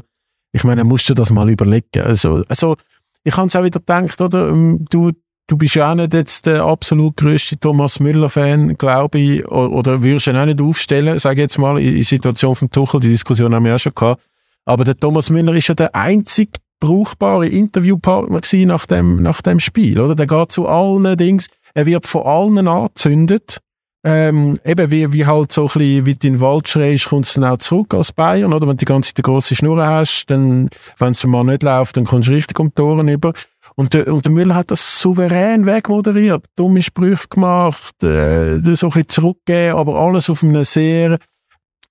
ich 0.51 0.63
meine, 0.63 0.83
musst 0.83 1.07
du 1.07 1.13
das 1.13 1.29
mal 1.29 1.47
überlegen. 1.47 2.01
Also, 2.01 2.41
also 2.47 2.75
ich 3.23 3.37
habe 3.37 3.49
es 3.49 3.55
auch 3.55 3.63
wieder 3.63 3.81
gedacht, 3.81 4.19
oder? 4.19 4.49
Ähm, 4.49 4.83
du, 4.89 5.11
du 5.45 5.57
bist 5.57 5.75
ja 5.75 5.91
auch 5.91 5.95
nicht 5.95 6.11
jetzt 6.11 6.47
der 6.47 6.63
absolut 6.63 7.17
größte 7.17 7.59
Thomas 7.59 7.99
Müller-Fan, 7.99 8.79
glaube 8.79 9.19
ich, 9.19 9.47
oder, 9.47 10.01
würdest 10.01 10.25
du 10.25 10.31
ihn 10.31 10.37
auch 10.37 10.45
nicht 10.45 10.59
aufstellen, 10.59 11.19
sage 11.19 11.41
ich 11.41 11.43
jetzt 11.43 11.59
mal, 11.59 11.79
in, 11.79 11.97
in 11.97 12.01
Situation 12.01 12.55
von 12.55 12.71
Tuchel, 12.71 12.99
die 12.99 13.09
Diskussion 13.09 13.53
haben 13.53 13.65
wir 13.65 13.73
ja 13.73 13.79
schon 13.79 13.93
gehabt. 13.93 14.23
Aber 14.65 14.85
der 14.85 14.97
Thomas 14.97 15.29
Müller 15.29 15.53
ist 15.53 15.67
ja 15.67 15.75
der 15.75 15.93
einzig 15.93 16.57
brauchbare 16.81 17.47
Interviewpartner 17.47 18.41
gewesen 18.41 18.67
nach 18.67 18.85
dem, 18.85 19.23
nach 19.23 19.41
dem 19.41 19.61
Spiel, 19.61 20.01
oder? 20.01 20.15
Der 20.15 20.27
geht 20.27 20.51
zu 20.51 20.67
allen 20.67 21.15
Dings, 21.15 21.47
er 21.73 21.85
wird 21.85 22.07
von 22.07 22.23
allen 22.23 22.67
angezündet 22.67 23.61
ähm, 24.03 24.59
eben 24.65 24.89
wie, 24.89 25.13
wie 25.13 25.25
halt 25.25 25.51
so 25.51 25.61
ein 25.61 25.67
bisschen, 25.67 26.05
wie 26.05 26.15
du 26.15 26.27
in 26.27 26.33
den 26.33 26.41
Wald 26.41 26.67
schreist, 26.67 27.05
kommst 27.05 27.35
du 27.35 27.41
dann 27.41 27.51
auch 27.51 27.57
zurück 27.57 27.93
als 27.93 28.11
Bayern, 28.11 28.51
oder? 28.51 28.67
Wenn 28.67 28.77
du 28.77 28.77
die 28.77 28.85
ganze 28.85 29.09
Zeit 29.09 29.17
eine 29.23 29.31
grosse 29.31 29.55
Schnur 29.55 29.85
hast, 29.85 30.25
dann, 30.27 30.69
wenn 30.97 31.11
es 31.11 31.25
mal 31.25 31.43
nicht 31.43 31.61
läuft, 31.61 31.97
dann 31.97 32.05
kommst 32.05 32.29
du 32.29 32.33
richtig 32.33 32.59
um 32.59 32.69
die 32.69 32.73
Toren 32.73 33.07
über. 33.07 33.33
Und 33.75 33.93
der, 33.93 34.11
und 34.11 34.25
der 34.25 34.31
Müller 34.31 34.55
hat 34.55 34.71
das 34.71 35.01
souverän 35.01 35.67
wegmoderiert, 35.67 36.45
dumme 36.55 36.81
Sprüche 36.81 37.27
gemacht, 37.29 38.03
äh, 38.03 38.57
so 38.57 38.87
ein 38.87 38.91
bisschen 38.91 39.07
zurückgegeben, 39.07 39.77
aber 39.77 39.99
alles 39.99 40.29
auf 40.31 40.43
einem 40.43 40.63
sehr 40.63 41.19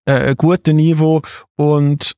äh, 0.05 0.35
guten 0.37 0.77
Niveau. 0.77 1.23
Und, 1.55 2.13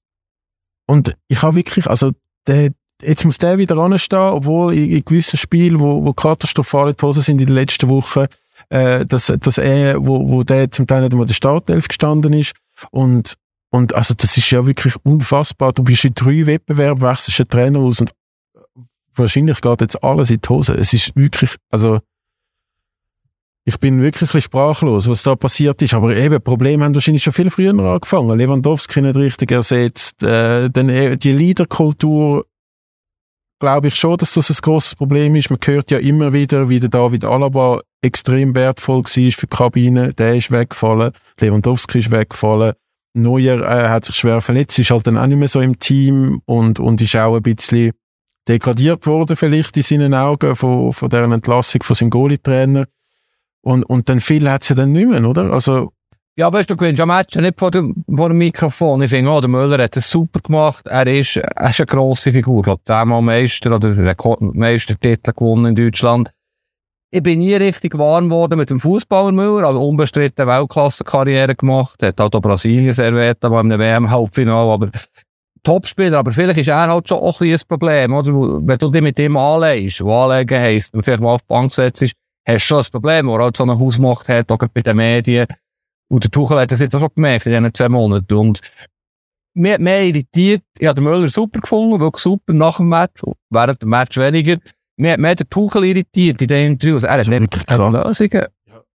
und 0.87 1.15
ich 1.29 1.43
habe 1.43 1.57
wirklich, 1.57 1.87
also, 1.87 2.13
der, 2.47 2.71
jetzt 3.03 3.25
muss 3.25 3.39
der 3.39 3.59
wieder 3.59 3.77
anstehen, 3.79 4.19
obwohl 4.19 4.75
in, 4.75 4.91
in 4.91 5.05
gewissen 5.05 5.37
Spielen, 5.37 5.81
wo, 5.81 6.05
wo 6.05 6.13
katastrophale 6.13 6.95
Posen 6.95 7.23
sind 7.23 7.41
in 7.41 7.47
den 7.47 7.55
letzten 7.55 7.89
Wochen, 7.89 8.27
äh, 8.69 9.05
dass, 9.07 9.27
dass 9.27 9.59
er, 9.59 10.05
wo, 10.05 10.29
wo 10.29 10.43
der 10.43 10.71
zum 10.71 10.87
Teil 10.87 11.03
nicht 11.03 11.13
einmal 11.13 11.27
der 11.27 11.35
Startelf 11.35 11.89
gestanden 11.89 12.33
ist. 12.33 12.53
Und, 12.91 13.35
und 13.71 13.95
also 13.95 14.15
das 14.17 14.37
ist 14.37 14.51
ja 14.51 14.67
wirklich 14.67 14.95
unfassbar. 15.05 15.73
Du 15.73 15.83
bist 15.83 16.05
in 16.05 16.15
drei 16.15 16.47
Wettbewerben, 16.47 17.03
wechselst 17.03 17.39
den 17.39 17.49
Trainer 17.49 17.79
aus 17.81 18.01
und 18.01 18.13
wahrscheinlich 19.15 19.61
geht 19.61 19.81
jetzt 19.81 20.03
alles 20.03 20.31
in 20.31 20.41
die 20.41 20.49
Hose. 20.49 20.75
Es 20.75 20.93
ist 20.93 21.15
wirklich, 21.17 21.57
also 21.71 22.01
ich 23.65 23.79
bin 23.79 24.03
wirklich 24.03 24.31
sprachlos, 24.43 25.09
was 25.09 25.23
da 25.23 25.37
passiert 25.37 25.81
ist. 25.83 25.95
Aber 25.95 26.17
eben, 26.17 26.43
Probleme 26.43 26.85
haben 26.85 26.95
wahrscheinlich 26.95 27.23
schon 27.23 27.33
viel 27.33 27.51
früher 27.51 27.71
angefangen. 27.71 28.37
Lewandowski 28.37 29.03
nicht 29.03 29.17
richtig 29.17 29.53
ersetzt. 29.53 30.23
Äh, 30.23 30.69
dann 30.71 30.89
äh, 30.89 31.17
die 31.17 31.33
Leaderkultur 31.33 32.45
glaube 33.61 33.89
ich 33.89 33.95
schon, 33.95 34.17
dass 34.17 34.33
das 34.33 34.51
ein 34.51 34.57
großes 34.61 34.97
Problem 34.97 35.37
ist. 35.37 35.51
Man 35.51 35.61
hört 35.65 35.93
ja 35.93 35.99
immer 35.99 36.33
wieder, 36.33 36.69
wie 36.69 36.81
der 36.81 36.89
David 36.89 37.25
Alaba 37.25 37.81
extrem 38.03 38.53
wertvoll 38.57 39.05
war 39.05 39.05
für 39.05 39.47
die 39.47 39.57
Kabine. 39.57 40.13
Der 40.13 40.35
ist 40.35 40.51
weggefallen. 40.51 41.13
Lewandowski 41.39 42.01
ist 42.01 42.11
weggefallen. 42.11 42.73
Neuer 43.15 43.61
äh, 43.61 43.89
hat 43.89 44.07
sich 44.07 44.17
schwer 44.17 44.41
verletzt, 44.41 44.79
ist 44.79 44.91
halt 44.91 45.07
dann 45.07 45.19
auch 45.19 45.27
nicht 45.27 45.39
mehr 45.39 45.47
so 45.47 45.61
im 45.61 45.79
Team 45.79 46.41
und, 46.47 46.81
und 46.81 47.01
ist 47.01 47.15
auch 47.15 47.37
ein 47.37 47.43
bisschen 47.43 47.93
degradiert 48.49 49.07
worden, 49.07 49.37
vielleicht 49.37 49.77
in 49.77 49.83
seinen 49.83 50.15
Augen, 50.15 50.57
von, 50.57 50.93
von 50.93 51.11
deren 51.11 51.31
Entlassung 51.31 51.83
von 51.83 51.95
seinem 51.95 52.11
Goalie-Trainer. 52.11 52.87
Und, 53.63 53.85
und 53.85 54.09
dann 54.09 54.21
viel 54.21 54.49
hat 54.51 54.65
sie 54.65 54.75
dann 54.75 54.93
nicht 54.93 55.09
mehr, 55.09 55.25
oder? 55.25 55.53
Also, 55.53 55.93
ja, 56.37 56.51
weißt 56.51 56.71
du, 56.71 56.75
du 56.75 56.79
gewinnst 56.79 57.01
am 57.01 57.09
Match 57.09 57.37
nicht 57.37 57.59
vor 57.59 57.71
dem, 57.71 58.05
vor 58.17 58.29
dem 58.29 58.39
Mikrofon. 58.39 59.03
Ich 59.03 59.11
finde, 59.11 59.31
oh, 59.31 59.41
der 59.41 59.51
Müller 59.51 59.83
hat 59.83 59.97
es 59.97 60.11
super 60.11 60.41
gemacht. 60.41 60.87
Er 60.87 61.07
ist, 61.07 61.37
er 61.37 61.71
ist 61.71 61.81
eine 61.81 61.87
grosse 61.87 62.33
Figur. 62.33 62.61
Ich 62.61 62.65
glaube, 62.65 62.83
zehnmal 62.85 63.21
Meister 63.21 63.75
oder 63.75 63.95
Rekordmeistertitel 63.97 65.33
gewonnen 65.33 65.67
in 65.67 65.75
Deutschland. 65.75 66.31
Ich 67.11 67.23
bin 67.23 67.41
nie 67.41 67.55
richtig 67.55 67.99
warm 67.99 68.31
geworden 68.31 68.59
mit 68.59 68.71
dem 68.71 68.81
Fußballer 68.81 69.33
Müller, 69.33 69.69
aber 69.69 69.79
unbestritten 69.79 70.47
Weltklasse-Karriere 70.47 71.55
gemacht. 71.55 72.01
Er 72.01 72.09
hat 72.09 72.21
halt 72.21 72.35
auch 72.35 72.41
Brasilien 72.41 72.95
serviert, 72.95 73.45
aber 73.45 73.61
im 73.61 73.69
WM-Halbfinale. 73.69 74.73
Aber 74.73 74.89
Topspieler, 75.63 76.19
aber 76.19 76.33
vielleicht 76.33 76.59
ist 76.59 76.69
er 76.69 76.89
halt 76.89 77.09
schon 77.09 77.19
auch 77.19 77.41
ein 77.43 77.57
Problem, 77.69 78.15
oder? 78.15 78.33
Wenn 78.33 78.79
du 78.79 78.91
dich 78.91 79.03
mit 79.03 79.19
ihm 79.19 79.37
anlegst, 79.37 80.03
wo 80.03 80.13
anlegen 80.13 80.59
heisst, 80.59 80.95
und 80.95 81.03
vielleicht 81.03 81.23
mal 81.23 81.35
auf 81.35 81.43
die 81.43 81.49
Bank 81.49 81.71
setzt, 81.71 82.15
hast 82.47 82.65
du 82.65 82.67
schon 82.67 82.79
ein 82.79 82.91
Problem, 82.91 83.27
wo 83.27 83.37
er 83.37 83.45
halt 83.45 83.57
so 83.57 83.65
eine 83.65 83.79
Hausmacht 83.79 84.29
hat, 84.29 84.51
auch 84.51 84.59
bei 84.59 84.83
den 84.83 84.97
Medien. 84.97 85.47
Und 86.09 86.25
der 86.25 86.31
Tuchel 86.31 86.61
hat 86.61 86.71
das 86.71 86.81
jetzt 86.81 86.95
auch 86.95 87.01
schon 87.01 87.15
gemerkt 87.15 87.47
in 87.47 87.53
diesen 87.53 87.75
zwei 87.75 87.89
Monaten. 87.89 88.35
Und 88.35 88.61
mir, 89.55 89.79
mehr 89.79 90.05
irritiert, 90.05 90.63
ich 90.79 90.87
habe 90.87 91.01
den 91.01 91.05
Müller 91.05 91.29
super 91.29 91.61
gefunden, 91.61 92.01
wirklich 92.01 92.23
super 92.23 92.53
nach 92.53 92.77
dem 92.77 92.89
Match, 92.89 93.23
während 93.51 93.83
dem 93.83 93.89
Match 93.89 94.17
weniger. 94.17 94.59
Mir, 94.97 95.19
mir 95.19 95.31
hat 95.31 95.41
der 95.41 95.49
Tuchel 95.49 95.85
irritiert 95.85 96.41
in 96.43 96.49
den 96.49 96.73
Interviews. 96.73 97.05
Er 97.05 97.21
hat 97.21 97.27
nicht 97.27 97.67
keine 97.67 97.91
Lösungen. 97.91 98.47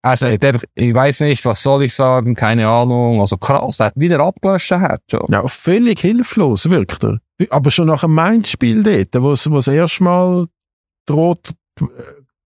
Er 0.03 0.17
sagt 0.19 0.45
einfach, 0.45 0.65
ich 0.75 0.93
weiß 0.93 1.21
nicht, 1.21 1.45
was 1.47 1.63
soll 1.63 1.85
ich 1.85 1.95
sagen, 1.95 2.35
keine 2.35 2.69
Ahnung. 2.69 3.21
Also 3.21 3.39
krass, 3.39 3.79
der 3.79 3.87
hat 3.87 3.95
wieder 3.97 4.21
abgelöscht. 4.21 4.71
Hat 4.71 5.01
schon. 5.11 5.27
Ja, 5.31 5.47
völlig 5.49 6.01
hilflos 6.01 6.69
wirkt 6.69 7.05
er. 7.05 7.21
Aber 7.49 7.71
schon 7.71 7.87
nach 7.87 8.05
einem 8.05 8.15
Mainz-Spiel 8.15 8.83
dort, 8.83 9.23
wo 9.23 9.33
es 9.33 9.45
das 9.45 9.69
erste 9.69 10.05
Mal 10.05 10.47
droht, 11.07 11.53
äh, 11.81 11.85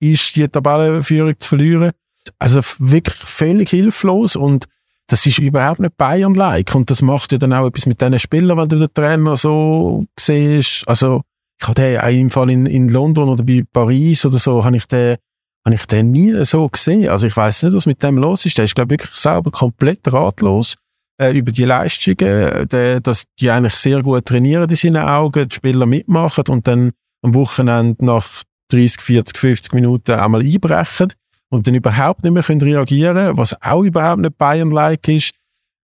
ist 0.03 0.37
die 0.37 0.49
Tabellenführung 0.49 1.35
zu 1.39 1.49
verlieren, 1.49 1.93
also 2.39 2.61
wirklich 2.79 3.15
völlig 3.15 3.71
hilflos 3.71 4.37
und 4.37 4.67
das 5.07 5.27
ist 5.27 5.39
überhaupt 5.39 5.81
nicht 5.81 5.97
Bayern-like 5.97 6.75
und 6.75 6.91
das 6.91 7.03
macht 7.03 7.33
ja 7.33 7.39
dann 7.39 7.53
auch 7.53 7.67
etwas 7.67 7.87
mit 7.87 8.01
diesen 8.01 8.19
Spielern, 8.19 8.59
wenn 8.59 8.69
du 8.69 8.79
den 8.79 8.93
Trainer 8.95 9.37
so 9.37 10.05
siehst. 10.19 10.87
Also 10.89 11.23
ich 11.61 11.69
habe 11.69 11.75
den 11.75 12.01
auch 12.01 12.09
im 12.09 12.31
Fall 12.31 12.51
in, 12.51 12.67
in 12.67 12.89
London 12.89 13.29
oder 13.29 13.45
bei 13.45 13.63
Paris 13.73 14.25
oder 14.27 14.39
so, 14.39 14.65
habe 14.65 14.77
ich 14.77 14.87
den 14.87 15.17
habe 15.65 15.77
ich 15.77 15.87
den 15.87 16.11
nie 16.11 16.45
so 16.45 16.69
gesehen. 16.69 17.09
Also 17.09 17.29
ich 17.29 17.37
weiß 17.37 17.65
nicht, 17.65 17.75
was 17.75 17.87
mit 17.87 18.03
dem 18.03 18.19
los 18.19 18.45
ist. 18.45 18.59
Der 18.59 18.65
ist, 18.65 18.75
glaube 18.75 18.95
ich, 18.95 19.01
wirklich 19.01 19.17
selber 19.17 19.53
komplett 19.53 20.01
ratlos 20.13 20.75
äh, 21.21 21.31
über 21.37 21.53
die 21.53 21.65
Leistungen, 21.65 22.69
der, 22.69 23.01
dass 23.01 23.25
die 23.39 23.51
eigentlich 23.51 23.75
sehr 23.75 24.03
gut 24.03 24.27
trainieren 24.27 24.69
in 24.69 24.75
seinen 24.75 25.05
Augen, 25.05 25.49
die 25.49 25.55
Spieler 25.55 25.87
mitmachen 25.87 26.45
und 26.49 26.67
dann 26.67 26.91
am 27.23 27.35
Wochenende 27.35 28.05
nach 28.05 28.43
30, 28.73 29.01
40, 29.01 29.39
50 29.39 29.73
Minuten 29.75 30.13
einmal 30.13 30.43
einbrechen 30.43 31.13
und 31.51 31.67
dann 31.67 31.75
überhaupt 31.75 32.23
nicht 32.25 32.33
mehr 32.33 32.43
können 32.43 32.63
reagieren 32.63 33.37
was 33.37 33.61
auch 33.63 33.83
überhaupt 33.83 34.21
nicht 34.21 34.39
Bayern-like 34.39 35.09
ist. 35.09 35.35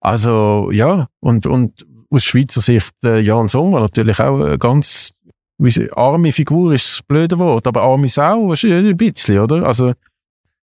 Also 0.01 0.71
ja, 0.71 1.09
und, 1.21 1.47
und 1.47 1.87
aus 2.11 2.25
Schweizer 2.25 2.61
Sicht 2.61 2.93
äh, 3.05 3.21
Jan 3.21 3.49
Sommer 3.49 3.81
natürlich 3.81 4.21
auch 4.21 4.41
eine 4.41 4.59
ganz 4.59 5.19
wie, 5.59 5.91
arme 5.93 6.33
Figur 6.33 6.75
ist 6.75 6.87
das 6.87 7.03
blöde 7.03 7.39
Wort, 7.39 7.67
aber 7.67 7.83
arme 7.83 8.09
Sau 8.09 8.53
ein 8.53 8.97
bisschen, 8.97 9.39
oder? 9.39 9.65
Also 9.65 9.93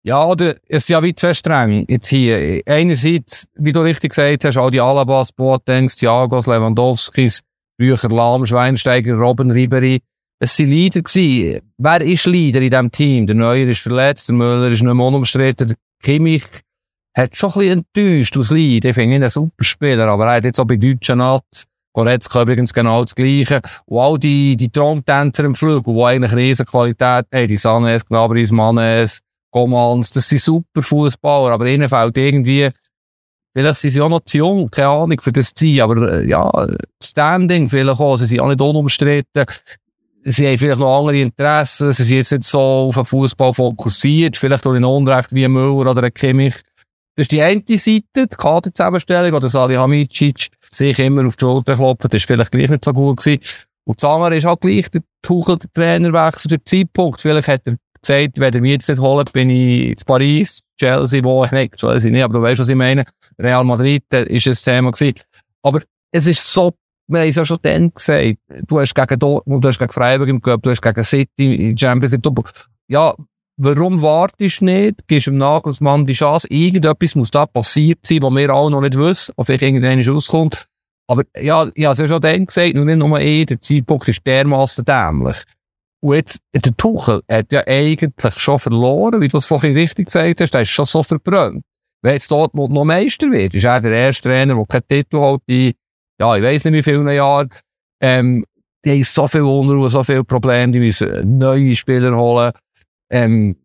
ja, 0.03 0.25
oder 0.25 0.55
es 0.69 0.85
ist 0.85 0.89
ja 0.89 1.03
wie 1.03 1.15
zwei 1.15 1.35
streng 1.35 1.85
jetzt 1.89 2.09
hier. 2.09 2.63
Einerseits, 2.67 3.49
wie 3.57 3.73
du 3.73 3.81
richtig 3.81 4.11
gesagt 4.11 4.45
hast, 4.45 4.57
all 4.57 4.71
die 4.71 4.81
Alabas, 4.81 5.33
Boatengs, 5.33 5.97
Thiagos, 5.97 6.47
Lewandowskis, 6.47 7.41
früher 7.79 7.99
Lahm, 8.09 8.47
Schweinsteiger, 8.47 9.15
Robben, 9.17 9.51
Ribery, 9.51 10.01
es 10.41 10.59
waren 10.59 10.69
Leader. 10.69 11.03
Gewesen. 11.03 11.61
Wer 11.79 12.01
ist 12.03 12.27
Leader 12.27 12.61
in 12.61 12.71
diesem 12.71 12.91
Team? 12.91 13.27
Der 13.27 13.37
Neuer 13.37 13.67
ist 13.67 13.81
verletzt, 13.81 14.29
der 14.29 14.37
Müller 14.37 14.71
ist 14.71 14.83
nicht 14.83 14.95
mehr 14.95 15.07
unumstritten, 15.07 15.69
der 15.69 15.77
Kimmich 16.03 16.45
hat 17.17 17.35
schon 17.35 17.51
ein 17.51 17.59
bisschen 17.59 17.85
enttäuscht 17.95 18.37
aus 18.37 18.51
Lead. 18.51 18.85
Ich 18.85 18.95
finde 18.95 19.17
ihn 19.17 19.25
ein 19.25 19.31
super 19.31 19.65
Spieler, 19.65 20.07
aber 20.07 20.27
er 20.27 20.37
hat 20.37 20.45
jetzt 20.45 20.61
auch 20.61 20.65
bei 20.65 20.77
deutschen 20.77 21.19
Nats, 21.19 21.65
Goretzka 21.93 22.43
übrigens 22.43 22.73
genau 22.73 23.03
das 23.03 23.15
Gleiche. 23.15 23.61
Und 23.87 23.99
all 23.99 24.19
die, 24.19 24.57
die 24.57 24.69
Traumtänzer 24.69 25.45
im 25.45 25.55
Flug, 25.55 25.85
die 25.85 26.03
eigentlich 26.03 26.35
riesen 26.35 26.67
Qualität 26.67 27.27
haben, 27.33 27.49
die 27.49 27.57
Sanes, 27.57 28.07
Gnabris, 28.07 28.53
Manes, 28.53 29.21
Gomans, 29.51 30.11
das 30.11 30.29
sind 30.29 30.41
super 30.41 30.83
Fußballer, 30.83 31.53
aber 31.55 31.67
ihnen 31.67 31.89
fehlt 31.89 32.17
irgendwie, 32.17 32.69
vielleicht 33.53 33.81
sind 33.81 33.91
sie 33.91 34.01
auch 34.01 34.11
noch 34.11 34.21
zu 34.21 34.37
jung, 34.37 34.71
keine 34.71 34.89
Ahnung, 34.89 35.21
für 35.21 35.33
das 35.33 35.53
Ziel, 35.55 35.81
aber 35.81 36.13
äh, 36.13 36.29
ja, 36.29 36.49
Standing 37.03 37.69
vielleicht 37.69 37.99
auch, 37.99 38.17
sie 38.19 38.27
sind 38.27 38.41
auch 38.41 38.49
nicht 38.49 38.61
unumstritten 38.61 39.47
sie 40.33 40.47
haben 40.47 40.59
vielleicht 40.59 40.81
noch 40.81 40.99
andere 40.99 41.19
Interessen, 41.19 41.93
sie 41.93 42.05
sind 42.05 42.17
jetzt 42.19 42.33
nicht 42.33 42.45
so 42.45 42.59
auf 42.59 42.95
den 42.95 43.05
Fußball 43.05 43.53
fokussiert, 43.53 44.37
vielleicht 44.37 44.67
auch 44.67 44.75
in 44.75 44.85
Unrecht 44.85 45.33
wie 45.33 45.45
ein 45.45 45.53
Müller 45.53 45.91
oder 45.91 46.03
ein 46.03 46.15
Kimmich. 46.15 46.55
Das 47.17 47.25
ist 47.25 47.33
die 47.33 47.43
eine 47.43 47.63
Seite, 47.67 48.03
die 48.15 48.37
Kaderzusammenstellung, 48.37 49.33
oder 49.33 49.49
Salihamidzic 49.49 50.49
sich 50.71 50.99
immer 50.99 51.27
auf 51.27 51.37
die 51.37 51.45
Schulter 51.45 51.75
klopfen, 51.75 52.11
das 52.11 52.23
ist 52.23 52.27
vielleicht 52.27 52.53
gleich 52.53 52.71
nicht 52.71 52.85
so 52.85 52.93
gut 52.93 53.19
gewesen. 53.19 53.41
Und 53.85 54.03
das 54.03 54.11
andere 54.11 54.37
ist 54.37 54.47
auch 54.47 54.61
gleich 54.61 54.89
der 54.91 55.01
Tuchel, 55.23 55.57
der 55.57 55.73
Trainerwechsel, 55.73 56.49
der 56.51 56.65
Zeitpunkt. 56.65 57.23
Vielleicht 57.23 57.49
hat 57.49 57.67
er 57.67 57.77
gesagt, 58.01 58.39
wenn 58.39 58.55
er 58.55 58.61
mich 58.61 58.73
jetzt 58.73 58.89
nicht 58.89 59.01
holt, 59.01 59.33
bin 59.33 59.51
ich 59.51 59.89
in 59.89 59.97
Paris, 60.07 60.61
Chelsea, 60.79 61.25
wo 61.25 61.45
ich 61.45 61.51
nicht, 61.53 61.77
Chelsea 61.77 62.11
nicht, 62.11 62.23
aber 62.23 62.35
du 62.35 62.43
weißt, 62.43 62.61
was 62.61 62.69
ich 62.69 62.77
meine. 62.77 63.05
Real 63.41 63.65
Madrid, 63.65 64.05
da 64.11 64.21
ist 64.21 64.47
ein 64.47 64.55
Thema 64.55 64.93
gewesen. 64.93 65.15
Aber 65.63 65.81
es 66.13 66.27
ist 66.27 66.53
so 66.53 66.75
wir 67.09 67.21
haben 67.21 67.29
es 67.29 67.37
ja 67.37 67.45
schon 67.45 67.59
dann 67.63 67.93
gesagt, 67.93 68.39
du 68.67 68.81
hast 68.81 68.95
gegen 68.95 69.19
Dortmund, 69.19 69.65
du 69.65 69.69
hast 69.69 69.79
gegen 69.79 69.93
Freiburg 69.93 70.29
im 70.29 70.41
Cup, 70.41 70.63
du 70.63 70.71
hast 70.71 70.83
gegen 70.83 71.05
City 71.05 71.71
im 71.71 71.77
Champions 71.77 72.13
League, 72.13 72.51
ja, 72.89 73.15
warum 73.57 74.01
wartest 74.01 74.61
du 74.61 74.67
nicht, 74.67 75.07
gibst 75.09 75.27
dem 75.27 75.39
Nagelsmann 75.39 76.07
die 76.07 76.13
Chance, 76.13 76.47
irgendetwas 76.51 77.15
muss 77.15 77.31
da 77.31 77.47
passiert 77.47 78.01
sein, 78.05 78.23
was 78.23 78.35
wir 78.35 78.51
alle 78.51 78.71
noch 78.71 78.81
nicht 78.81 78.97
wissen, 78.97 79.33
oder 79.37 79.47
vielleicht 79.47 79.63
irgendwann 79.63 80.03
rauskommt. 80.03 80.67
Aber 81.11 81.23
ja, 81.41 81.67
ich 81.75 81.85
habe 81.85 81.93
es 81.93 81.99
ja 81.99 82.09
schon 82.09 82.21
dann 82.21 82.47
gesagt, 82.47 82.75
nur 82.75 82.85
nicht 82.85 82.99
nur 82.99 83.19
eh, 83.19 83.45
der 83.47 83.61
Zeitpunkt 83.61 84.09
ist 84.09 84.27
dermassen 84.27 84.85
dämlich. 84.85 85.43
Und 86.01 86.15
jetzt, 86.15 86.41
der 86.55 86.77
Tuchel 86.77 87.23
hat 87.31 87.51
ja 87.51 87.67
eigentlich 87.67 88.13
schon 88.37 88.59
verloren, 88.59 89.21
wie 89.21 89.29
du 89.29 89.39
es 89.39 89.47
vorhin 89.47 89.73
richtig 89.73 90.07
gesagt 90.07 90.41
hast, 90.41 90.53
der 90.53 90.63
ist 90.63 90.69
schon 90.69 90.85
so 90.85 91.03
verbrannt. 91.03 91.63
Wenn 92.03 92.13
jetzt 92.13 92.31
Dortmund 92.31 92.73
noch 92.73 92.85
Meister 92.85 93.31
wird, 93.31 93.55
ist 93.55 93.65
er 93.65 93.81
der 93.81 93.93
erste 93.93 94.29
Trainer, 94.29 94.55
der 94.55 94.67
keinen 94.67 94.87
Titel 94.87 95.21
hat, 95.21 95.41
in, 95.47 95.73
ja, 96.21 96.37
ich 96.37 96.43
weiss 96.43 96.65
nicht 96.65 96.75
wie 96.75 96.83
vielen 96.83 97.09
Jahren, 97.09 97.49
ähm, 98.01 98.45
die 98.85 98.91
haben 98.93 99.05
so 99.05 99.27
viel 99.27 99.43
Unruhe, 99.43 99.91
so 99.91 100.03
viele 100.05 100.25
Probleme, 100.25 100.73
die 100.73 100.81
müssen 100.81 101.39
neue 101.39 101.75
Spieler 101.75 102.17
holen. 102.17 102.53
Ähm, 103.11 103.57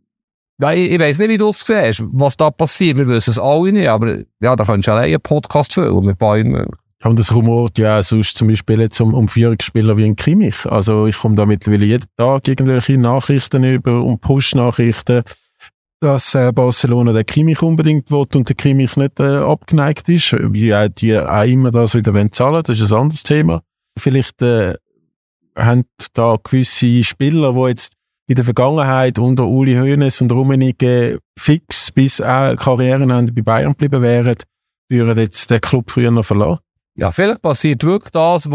ja, 0.62 0.72
ich, 0.72 0.92
ich 0.92 1.00
weiss 1.00 1.18
nicht, 1.18 1.30
wie 1.30 1.38
du 1.38 1.50
es 1.50 1.60
siehst, 1.60 2.04
was 2.12 2.38
da 2.38 2.50
passiert. 2.50 2.98
Wir 2.98 3.08
wissen 3.08 3.32
es 3.32 3.40
alle 3.40 3.72
nicht, 3.72 3.88
aber 3.88 4.20
ja, 4.42 4.56
da 4.56 4.64
kannst 4.64 4.88
du 4.88 4.92
allein 4.92 5.06
einen 5.06 5.22
Podcast 5.22 5.74
füllen 5.74 6.06
mit 6.06 6.18
Bayern 6.18 6.68
und 7.04 7.20
das 7.20 7.36
rumort 7.36 7.78
ja 7.78 8.02
sonst 8.02 8.38
zum 8.38 8.48
Beispiel 8.48 8.80
jetzt 8.80 9.00
um, 9.02 9.14
um 9.14 9.28
Führungsspieler 9.28 9.98
wie 9.98 10.06
ein 10.06 10.16
Kimmich. 10.16 10.66
Also 10.66 11.08
ich 11.08 11.18
komme 11.18 11.36
da 11.36 11.46
mittlerweile 11.46 11.86
jeden 11.86 12.08
Tag 12.16 12.48
irgendwelche 12.48 12.98
Nachrichten 12.98 13.64
über 13.64 14.02
und 14.04 14.22
Push-Nachrichten, 14.22 15.24
dass 16.04 16.36
äh, 16.36 16.52
Barcelona 16.52 17.14
den 17.14 17.26
Kimmich 17.26 17.62
unbedingt 17.62 18.12
will 18.12 18.26
und 18.36 18.50
der 18.50 18.56
Kimmich 18.56 18.96
nicht 18.98 19.20
äh, 19.20 19.38
abgeneigt 19.38 20.10
ist. 20.10 20.34
Wie 20.34 20.70
äh, 20.70 20.90
die 20.90 21.18
auch 21.18 21.44
immer 21.44 21.72
das 21.72 21.96
wieder 21.96 22.14
zahlen 22.32 22.54
wollen, 22.54 22.64
das 22.64 22.80
ist 22.80 22.92
ein 22.92 23.02
anderes 23.02 23.24
Thema. 23.24 23.62
Vielleicht 23.98 24.42
äh, 24.42 24.76
haben 25.58 25.86
da 26.14 26.36
gewisse 26.44 27.04
Spieler, 27.04 27.54
die 27.54 27.70
jetzt 27.70 27.94
in 28.28 28.36
der 28.36 28.46
Vergangenheit 28.46 29.20
unter 29.20 29.48
Uli 29.48 29.76
Hoeneß 29.76 30.22
und 30.22 30.32
Rummenigge 30.32 31.20
fix 31.38 31.92
bis 31.92 32.22
auch 32.22 32.56
Karrierenende 32.56 33.34
bei 33.34 33.42
Bayern 33.42 33.72
geblieben 33.72 34.02
wären, 34.02 34.36
würden 34.90 35.20
jetzt 35.20 35.52
den 35.52 35.62
Club 35.62 35.92
früher 35.92 36.12
noch 36.12 36.26
verlassen 36.26 36.60
ja, 36.96 37.12
vielleicht 37.12 37.42
passiert 37.42 37.84
wirklich 37.84 38.12
das, 38.12 38.52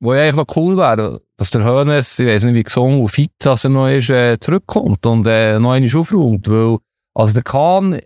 wo, 0.00 0.08
wo 0.08 0.12
eigentlich 0.12 0.36
noch 0.36 0.56
cool 0.56 0.76
wäre, 0.76 1.20
dass 1.36 1.50
der 1.50 1.64
Hönes, 1.64 2.18
ich 2.18 2.26
weiß 2.26 2.44
nicht 2.44 2.54
wie 2.54 2.62
gesungen 2.62 3.00
und 3.00 3.08
fit, 3.08 3.32
dass 3.38 3.64
er 3.64 3.70
noch 3.70 3.88
ist, 3.88 4.10
äh, 4.10 4.38
zurückkommt 4.38 5.04
und 5.06 5.26
äh, 5.26 5.58
noch 5.58 5.72
einmal 5.72 5.96
aufräumt, 5.96 6.48
weil, 6.48 6.78
also 7.14 7.34
der 7.34 7.42
Kahn, 7.42 7.94
äh, 7.94 8.02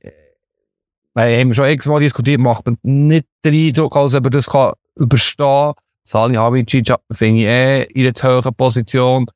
wir 1.14 1.40
haben 1.40 1.52
schon 1.52 1.68
x-mal 1.68 2.00
diskutiert, 2.00 2.40
macht 2.40 2.66
man 2.66 2.78
nicht 2.82 3.26
den 3.44 3.54
Eindruck, 3.54 3.96
als 3.96 4.14
ob 4.14 4.24
er 4.24 4.30
das 4.30 4.46
kann 4.46 4.72
überstehen. 4.96 5.72
Sali 6.04 6.34
Hamicic 6.34 6.94
finde 7.12 7.40
ich 7.40 7.46
eh 7.46 7.82
in 7.82 8.06
einer 8.06 8.42
hohen 8.42 8.54
Position. 8.54 9.26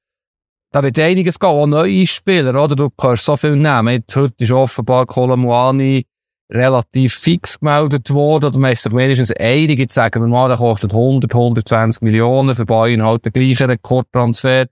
Da 0.73 0.83
wird 0.83 0.99
einiges 0.99 1.39
gehen, 1.39 1.49
auch 1.49 1.67
neue 1.67 2.07
Spieler, 2.07 2.63
oder? 2.63 2.75
Du 2.75 2.91
kannst 2.91 3.25
so 3.25 3.37
viel 3.37 3.57
nehmen. 3.57 3.89
Jetzt, 3.89 4.17
heute 4.17 4.45
ist 4.45 4.51
offenbar 4.51 5.07
Kolomuani 5.07 6.05
relativ 6.53 7.15
fix 7.15 7.59
gemeldet 7.59 8.11
worden, 8.11 8.47
oder 8.47 8.59
man 8.59 8.73
ist 8.73 8.83
sich 8.83 8.95
wenigstens 8.95 9.33
einig, 9.33 9.79
jetzt 9.79 9.95
sagen 9.95 10.23
wir 10.23 10.29
mal, 10.29 10.49
der 10.49 10.59
kostet 10.59 10.93
100, 10.93 11.35
120 11.35 12.03
Millionen, 12.03 12.55
für 12.55 12.65
Bayern 12.65 13.03
halt 13.03 13.25
den 13.25 13.33
gleichen 13.33 13.71
Rekordtransfer. 13.71 14.67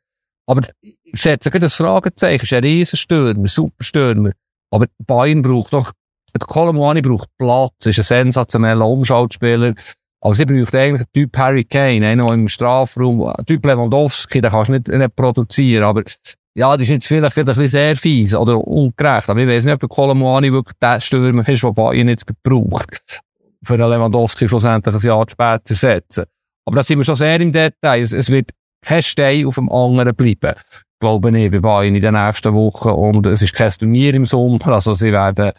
Aber 0.46 0.62
ich 0.82 0.96
setze 1.20 1.50
gerade 1.50 1.66
das 1.66 1.74
Fragezeichen, 1.74 2.44
ist 2.44 2.52
ein 2.52 2.64
Riesenstürmer, 2.64 3.48
Superstürmer. 3.48 4.32
Aber 4.70 4.86
Bayern 4.98 5.42
braucht 5.42 5.72
doch, 5.72 5.92
der 6.32 6.46
Colomwani 6.46 7.00
braucht 7.00 7.28
Platz, 7.38 7.86
ist 7.86 7.98
ein 7.98 8.04
sensationeller 8.04 8.86
Umschaltspieler. 8.86 9.74
Aber 10.20 10.34
sie 10.34 10.46
braucht 10.46 10.74
eigentlich 10.74 11.02
einen 11.02 11.12
Typ 11.12 11.36
Harry 11.36 11.64
Kane, 11.64 12.06
einen 12.06 12.28
im 12.28 12.48
Strafraum, 12.48 13.32
Typ 13.46 13.64
Lewandowski, 13.64 14.40
den 14.40 14.50
kannst 14.50 14.68
du 14.68 14.72
nicht, 14.72 14.88
nicht 14.88 15.16
produzieren, 15.16 15.84
aber 15.84 16.02
ja, 16.56 16.76
das 16.76 16.84
ist 16.84 16.88
jetzt 16.88 17.06
vielleicht 17.08 17.36
ein 17.36 17.44
bisschen 17.44 17.68
sehr 17.68 17.96
fies 17.96 18.34
oder 18.34 18.56
ungerecht. 18.56 19.28
Aber 19.28 19.40
ich 19.40 19.48
weiß 19.48 19.64
nicht, 19.64 19.74
ob 19.74 19.80
der 19.80 19.88
Kolomuani 19.88 20.52
wirklich 20.52 20.78
der 20.80 21.00
Stürmer 21.00 21.48
ist, 21.48 21.62
der 21.62 21.72
Bayern 21.72 22.08
jetzt 22.08 22.26
gebraucht, 22.26 23.20
für 23.64 23.76
den 23.76 23.90
Lewandowski 23.90 24.48
schlussendlich 24.48 24.94
ein 24.94 25.00
Jahr 25.00 25.26
später 25.28 25.64
zu 25.64 25.74
setzen. 25.74 26.24
Aber 26.64 26.76
da 26.76 26.82
sind 26.84 26.98
wir 26.98 27.04
schon 27.04 27.16
sehr 27.16 27.40
im 27.40 27.52
Detail. 27.52 28.00
Es, 28.00 28.12
es 28.12 28.30
wird 28.30 28.50
kein 28.82 29.02
Stein 29.02 29.46
auf 29.46 29.56
dem 29.56 29.70
anderen 29.70 30.14
bleiben. 30.14 30.54
Glaube 31.00 31.38
ich, 31.38 31.50
bei 31.50 31.58
Bayern 31.58 31.96
in 31.96 32.00
den 32.00 32.14
nächsten 32.14 32.54
Wochen. 32.54 32.90
Und 32.90 33.26
es 33.26 33.42
ist 33.42 33.52
kein 33.52 33.70
Turnier 33.70 34.14
im 34.14 34.24
Sommer. 34.24 34.68
Also 34.68 34.94
sie 34.94 35.12
werden 35.12 35.52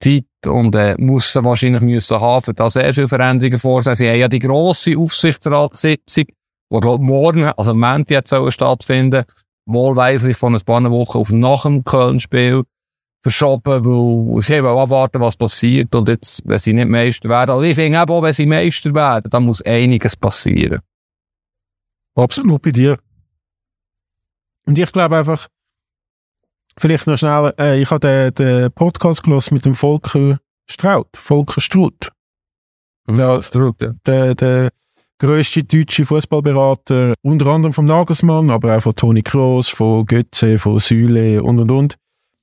Zeit 0.00 0.24
und 0.46 0.76
äh, 0.76 0.94
müssen 0.98 1.44
wahrscheinlich 1.44 1.80
müssen 1.80 2.20
haben, 2.20 2.44
für 2.44 2.54
da 2.54 2.70
sehr 2.70 2.94
viele 2.94 3.08
Veränderungen 3.08 3.58
vorsehen. 3.58 3.96
Sie 3.96 4.08
haben 4.08 4.18
ja 4.20 4.28
die 4.28 4.38
grosse 4.38 4.96
Aufsichtsratssitzung, 4.96 6.24
die 6.26 6.80
glaub, 6.80 7.00
morgen, 7.00 7.44
also 7.44 7.72
am 7.72 7.80
Montag 7.80 8.28
stattfinden 8.52 9.24
wohlweislich 9.66 10.36
von 10.36 10.54
ein 10.54 10.60
paar 10.60 10.90
Wochen 10.90 11.18
auf 11.18 11.30
nach 11.30 11.62
dem 11.62 11.84
Köln-Spiel 11.84 12.62
verschoben, 13.20 13.84
weil 13.84 14.42
sie 14.42 14.62
wollen 14.62 14.78
abwarten, 14.78 15.20
was 15.20 15.36
passiert. 15.36 15.94
Und 15.94 16.08
jetzt, 16.08 16.42
wenn 16.44 16.58
sie 16.58 16.72
nicht 16.72 16.88
Meister 16.88 17.28
werden, 17.28 17.50
also 17.50 17.62
ich 17.62 17.74
finde 17.74 18.00
auch, 18.00 18.22
wenn 18.22 18.32
sie 18.32 18.46
Meister 18.46 18.94
werden, 18.94 19.30
dann 19.30 19.44
muss 19.44 19.62
einiges 19.62 20.16
passieren. 20.16 20.80
Absolut 22.14 22.62
bei 22.62 22.70
dir. 22.70 22.98
Und 24.64 24.78
ich 24.78 24.92
glaube 24.92 25.16
einfach, 25.16 25.48
vielleicht 26.78 27.06
noch 27.06 27.18
schnell, 27.18 27.52
äh, 27.58 27.80
ich 27.80 27.90
habe 27.90 28.00
den, 28.00 28.34
den 28.34 28.72
Podcast 28.72 29.22
gelesen 29.22 29.54
mit 29.54 29.64
dem 29.64 29.74
Volker 29.74 30.38
Straut, 30.68 31.16
Volker 31.16 31.60
Struth. 31.60 32.10
Mhm, 33.06 33.16
der, 33.16 33.42
Struth, 33.42 33.80
ja. 33.80 33.92
Der, 34.06 34.34
der, 34.34 34.70
grösste 35.18 35.64
deutsche 35.64 36.04
Fußballberater, 36.04 37.14
unter 37.22 37.46
anderem 37.46 37.72
vom 37.72 37.86
Nagelsmann, 37.86 38.50
aber 38.50 38.76
auch 38.76 38.82
von 38.82 38.94
Toni 38.94 39.22
Kroos, 39.22 39.68
von 39.68 40.06
Götze, 40.06 40.58
von 40.58 40.78
Süle 40.78 41.42
und 41.42 41.58
und 41.60 41.70
und. 41.70 41.96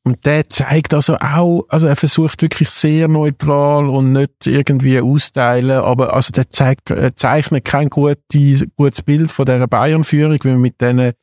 Und 0.05 0.26
der 0.26 0.49
zeigt 0.49 0.93
also 0.93 1.15
auch, 1.15 1.65
also 1.69 1.88
er 1.88 1.95
versucht 1.95 2.41
wirklich 2.41 2.69
sehr 2.69 3.07
neutral 3.07 3.88
und 3.88 4.11
nicht 4.11 4.47
irgendwie 4.47 4.99
austeilen, 4.99 5.80
aber 5.80 6.13
also 6.13 6.32
der 6.32 6.49
zeigt, 6.49 6.89
er 6.89 7.15
zeichnet 7.15 7.63
kein 7.63 7.89
gutes, 7.89 8.65
gutes 8.76 9.01
Bild 9.01 9.32
von 9.32 9.45
dieser 9.45 9.67
Bayern-Führung, 9.67 10.38
wie 10.43 10.49
man 10.49 10.59
mit 10.59 10.82
denen, 10.82 11.13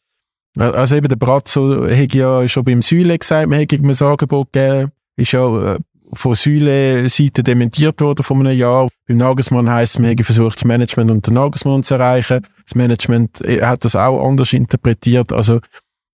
also 0.59 0.97
eben 0.97 1.09
der 1.09 1.17
Brazzo 1.17 1.87
hat 1.91 2.15
ja 2.15 2.49
schon 2.49 2.65
beim 2.65 2.81
Süle 2.81 3.19
gesagt, 3.19 3.51
man 3.51 3.59
hätte 3.59 3.77
ihm 3.77 3.91
ein 3.91 4.03
Angebot 4.03 4.51
gegeben, 4.51 4.93
ist 5.17 5.33
ja 5.33 5.77
von 6.13 6.35
Säule-Seite 6.35 7.43
dementiert 7.43 8.01
worden 8.01 8.23
vor 8.23 8.37
einem 8.39 8.57
Jahr. 8.57 8.89
Beim 9.07 9.19
Nagelsmann 9.19 9.71
heisst 9.71 9.97
es, 9.97 10.03
wir 10.03 10.11
haben 10.11 10.25
versucht, 10.25 10.57
das 10.57 10.65
Management 10.65 11.11
und 11.11 11.27
den 11.27 11.35
Nagelsmann 11.35 11.83
zu 11.83 11.95
erreichen. 11.95 12.47
Das 12.65 12.75
Management 12.75 13.41
äh, 13.43 13.63
hat 13.63 13.85
das 13.85 13.97
auch 13.97 14.27
anders 14.27 14.53
interpretiert. 14.53 15.33
Also, 15.33 15.61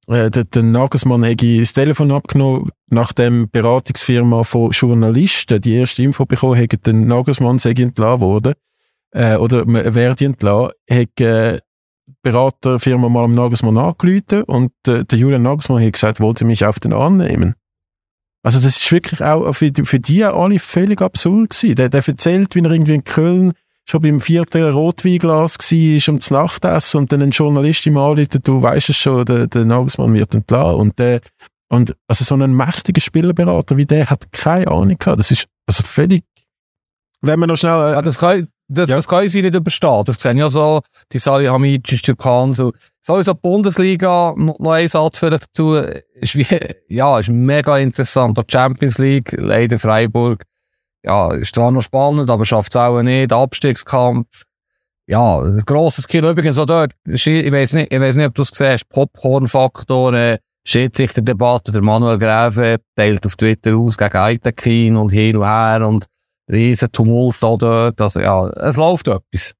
äh, 0.09 0.31
der, 0.31 0.45
der 0.45 0.63
Nagelsmann 0.63 1.25
hat 1.25 1.43
das 1.43 1.73
Telefon 1.73 2.13
abgenommen, 2.13 2.71
nachdem 2.89 3.45
die 3.45 3.51
Beratungsfirma 3.53 4.45
von 4.45 4.71
Journalisten 4.71 5.61
die 5.61 5.75
erste 5.75 6.03
Info 6.03 6.25
bekommen 6.25 6.61
hat, 6.61 6.87
der 6.87 6.93
Nagelsmann 6.93 7.59
sei 7.59 7.71
entlassen 7.71 8.21
worden, 8.21 8.55
äh, 9.13 9.37
oder 9.37 9.65
werde 9.67 10.25
entlassen, 10.25 10.73
hat 10.91 11.21
äh, 11.21 11.59
die 12.07 12.15
Beraterfirma 12.23 13.09
mal 13.09 13.25
am 13.25 13.35
Nagelsmann 13.35 13.79
angerufen 13.79 14.43
und 14.45 14.73
äh, 14.87 15.05
der 15.05 15.19
Julian 15.19 15.43
Nagelsmann 15.43 15.85
hat 15.85 15.93
gesagt, 15.93 16.21
wollte 16.21 16.45
mich 16.45 16.65
auf 16.65 16.79
den 16.79 16.93
annehmen. 16.93 17.55
Also 18.47 18.61
das 18.61 18.77
ist 18.77 18.93
wirklich 18.93 19.25
auch 19.25 19.53
für 19.53 19.73
die, 19.73 19.83
für 19.83 19.99
die 19.99 20.25
alle 20.25 20.61
völlig 20.61 21.03
absurd 21.03 21.51
gewesen. 21.51 21.75
Der, 21.75 21.89
der 21.89 22.07
erzählt, 22.07 22.55
wie 22.55 22.61
er 22.61 22.71
irgendwie 22.71 22.95
in 22.95 23.03
Köln 23.03 23.53
schon 23.91 24.03
beim 24.03 24.21
vierten 24.21 24.71
Rotweinglas 24.71 25.59
war, 25.59 26.15
um 26.15 26.21
zu 26.21 26.33
Nachtessen 26.33 27.01
und 27.01 27.11
dann 27.11 27.23
ein 27.23 27.33
Journalist 27.33 27.85
ihm 27.87 27.97
anruft, 27.97 28.47
du 28.47 28.63
weißt 28.63 28.91
es 28.91 28.99
schon, 28.99 29.25
der, 29.25 29.49
der 29.49 29.65
Nagelsmann 29.65 30.15
wird 30.15 30.33
entlassen. 30.33 30.81
Und 30.81 30.97
der, 30.97 31.23
und 31.71 31.97
also 32.07 32.25
so 32.25 32.37
ein 32.37 32.55
mächtiger 32.55 33.01
Spielerberater 33.01 33.77
wie 33.77 33.85
der 33.85 34.09
hat 34.09 34.31
keine 34.31 34.69
Ahnung 34.69 34.97
gehabt. 34.97 35.19
Das 35.19 35.33
ist 35.33 35.49
also 35.67 35.83
völlig, 35.83 36.23
wenn 37.23 37.41
man 37.41 37.49
noch 37.49 37.57
schnell... 37.57 37.73
Äh, 37.73 37.93
ja, 37.95 38.03
das 38.03 38.19
kann, 38.19 38.47
das, 38.69 38.89
ja. 38.89 38.97
das 38.97 39.07
kann 39.07 39.29
sie 39.29 39.43
nicht 39.43 39.55
überstehen. 39.55 40.03
Das 40.05 40.21
sehen 40.21 40.39
ja 40.39 40.51
so, 40.51 40.81
die 41.13 41.19
Salihamidzic, 41.19 42.03
Türkan, 42.03 42.55
so. 42.55 42.73
Sowieso 43.01 43.35
die 43.35 43.41
Bundesliga, 43.41 44.35
noch, 44.37 44.59
noch 44.59 44.73
ein 44.73 44.89
Satz 44.89 45.19
vielleicht 45.19 45.45
dazu, 45.45 45.75
ist 45.75 46.35
wie, 46.35 46.47
ja, 46.89 47.19
ist 47.19 47.29
mega 47.29 47.79
interessant. 47.79 48.37
Die 48.37 48.43
Champions 48.51 48.99
League, 48.99 49.33
leider 49.39 49.79
Freiburg, 49.79 50.43
ja, 51.05 51.33
ist 51.33 51.55
zwar 51.55 51.71
noch 51.71 51.83
spannend, 51.83 52.29
aber 52.31 52.45
schafft 52.45 52.75
es 52.75 52.77
auch 52.77 53.01
nicht. 53.03 53.33
Abstiegskampf, 53.33 54.43
ja, 55.07 55.39
ein 55.39 55.63
grosses 55.65 56.09
Kill 56.09 56.25
übrigens 56.25 56.59
auch 56.59 56.67
dort. 56.67 56.93
Ich 57.07 57.27
weiß 57.27 57.75
nicht, 57.75 57.93
ich 57.93 58.01
weiß 58.01 58.17
nicht, 58.17 58.27
ob 58.27 58.35
du 58.35 58.43
es 58.43 58.51
siehst, 58.53 58.89
Popcorn-Faktor, 58.89 60.15
äh, 60.15 60.39
Schiedsrichterdebatte, 60.65 61.71
der 61.71 61.83
Manuel 61.83 62.19
Gräfe 62.19 62.79
teilt 62.97 63.25
auf 63.25 63.37
Twitter 63.37 63.77
aus 63.77 63.97
gegen 63.97 64.17
Eitekin 64.17 64.97
und 64.97 65.11
hin 65.11 65.37
und 65.37 65.45
her 65.45 65.87
und 65.87 66.07
riesen 66.51 66.93
Tumult 66.93 67.37
da 67.41 67.57
dort. 67.57 68.01
Also 68.01 68.21
ja, 68.21 68.49
es 68.49 68.77
läuft 68.77 69.09
etwas. 69.09 69.53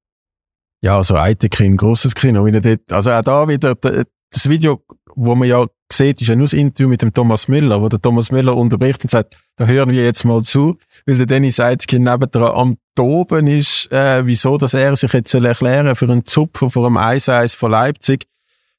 Ja, 0.81 0.97
also 0.97 1.15
Eitekin, 1.15 1.77
grosses 1.77 2.15
Kino. 2.15 2.47
Dort, 2.47 2.91
also 2.91 3.11
auch 3.11 3.21
da 3.21 3.47
wieder, 3.47 3.75
das 3.75 4.49
Video, 4.49 4.83
wo 5.15 5.35
man 5.35 5.47
ja 5.47 5.65
sieht, 5.91 6.21
ist 6.21 6.27
ja 6.27 6.35
nur 6.35 6.45
das 6.45 6.53
Interview 6.53 6.87
mit 6.87 7.01
dem 7.01 7.13
Thomas 7.13 7.47
Müller, 7.47 7.81
wo 7.81 7.89
der 7.89 8.01
Thomas 8.01 8.31
Müller 8.31 8.55
unterbricht 8.55 9.03
und 9.03 9.09
sagt, 9.09 9.35
da 9.55 9.65
hören 9.65 9.89
wir 9.89 10.03
jetzt 10.03 10.25
mal 10.25 10.43
zu, 10.43 10.77
weil 11.05 11.17
der 11.17 11.25
Dennis 11.25 11.59
Eidkin 11.59 12.03
nebendran 12.03 12.51
am 12.51 12.77
Toben 12.95 13.47
ist, 13.47 13.91
äh, 13.91 14.25
wieso, 14.25 14.57
dass 14.57 14.73
er 14.73 14.95
sich 14.95 15.13
jetzt 15.13 15.33
erklären 15.33 15.95
für 15.95 16.05
einen 16.05 16.25
Zupfer 16.25 16.69
vor 16.69 16.85
einem 16.85 16.97
1-1 16.97 17.55
von 17.55 17.71
Leipzig. 17.71 18.27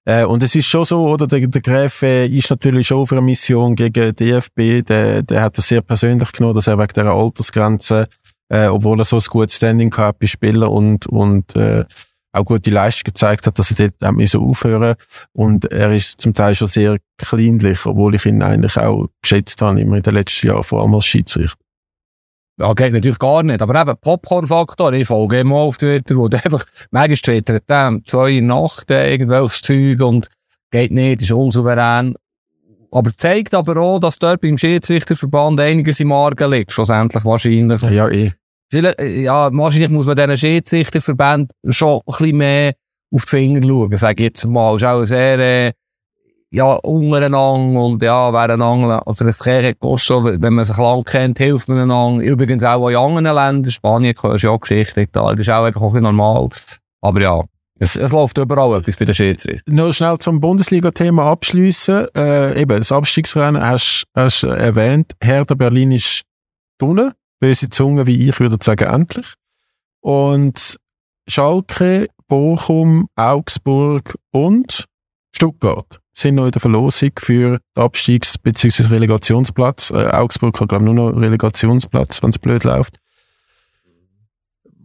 Äh, 0.09 0.25
und 0.25 0.43
es 0.43 0.55
ist 0.55 0.67
schon 0.67 0.87
so, 0.87 1.07
oder, 1.07 1.27
der, 1.27 1.47
der 1.47 1.61
Gräfe 1.61 2.25
ist 2.25 2.49
natürlich 2.49 2.87
schon 2.87 3.03
auf 3.03 3.13
einer 3.13 3.21
Mission 3.21 3.75
gegen 3.75 4.17
DFB, 4.17 4.83
der, 4.87 5.23
der 5.23 5.43
hat 5.43 5.59
das 5.59 5.69
sehr 5.69 5.83
persönlich 5.83 6.33
genommen, 6.33 6.55
dass 6.55 6.67
er 6.67 6.79
wegen 6.79 6.95
dieser 6.95 7.13
Altersgrenze, 7.13 8.09
äh, 8.49 8.69
obwohl 8.69 8.99
er 8.99 9.05
so 9.05 9.17
ein 9.17 9.23
gutes 9.29 9.57
Standing 9.57 9.91
gehabt 9.91 10.21
bei 10.21 10.27
Spieler 10.27 10.71
und, 10.71 11.07
und, 11.09 11.55
äh, 11.57 11.85
auch 12.33 12.45
gute 12.45 12.71
Leistung 12.71 13.13
gezeigt 13.13 13.47
hat, 13.47 13.59
dass 13.59 13.71
er 13.79 13.91
dort 13.91 14.29
so 14.29 14.43
aufhören. 14.43 14.95
Und 15.33 15.67
er 15.67 15.93
ist 15.93 16.23
zum 16.23 16.33
Teil 16.33 16.55
schon 16.55 16.69
sehr 16.69 16.99
kleinlich, 17.19 17.85
obwohl 17.85 18.15
ich 18.15 18.25
ihn 18.25 18.43
eigentlich 18.43 18.79
auch 18.79 19.09
geschätzt 19.21 19.61
habe, 19.61 19.81
immer 19.81 19.97
in 19.97 20.03
den 20.03 20.15
letzten 20.15 20.47
Jahren, 20.47 20.63
vor 20.63 20.81
allem 20.81 20.95
als 20.95 21.05
Schiedsrichter. 21.05 21.68
Ja, 22.59 22.73
geht 22.73 22.93
natürlich 22.93 23.19
gar 23.19 23.45
nicht. 23.45 23.63
Aber 23.63 23.81
eben, 23.81 23.97
Popcorn-Faktor, 24.01 24.93
ich 24.93 25.07
folge 25.07 25.41
immer 25.41 25.57
auf 25.57 25.77
Twitter, 25.77 26.17
wo 26.17 26.27
der 26.27 26.41
einfach, 26.45 26.65
manchmal 26.91 27.17
twittert 27.17 27.65
er 27.69 27.99
zwei 28.05 28.41
Nacht 28.41 28.91
irgendwelches 28.91 29.63
Zeug 29.63 30.01
und 30.03 30.29
geht 30.71 30.91
nicht, 30.91 31.23
ist 31.23 31.31
unsouverän. 31.31 32.17
Aber 32.91 33.11
zeigt 33.17 33.55
aber 33.55 33.77
auch, 33.77 33.99
dass 34.01 34.19
dort 34.19 34.41
beim 34.41 34.59
Schiedsrichterverband 34.59 35.61
einiges 35.61 36.01
im 36.01 36.11
Argen 36.11 36.51
liegt, 36.51 36.73
schlussendlich 36.73 37.25
wahrscheinlich. 37.25 37.83
Ja, 37.83 38.09
eh. 38.09 38.33
Äh, 38.73 39.23
ja, 39.23 39.51
wahrscheinlich 39.53 39.91
muss 39.91 40.07
man 40.07 40.17
diesen 40.17 40.37
Schiedsrichterverbänden 40.37 41.51
schon 41.71 41.99
ein 41.99 42.03
bisschen 42.07 42.37
mehr 42.37 42.73
auf 43.15 43.25
die 43.25 43.29
Finger 43.29 43.67
schauen, 43.67 43.97
sage 43.97 44.23
ich 44.23 44.29
jetzt 44.31 44.49
mal. 44.49 44.77
Ist 44.77 44.85
auch 44.85 45.05
sehr, 45.05 45.39
äh, 45.39 45.73
ja, 46.51 46.73
untereinander 46.75 47.81
und 47.81 48.03
ja, 48.03 48.33
wer 48.33 48.55
einander, 48.55 49.03
vielleicht 49.15 49.43
vielleicht 49.43 49.81
kostet 49.81 50.41
wenn 50.41 50.55
man 50.55 50.65
sich 50.65 50.77
lang 50.79 51.05
kennt, 51.05 51.39
hilft 51.39 51.69
man 51.69 51.79
einander. 51.79 52.25
Übrigens 52.25 52.65
auch 52.65 52.89
in 52.89 52.97
anderen 52.97 53.37
Ländern, 53.37 53.71
Spanien 53.71 54.15
ist 54.15 54.43
ja 54.43 54.51
auch 54.51 54.61
Geschichte, 54.61 55.07
da 55.13 55.31
das 55.31 55.41
ist 55.41 55.51
auch 55.51 55.65
einfach 55.65 55.83
ein 55.83 55.89
bisschen 55.89 56.03
normal. 56.03 56.49
Aber 57.03 57.21
ja, 57.21 57.43
es, 57.79 57.97
es 57.97 58.13
läuft 58.13 58.39
überall 58.39 58.79
etwas 58.79 58.97
bei 58.97 59.05
den 59.05 59.15
Schiedsrichtern. 59.15 59.75
Nur 59.75 59.93
schnell 59.93 60.19
zum 60.19 60.41
Bundesliga-Thema 60.41 61.31
abschließen. 61.31 62.09
Äh, 62.15 62.61
eben, 62.61 62.79
das 62.79 62.93
Abstiegsrennen 62.93 63.63
hast 63.63 64.07
du 64.15 64.47
erwähnt. 64.47 65.13
Hertha 65.23 65.55
Berlin 65.55 65.93
ist 65.93 66.23
drinnen 66.79 67.13
böse 67.41 67.71
Zunge 67.71 68.07
wie 68.07 68.29
ich 68.29 68.41
würde 68.41 68.59
sagen, 68.61 68.89
endlich. 68.89 69.35
Und 70.01 70.77
Schalke, 71.29 72.09
Bochum, 72.27 73.09
Augsburg 73.17 74.17
und 74.33 74.85
Stuttgart 75.35 76.01
sind 76.21 76.35
noch 76.35 76.47
in 76.47 76.51
der 76.51 76.61
Verlosung 76.61 77.11
für 77.19 77.59
den 77.59 77.83
Abstiegs- 77.83 78.39
bzw. 78.39 78.89
Relegationsplatz. 78.89 79.91
Äh, 79.91 80.09
Augsburg 80.09 80.61
hat, 80.61 80.69
glaube 80.69 80.85
ich, 80.85 80.91
nur 80.91 81.13
noch 81.13 81.21
Relegationsplatz, 81.21 82.23
wenn 82.23 82.31
es 82.31 82.39
blöd 82.39 82.65
läuft. 82.65 82.99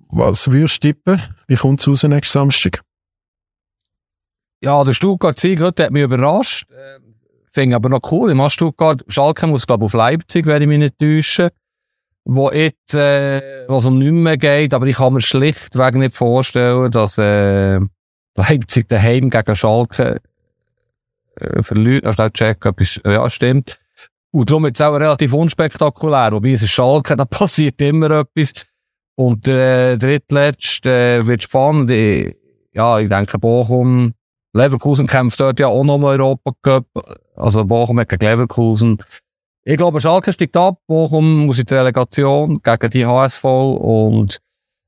Was 0.09 0.51
würdest 0.51 0.83
du 0.83 0.87
tippen? 0.87 1.21
Wie 1.47 1.55
kommt 1.55 1.81
es 1.81 1.87
raus 1.87 2.03
nächsten 2.03 2.31
Samstag? 2.31 2.81
Ja, 4.61 4.83
der 4.83 4.93
Stuttgart-Sieg 4.93 5.59
hat 5.59 5.91
mich 5.91 6.03
überrascht. 6.03 6.69
Äh, 6.71 6.99
Finde 7.51 7.75
aber 7.75 7.89
noch 7.89 8.11
cool. 8.11 8.31
Im 8.31 8.49
Stuttgart, 8.49 9.03
Schalke 9.07 9.45
muss, 9.47 9.67
glaube 9.67 9.83
ich, 9.83 9.85
auf 9.85 9.93
Leipzig, 9.93 10.45
wenn 10.45 10.61
ich 10.61 10.67
mich 10.67 10.79
nicht 10.79 10.99
täusche 10.99 11.51
wo 12.25 12.51
jetzt, 12.51 12.93
äh, 12.93 13.67
was 13.67 13.85
um 13.85 13.99
nichts 13.99 14.13
mehr 14.13 14.37
geht, 14.37 14.73
aber 14.73 14.85
ich 14.87 14.97
kann 14.97 15.13
mir 15.13 15.21
schlichtweg 15.21 15.95
nicht 15.95 16.15
vorstellen, 16.15 16.91
dass 16.91 17.17
äh, 17.17 17.79
Leipzig 18.35 18.87
daheim 18.87 19.29
gegen 19.29 19.55
Schalke 19.55 20.21
äh, 21.35 21.63
verliert. 21.63 22.05
Also 22.05 22.29
check, 22.29 22.65
etwas, 22.65 22.99
ja, 23.05 23.29
stimmt. 23.29 23.79
Und 24.31 24.49
darum 24.49 24.65
ist 24.65 24.79
es 24.79 24.81
auch 24.85 24.93
relativ 24.93 25.33
unspektakulär. 25.33 26.31
Wobei 26.31 26.51
es 26.51 26.61
ist 26.63 26.71
Schalke, 26.71 27.15
da 27.17 27.25
passiert 27.25 27.79
immer 27.81 28.11
etwas. 28.11 28.53
Und 29.15 29.47
äh, 29.47 29.97
drittletzte 29.97 30.89
äh, 30.89 31.27
wird 31.27 31.43
spannend. 31.43 31.91
Ich, 31.91 32.35
ja, 32.73 32.99
ich 32.99 33.09
denke, 33.09 33.37
Bochum, 33.37 34.13
Leverkusen 34.53 35.05
kämpft 35.05 35.39
dort 35.39 35.59
ja 35.59 35.67
auch 35.67 35.83
noch 35.83 36.01
Europa 36.01 36.51
Cup. 36.61 36.85
Also 37.35 37.63
Bochum 37.63 37.99
hat 37.99 38.09
gegen 38.09 38.25
Leverkusen 38.25 38.99
ich 39.65 39.77
glaube, 39.77 40.01
Schalke 40.01 40.33
steigt 40.33 40.57
ab, 40.57 40.79
Bochum 40.87 41.45
muss 41.45 41.59
in 41.59 41.65
die 41.65 41.73
Relegation 41.73 42.61
gegen 42.61 42.89
die 42.89 43.05
HSV 43.05 43.43
und 43.45 44.39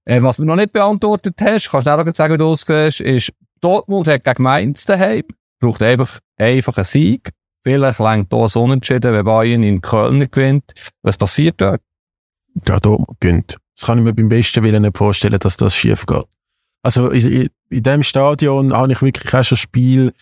äh, 0.03 0.21
was 0.21 0.35
du 0.35 0.43
noch 0.43 0.57
nicht 0.57 0.73
beantwortet 0.73 1.35
hast, 1.39 1.69
kannst 1.69 1.87
du 1.87 1.91
auch 1.91 2.13
sagen, 2.13 2.33
wie 2.33 2.37
du 2.37 2.49
aussiehst, 2.49 2.99
ist, 2.99 3.31
Dortmund 3.61 4.07
hat 4.07 4.23
gegen 4.25 4.43
Mainz 4.43 4.85
daheim, 4.85 5.23
braucht 5.59 5.81
einfach, 5.81 6.19
einfach 6.37 6.77
einen 6.77 6.83
Sieg. 6.83 7.31
Vielleicht 7.63 7.99
längt 7.99 8.31
hier 8.31 8.49
so 8.49 8.63
unentschieden, 8.63 9.13
wenn 9.13 9.25
Bayern 9.25 9.63
in 9.63 9.81
Köln 9.81 10.29
gewinnt. 10.29 10.71
Was 11.01 11.17
passiert 11.17 11.55
dort? 11.59 11.81
Ja, 12.67 12.79
Dortmund 12.79 13.19
gewinnt. 13.19 13.57
Das 13.75 13.87
kann 13.87 13.97
ich 13.97 14.03
mir 14.03 14.13
beim 14.13 14.29
besten 14.29 14.63
Willen 14.63 14.83
nicht 14.83 14.97
vorstellen, 14.97 15.39
dass 15.39 15.57
das 15.57 15.75
schief 15.75 16.05
geht. 16.05 16.23
Also 16.83 17.09
in, 17.09 17.49
in 17.69 17.83
dem 17.83 18.03
Stadion 18.03 18.71
habe 18.71 18.91
ich 18.91 19.01
wirklich 19.01 19.33
auch 19.33 19.43
schon 19.43 19.57
Spiel, 19.57 20.13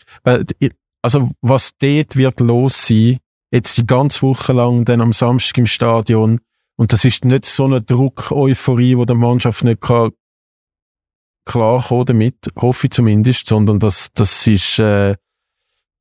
also 1.01 1.29
was 1.41 1.71
dort 1.77 2.15
wird 2.15 2.39
los 2.39 2.87
sein, 2.87 3.17
jetzt 3.51 3.77
die 3.77 3.85
ganze 3.85 4.21
Woche 4.21 4.53
lang 4.53 4.85
dann 4.85 5.01
am 5.01 5.11
Samstag 5.11 5.57
im 5.57 5.67
Stadion. 5.67 6.39
Und 6.75 6.93
das 6.93 7.05
ist 7.05 7.25
nicht 7.25 7.45
so 7.45 7.65
eine 7.65 7.81
Druck-Euphorie, 7.81 8.97
wo 8.97 9.05
der 9.05 9.17
Mannschaft 9.17 9.63
nicht 9.63 9.81
kann 9.81 10.11
klarkommen 11.45 12.05
damit, 12.05 12.35
hoffe 12.55 12.87
ich 12.87 12.91
zumindest, 12.91 13.47
sondern 13.47 13.79
das, 13.79 14.09
das 14.13 14.47
ist, 14.47 14.79
äh, 14.79 15.15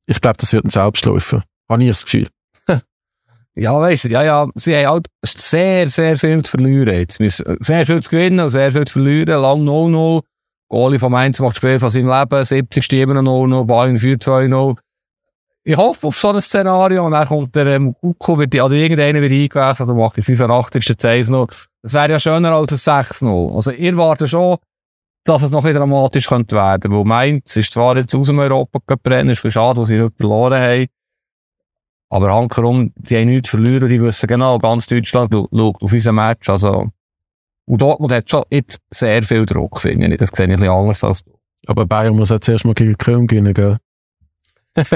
ich 0.05 0.21
glaube, 0.21 0.37
das 0.37 0.53
wird 0.53 0.65
ein 0.65 0.69
Selbstläufer. 0.69 1.43
Habe 1.69 1.83
ich 1.83 1.89
das 1.89 2.05
Gefühl. 2.05 2.27
ja, 3.55 3.79
weißt 3.79 4.05
du, 4.05 4.09
ja, 4.09 4.23
ja, 4.23 4.47
sie 4.55 4.75
haben 4.75 4.87
halt 4.87 5.07
sehr, 5.23 5.87
sehr 5.89 6.17
viel 6.17 6.43
zu 6.43 6.51
verlieren 6.51 6.95
jetzt. 6.95 7.19
Sehr 7.19 7.85
viel 7.85 8.01
zu 8.01 8.09
gewinnen 8.09 8.39
und 8.39 8.49
sehr 8.49 8.71
viel 8.71 8.85
zu 8.85 8.93
verlieren. 8.93 9.41
Lang 9.41 9.61
0-0. 9.67 10.21
Goalie 10.69 10.99
vom 10.99 11.13
1 11.13 11.39
macht 11.39 11.57
Spiel 11.57 11.79
von 11.79 11.89
seinem 11.89 12.09
Leben. 12.09 12.45
70 12.45 12.83
Stimmen 12.83 13.17
0-0. 13.17 13.65
Bayern 13.65 13.97
4-2-0 13.97 14.75
ich 15.65 15.77
hoffe 15.77 16.07
auf 16.07 16.17
so 16.17 16.29
ein 16.29 16.41
Szenario 16.41 17.05
und 17.05 17.13
dann 17.13 17.27
kommt 17.27 17.55
der 17.55 17.67
ähm, 17.67 17.95
Uko, 18.01 18.37
wird, 18.37 18.53
oder 18.53 18.73
irgendeiner 18.73 19.21
wird 19.21 19.31
eingewechselt 19.31 19.89
und 19.89 19.97
macht 19.97 20.17
die 20.17 20.21
85. 20.21 21.05
1 21.05 21.29
0 21.29 21.47
Das 21.81 21.93
wäre 21.93 22.11
ja 22.11 22.19
schöner 22.19 22.51
als 22.51 22.87
ein 22.87 23.03
6-0. 23.03 23.55
Also 23.55 23.71
ihr 23.71 23.95
wartet 23.95 24.29
schon, 24.29 24.57
dass 25.23 25.43
es 25.43 25.51
noch 25.51 25.63
ein 25.65 25.73
dramatisch 25.73 26.27
könnte 26.27 26.55
werden. 26.55 26.91
Weil 26.91 27.03
Mainz 27.03 27.55
ist 27.55 27.73
zwar 27.73 27.97
jetzt 27.97 28.13
aus 28.15 28.27
dem 28.27 28.39
Europa 28.39 28.79
rennen, 29.07 29.29
ist 29.29 29.51
schade, 29.51 29.81
was 29.81 29.87
sie 29.87 30.01
heute 30.01 30.15
verloren 30.17 30.61
haben. 30.61 30.87
Aber 32.09 32.31
hankerum, 32.33 32.91
die 32.95 33.17
haben 33.17 33.29
nichts 33.29 33.49
verloren, 33.49 33.89
die 33.89 34.01
wissen 34.01 34.27
genau, 34.27 34.59
ganz 34.59 34.85
Deutschland 34.85 35.33
schaut 35.33 35.81
auf 35.81 35.93
unser 35.93 36.11
Match. 36.11 36.49
Also, 36.49 36.89
und 37.65 37.81
Dortmund 37.81 38.11
hat 38.11 38.29
schon 38.29 38.43
jetzt 38.51 38.79
sehr 38.93 39.23
viel 39.23 39.45
Druck, 39.45 39.79
finde 39.79 40.07
ich. 40.07 40.17
Das 40.17 40.29
sehe 40.33 40.45
ich 40.45 40.51
ein 40.51 40.59
bisschen 40.59 40.73
anders 40.73 41.03
als 41.03 41.23
du. 41.23 41.31
Aber 41.65 41.85
Bayern 41.85 42.15
muss 42.15 42.29
jetzt 42.29 42.49
erstmal 42.49 42.73
gegen 42.73 42.97
Köln 42.97 43.25
gewinnen, 43.25 43.53
gell? 43.53 43.77
das 44.75 44.91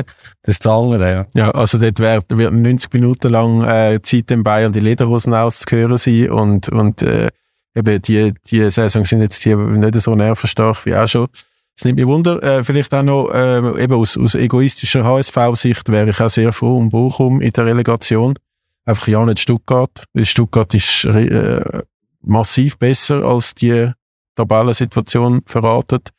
ist 0.45 0.65
das 0.65 0.71
andere, 0.71 1.11
ja. 1.11 1.25
Ja, 1.33 1.51
also 1.51 1.77
dort 1.77 1.99
wird, 1.99 2.37
wird 2.37 2.53
90 2.53 2.93
Minuten 2.93 3.29
lang 3.29 3.63
äh, 3.63 4.01
Zeit 4.01 4.29
in 4.31 4.43
Bayern 4.43 4.71
die 4.71 4.79
Lederhosen 4.79 5.33
auszuhören 5.33 5.97
sein 5.97 6.29
und, 6.31 6.69
und 6.69 7.03
äh, 7.03 7.29
eben 7.77 8.01
die, 8.01 8.33
die 8.49 8.69
Saison 8.71 9.05
sind 9.05 9.21
jetzt 9.21 9.43
hier 9.43 9.57
nicht 9.57 9.95
so 10.01 10.15
nervenstark 10.15 10.85
wie 10.85 10.95
auch 10.95 11.07
schon. 11.07 11.27
Es 11.77 11.85
nimmt 11.85 11.97
mich 11.99 12.07
Wunder, 12.07 12.41
äh, 12.41 12.63
vielleicht 12.63 12.93
auch 12.93 13.03
noch 13.03 13.29
äh, 13.29 13.83
eben 13.83 13.93
aus, 13.93 14.17
aus 14.17 14.33
egoistischer 14.33 15.03
HSV-Sicht 15.03 15.89
wäre 15.89 16.09
ich 16.09 16.19
auch 16.19 16.29
sehr 16.29 16.51
froh 16.51 16.77
um 16.77 16.89
Bochum 16.89 17.39
in 17.39 17.51
der 17.51 17.65
Relegation. 17.65 18.33
Einfach 18.85 19.07
ja 19.07 19.23
nicht 19.25 19.39
Stuttgart, 19.39 20.05
Stuttgart 20.23 20.73
ist 20.73 21.05
äh, 21.05 21.83
massiv 22.21 22.77
besser 22.77 23.23
als 23.23 23.53
die 23.53 23.91
Tabellensituation 24.35 25.41
verratet. 25.45 26.09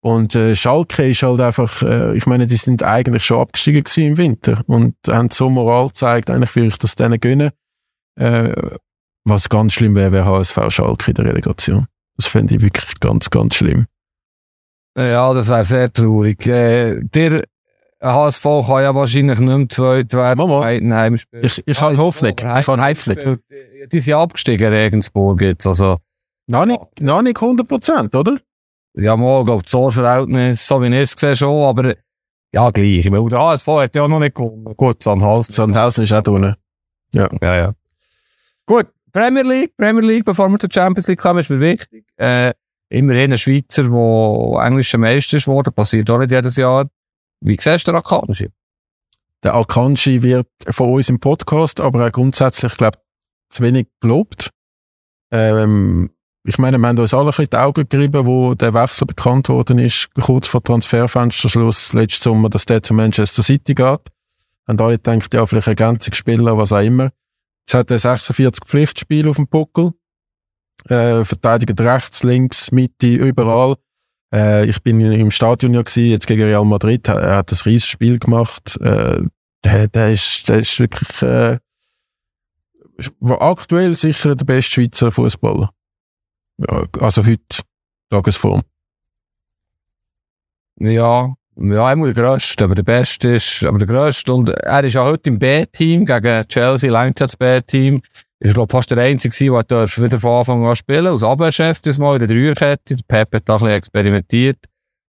Und 0.00 0.36
äh, 0.36 0.54
Schalke 0.54 1.08
ist 1.08 1.22
halt 1.24 1.40
einfach, 1.40 1.82
äh, 1.82 2.16
ich 2.16 2.26
meine, 2.26 2.46
die 2.46 2.56
sind 2.56 2.84
eigentlich 2.84 3.24
schon 3.24 3.40
abgestiegen 3.40 3.84
im 3.96 4.16
Winter 4.18 4.62
und 4.68 4.94
haben 5.08 5.30
so 5.30 5.48
Moral 5.48 5.88
gezeigt, 5.88 6.30
eigentlich 6.30 6.54
will 6.54 6.66
ich 6.66 6.78
das 6.78 6.94
denen 6.94 7.18
gönnen. 7.18 7.50
Äh, 8.14 8.54
was 9.26 9.48
ganz 9.48 9.74
schlimm 9.74 9.94
wäre, 9.94 10.12
wäre 10.12 10.24
HSV 10.24 10.58
Schalke 10.70 11.10
in 11.10 11.14
der 11.14 11.26
Relegation. 11.26 11.86
Das 12.16 12.26
fände 12.26 12.54
ich 12.54 12.62
wirklich 12.62 12.98
ganz, 13.00 13.28
ganz 13.28 13.56
schlimm. 13.56 13.86
Ja, 14.96 15.34
das 15.34 15.48
wäre 15.48 15.64
sehr 15.64 15.92
traurig. 15.92 16.46
Äh, 16.46 17.00
der 17.02 17.42
HSV 18.02 18.42
kann 18.42 18.82
ja 18.82 18.94
wahrscheinlich 18.94 19.38
nicht 19.38 19.58
mehr 19.58 19.68
zweit 19.68 20.12
werden. 20.14 20.38
Mama, 20.38 20.70
Nein, 20.80 21.20
ich, 21.42 21.62
ich 21.66 21.80
habe 21.80 21.96
Hoffnung. 21.98 22.34
Ich 22.38 22.44
habe 22.44 22.88
Hoffnung. 22.88 23.38
Die 23.92 24.00
sind 24.00 24.14
abgestiegen, 24.14 24.72
Regensburg 24.72 25.40
jetzt. 25.42 25.66
Also. 25.66 25.98
Noch 26.48 26.64
nicht, 26.64 26.80
noch 27.00 27.22
nicht 27.22 27.36
100 27.36 27.66
Prozent, 27.66 28.14
oder? 28.14 28.38
Ja, 28.94 29.16
mal, 29.16 29.44
glaube 29.44 29.62
ich, 29.64 29.70
so 29.70 29.90
Verhältnis, 29.90 30.66
so 30.66 30.80
wie 30.80 30.86
ich 30.86 30.94
es 30.94 31.16
gesehen 31.16 31.36
schon, 31.36 31.64
aber 31.64 31.94
ja, 32.54 32.70
gleich. 32.70 33.04
Ich 33.04 33.10
meine, 33.10 33.28
der 33.28 33.40
HSV 33.40 33.66
hat 33.66 33.94
ja 33.94 34.08
noch 34.08 34.20
nicht 34.20 34.34
gewonnen. 34.34 34.72
Gut, 34.76 35.02
Sandhausen. 35.02 35.52
Sandhausen 35.52 36.04
ist 36.04 36.12
auch 36.12 36.22
drin. 36.22 36.54
Ja. 37.12 37.28
Ja, 37.42 37.56
ja. 37.56 37.72
Gut, 38.64 38.86
Premier 39.16 39.44
League, 39.44 39.74
Premier 39.78 40.02
League, 40.02 40.26
bevor 40.26 40.50
wir 40.50 40.58
zur 40.58 40.68
Champions 40.70 41.06
League 41.06 41.18
kommen, 41.18 41.40
ist 41.40 41.48
mir 41.48 41.58
wichtig. 41.58 42.04
Äh, 42.18 42.52
immerhin 42.90 43.32
ein 43.32 43.38
Schweizer, 43.38 43.84
der 43.84 44.66
englischer 44.66 44.98
Meister 44.98 45.38
ist 45.38 45.46
worden, 45.46 45.72
passiert 45.72 46.10
auch 46.10 46.18
nicht 46.18 46.32
jedes 46.32 46.56
Jahr. 46.56 46.86
Wie 47.40 47.56
siehst 47.58 47.88
du 47.88 47.92
den 47.92 47.96
Akanji? 47.96 48.50
Der 49.42 49.54
Akanji 49.54 50.22
wird 50.22 50.48
von 50.68 50.92
uns 50.92 51.08
im 51.08 51.18
Podcast, 51.18 51.80
aber 51.80 52.06
auch 52.06 52.12
grundsätzlich, 52.12 52.76
glaube 52.76 52.98
zu 53.48 53.62
wenig 53.62 53.86
gelobt. 54.02 54.50
Ähm, 55.32 56.10
ich 56.44 56.58
meine, 56.58 56.76
wir 56.76 56.86
haben 56.86 56.98
uns 56.98 57.14
alle 57.14 57.32
in 57.38 57.46
die 57.50 57.56
Augen 57.56 57.88
gerieben, 57.88 58.26
wo 58.26 58.52
der 58.52 58.74
Wechsel 58.74 59.06
bekannt 59.06 59.48
worden 59.48 59.78
ist, 59.78 60.10
kurz 60.20 60.46
vor 60.46 60.62
Transferfensterschluss 60.62 61.94
letzten 61.94 62.22
Sommer, 62.22 62.50
dass 62.50 62.66
der 62.66 62.82
zu 62.82 62.92
Manchester 62.92 63.42
City 63.42 63.74
geht. 63.74 64.00
Haben 64.68 64.78
alle 64.78 64.98
gedacht, 64.98 65.32
ja, 65.32 65.46
vielleicht 65.46 65.68
Ergänzungsspieler, 65.68 66.58
was 66.58 66.72
auch 66.72 66.82
immer. 66.82 67.12
Jetzt 67.66 67.74
hat 67.74 67.90
er 67.90 67.98
46 67.98 68.64
Pflichtspiele 68.64 69.28
auf 69.28 69.36
dem 69.36 69.48
Buckel. 69.48 69.92
Äh, 70.84 71.24
verteidigt 71.24 71.80
rechts, 71.80 72.22
links, 72.22 72.70
Mitte, 72.70 73.08
überall. 73.08 73.74
Äh, 74.32 74.66
ich 74.66 74.80
bin 74.84 75.00
im 75.00 75.32
Stadion 75.32 75.74
ja 75.74 75.82
gewesen, 75.82 76.10
jetzt 76.10 76.28
gegen 76.28 76.44
Real 76.44 76.64
Madrid. 76.64 77.08
Er 77.08 77.38
hat 77.38 77.50
ein 77.50 77.58
riesiges 77.64 77.88
Spiel 77.88 78.20
gemacht. 78.20 78.80
Äh, 78.80 79.20
der, 79.64 79.88
der, 79.88 80.12
ist, 80.12 80.48
der 80.48 80.60
ist 80.60 80.78
wirklich, 80.78 81.22
äh, 81.22 81.58
aktuell 83.20 83.96
sicher 83.96 84.36
der 84.36 84.44
beste 84.44 84.70
Schweizer 84.70 85.10
Fußballer. 85.10 85.70
Ja, 86.58 86.86
also 87.00 87.26
heute, 87.26 87.62
Tagesform. 88.10 88.62
Ja, 90.78 91.34
ja, 91.58 91.86
einmal 91.86 92.12
der 92.12 92.22
Größte, 92.22 92.64
aber 92.64 92.74
der 92.74 92.82
Beste 92.82 93.34
ist, 93.34 93.64
aber 93.64 93.78
der 93.78 93.86
Größte. 93.86 94.32
Und 94.32 94.50
er 94.50 94.84
ist 94.84 94.96
auch 94.96 95.06
heute 95.06 95.30
im 95.30 95.38
B-Team 95.38 96.04
gegen 96.04 96.46
Chelsea, 96.48 96.90
langt 96.90 97.20
das 97.20 97.36
B-Team. 97.36 98.02
Ist, 98.38 98.54
glaube 98.54 98.70
fast 98.70 98.90
der 98.90 98.98
Einzige, 98.98 99.34
der 99.64 99.88
wieder 99.88 100.20
von 100.20 100.38
Anfang 100.38 100.66
an 100.66 100.76
spielen 100.76 101.06
Als 101.06 101.22
Abwehrchef 101.22 101.80
das 101.80 101.96
Mal 101.96 102.20
in 102.20 102.26
der 102.26 102.28
Dreierkette. 102.28 102.96
Der 102.96 103.04
Pep 103.08 103.34
hat 103.34 103.48
da 103.48 103.54
ein 103.54 103.60
bisschen 103.60 103.74
experimentiert. 103.74 104.58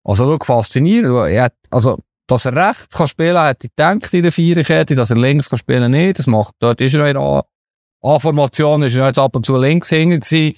Also, 0.05 0.23
schau, 0.25 0.45
faszinierend. 0.45 1.29
Er 1.29 1.43
hat, 1.43 1.53
also, 1.69 1.99
dass 2.27 2.45
er 2.45 2.55
rechts 2.55 2.95
kann 2.95 3.09
spielen, 3.09 3.43
hätte 3.43 3.67
ich 3.67 3.75
gedacht 3.75 4.13
in 4.13 4.23
der 4.23 4.31
Viererkette, 4.31 4.95
dass 4.95 5.09
er 5.09 5.17
links 5.17 5.49
kann 5.49 5.59
spielen 5.59 5.91
nicht. 5.91 6.19
Das 6.19 6.27
macht, 6.27 6.53
dort 6.59 6.79
ist 6.79 6.93
er 6.93 7.09
in 7.09 7.17
A-Formation, 7.17 8.83
ist 8.83 8.95
er 8.95 9.07
jetzt 9.07 9.19
ab 9.19 9.35
und 9.35 9.45
zu 9.45 9.57
links 9.57 9.91
hängen 9.91 10.21
gewesen 10.21 10.57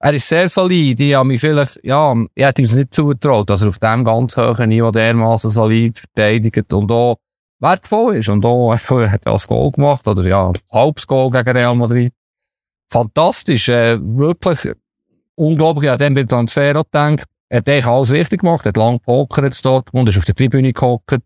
er 0.00 0.14
ist 0.14 0.28
sehr 0.28 0.48
solid. 0.48 1.00
Ich 1.00 1.14
habe 1.14 1.26
mich 1.26 1.40
vielleicht, 1.40 1.84
ja, 1.84 2.14
ich 2.34 2.44
hätte 2.44 2.62
ihm 2.62 2.66
es 2.66 2.74
nicht 2.74 2.94
zugetraut, 2.94 3.50
dass 3.50 3.62
er 3.62 3.68
auf 3.68 3.78
dem 3.78 4.04
ganz 4.04 4.36
hohen 4.36 4.68
Niveau 4.68 4.90
dermaßen 4.90 5.50
solid 5.50 5.98
verteidigt 5.98 6.72
und 6.72 6.90
auch 6.92 7.16
wertvoll 7.60 8.16
ist. 8.16 8.28
Und 8.28 8.44
auch, 8.44 8.72
er 8.90 9.12
hat 9.12 9.26
das 9.26 9.46
Goal 9.46 9.72
gemacht, 9.72 10.06
oder 10.06 10.22
ja, 10.26 10.52
halbes 10.72 11.06
Goal 11.06 11.30
gegen 11.30 11.50
Real 11.50 11.74
Madrid. 11.74 12.12
Fantastisch, 12.90 13.68
äh, 13.68 13.98
wirklich 14.00 14.72
unglaublich. 15.34 15.84
Ich 15.84 15.90
habe 15.90 16.04
dann 16.04 16.14
beim 16.14 16.28
Transfer 16.28 16.68
gedacht, 16.68 17.24
er 17.50 17.58
hat 17.58 17.68
eigentlich 17.68 17.86
alles 17.86 18.12
richtig 18.12 18.40
gemacht, 18.40 18.66
er 18.66 18.70
hat 18.70 18.76
lang 18.76 18.98
gepokert 18.98 19.64
dort 19.64 19.92
und 19.92 20.08
ist 20.08 20.18
auf 20.18 20.24
der 20.24 20.34
Tribüne 20.34 20.72
gehockt. 20.72 21.18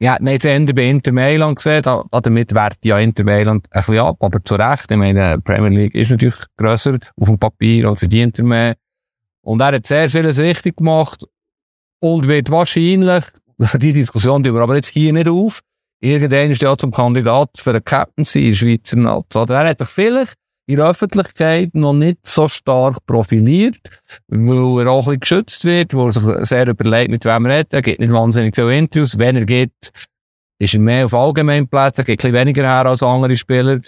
Ja, 0.00 0.16
man 0.20 0.34
hat 0.34 0.44
es 0.44 0.74
bei 0.74 0.90
Inter 0.90 1.12
Mailand 1.12 1.56
gesehen, 1.56 1.82
da, 1.82 2.04
damit 2.10 2.54
wert 2.54 2.78
ja 2.84 2.98
Inter 2.98 3.24
Mailand 3.24 3.68
ein 3.70 3.80
bisschen 3.80 3.98
ab, 3.98 4.16
aber 4.20 4.44
zu 4.44 4.56
Recht. 4.56 4.90
Ich 4.90 4.96
meine, 4.96 5.36
die 5.36 5.42
Premier 5.42 5.70
League 5.70 5.94
ist 5.94 6.10
natürlich 6.10 6.36
grösser 6.56 6.98
auf 7.16 7.28
dem 7.28 7.38
Papier 7.38 7.88
und 7.88 7.98
verdient 7.98 8.38
er 8.38 8.44
mehr. 8.44 8.74
Und 9.42 9.60
er 9.60 9.72
hat 9.72 9.86
sehr 9.86 10.08
vieles 10.08 10.38
richtig 10.38 10.76
gemacht 10.76 11.24
und 12.00 12.26
wird 12.26 12.50
wahrscheinlich, 12.50 13.24
die 13.74 13.92
Diskussion 13.92 14.42
die 14.42 14.52
wir 14.52 14.60
aber 14.60 14.76
jetzt 14.76 14.88
hier 14.88 15.12
nicht 15.12 15.28
auf, 15.28 15.60
irgendwann 16.00 16.50
ist 16.50 16.62
ja 16.62 16.76
zum 16.76 16.90
Kandidat 16.90 17.50
für 17.56 17.70
einen 17.70 17.84
Captaincy 17.84 18.40
in 18.40 18.46
der 18.48 18.54
Schweizer. 18.54 19.24
Oder 19.42 19.62
er 19.62 19.68
hat 19.70 19.78
sich 19.78 19.88
vielleicht 19.88 20.34
in 20.72 20.78
der 20.78 20.88
Öffentlichkeit 20.88 21.74
noch 21.74 21.92
nicht 21.92 22.26
so 22.26 22.48
stark 22.48 22.96
profiliert, 23.06 23.76
weil 24.28 24.86
er 24.86 24.90
auch 24.90 25.06
ein 25.06 25.18
bisschen 25.18 25.20
geschützt 25.20 25.64
wird, 25.64 25.94
wo 25.94 26.06
er 26.06 26.12
sich 26.12 26.22
sehr 26.48 26.66
überlegt, 26.66 27.10
mit 27.10 27.24
wem 27.24 27.46
er 27.46 27.58
redet. 27.58 27.74
Er 27.74 27.82
gibt 27.82 28.00
nicht 28.00 28.12
wahnsinnig 28.12 28.54
viele 28.54 28.76
Interviews. 28.76 29.18
Wenn 29.18 29.36
er 29.36 29.44
geht, 29.44 29.92
ist 30.58 30.74
er 30.74 30.80
mehr 30.80 31.04
auf 31.04 31.14
Allgemeinplätzen, 31.14 32.04
gibt 32.04 32.24
ein 32.24 32.32
weniger 32.32 32.62
her 32.62 32.86
als 32.86 33.02
andere 33.02 33.36
Spieler. 33.36 33.80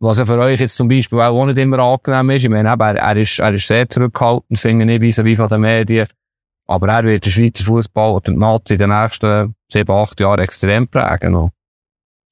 Was 0.00 0.18
ja 0.18 0.24
für 0.24 0.38
euch 0.38 0.60
jetzt 0.60 0.76
zum 0.76 0.88
Beispiel 0.88 1.20
auch 1.20 1.46
nicht 1.46 1.58
immer 1.58 1.78
angenehm 1.78 2.30
ist. 2.30 2.44
Ich 2.44 2.50
meine, 2.50 2.68
er, 2.68 2.96
er, 2.96 3.16
ist, 3.16 3.38
er 3.38 3.54
ist 3.54 3.66
sehr 3.66 3.88
zurückhaltend, 3.88 4.58
finde 4.58 4.92
ich, 4.92 5.00
wie 5.00 5.36
von 5.36 5.48
den 5.48 5.60
Medien. 5.60 6.06
Aber 6.66 6.88
er 6.88 7.04
wird 7.04 7.26
den 7.26 7.32
Schweizer 7.32 7.64
Fußball 7.64 8.12
oder 8.12 8.32
die 8.32 8.38
Nazi 8.38 8.74
in 8.74 8.78
den 8.78 8.90
nächsten 8.90 9.54
sieben, 9.70 9.92
acht 9.92 10.18
Jahren 10.18 10.40
extrem 10.40 10.88
prägen. 10.88 11.32
Noch. 11.32 11.50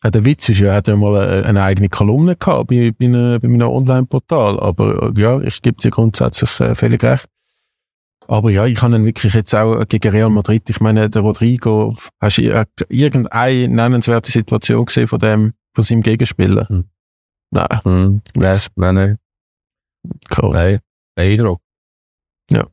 Ja, 0.05 0.11
der 0.11 0.25
Witz 0.25 0.49
ist 0.49 0.59
ja, 0.59 0.71
er 0.71 0.77
hat 0.77 0.89
ja 0.89 0.97
mal 0.97 1.17
eine, 1.17 1.47
eine 1.47 1.63
eigene 1.63 1.89
Kolumne 1.89 2.37
gehabt 2.37 2.69
bei, 2.69 2.93
bei, 2.99 3.07
einer, 3.07 3.39
bei 3.39 3.49
einem 3.49 3.63
Online-Portal. 3.63 4.59
Aber 4.59 5.13
ja, 5.17 5.41
ich 5.41 5.63
gebe 5.63 5.81
dir 5.81 5.91
grundsätzlich 5.91 6.61
äh, 6.61 6.75
völlig 6.75 7.03
recht. 7.05 7.27
Aber 8.27 8.51
ja, 8.51 8.67
ich 8.67 8.81
habe 8.83 8.97
ihn 8.97 9.05
wirklich 9.05 9.35
jetzt 9.35 9.55
auch 9.55 9.85
gegen 9.87 10.11
Real 10.11 10.31
Madrid, 10.31 10.69
ich 10.71 10.81
meine, 10.81 11.11
der 11.11 11.23
Rodrigo, 11.23 11.97
hast 12.21 12.39
du 12.39 12.67
irgendeine 12.89 13.69
nennenswerte 13.69 14.33
Situation 14.33 14.85
gesehen 14.87 15.09
von 15.09 15.19
dem, 15.19 15.53
von 15.75 15.85
seinem 15.85 16.03
Gegenspieler? 16.03 16.69
Hm. 16.69 16.85
Nein. 17.51 17.81
Hm. 17.83 18.23
Wär's, 18.35 18.69
wenn 18.77 18.95
nicht. 18.95 19.21
Krass. 20.29 20.55
Nein. 20.55 20.79
Beeindruck. 21.15 21.61
Ja. 22.51 22.67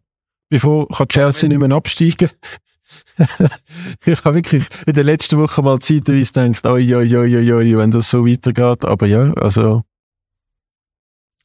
Bevor 0.49 0.87
kann 0.87 1.07
Chelsea 1.09 1.49
nicht 1.49 1.59
mehr 1.59 1.71
absteigen, 1.71 2.29
ich 4.05 4.23
habe 4.23 4.35
wirklich 4.35 4.67
in 4.85 4.93
der 4.93 5.03
letzten 5.03 5.39
Woche 5.39 5.61
mal 5.61 5.79
zeitweise 5.79 6.31
gedacht, 6.33 6.65
oi, 6.65 6.95
oi, 6.95 7.17
oi, 7.17 7.37
oi, 7.37 7.53
oi, 7.53 7.77
wenn 7.77 7.91
das 7.91 8.09
so 8.09 8.25
weitergeht. 8.25 8.85
Aber 8.85 9.05
ja, 9.05 9.33
also 9.33 9.83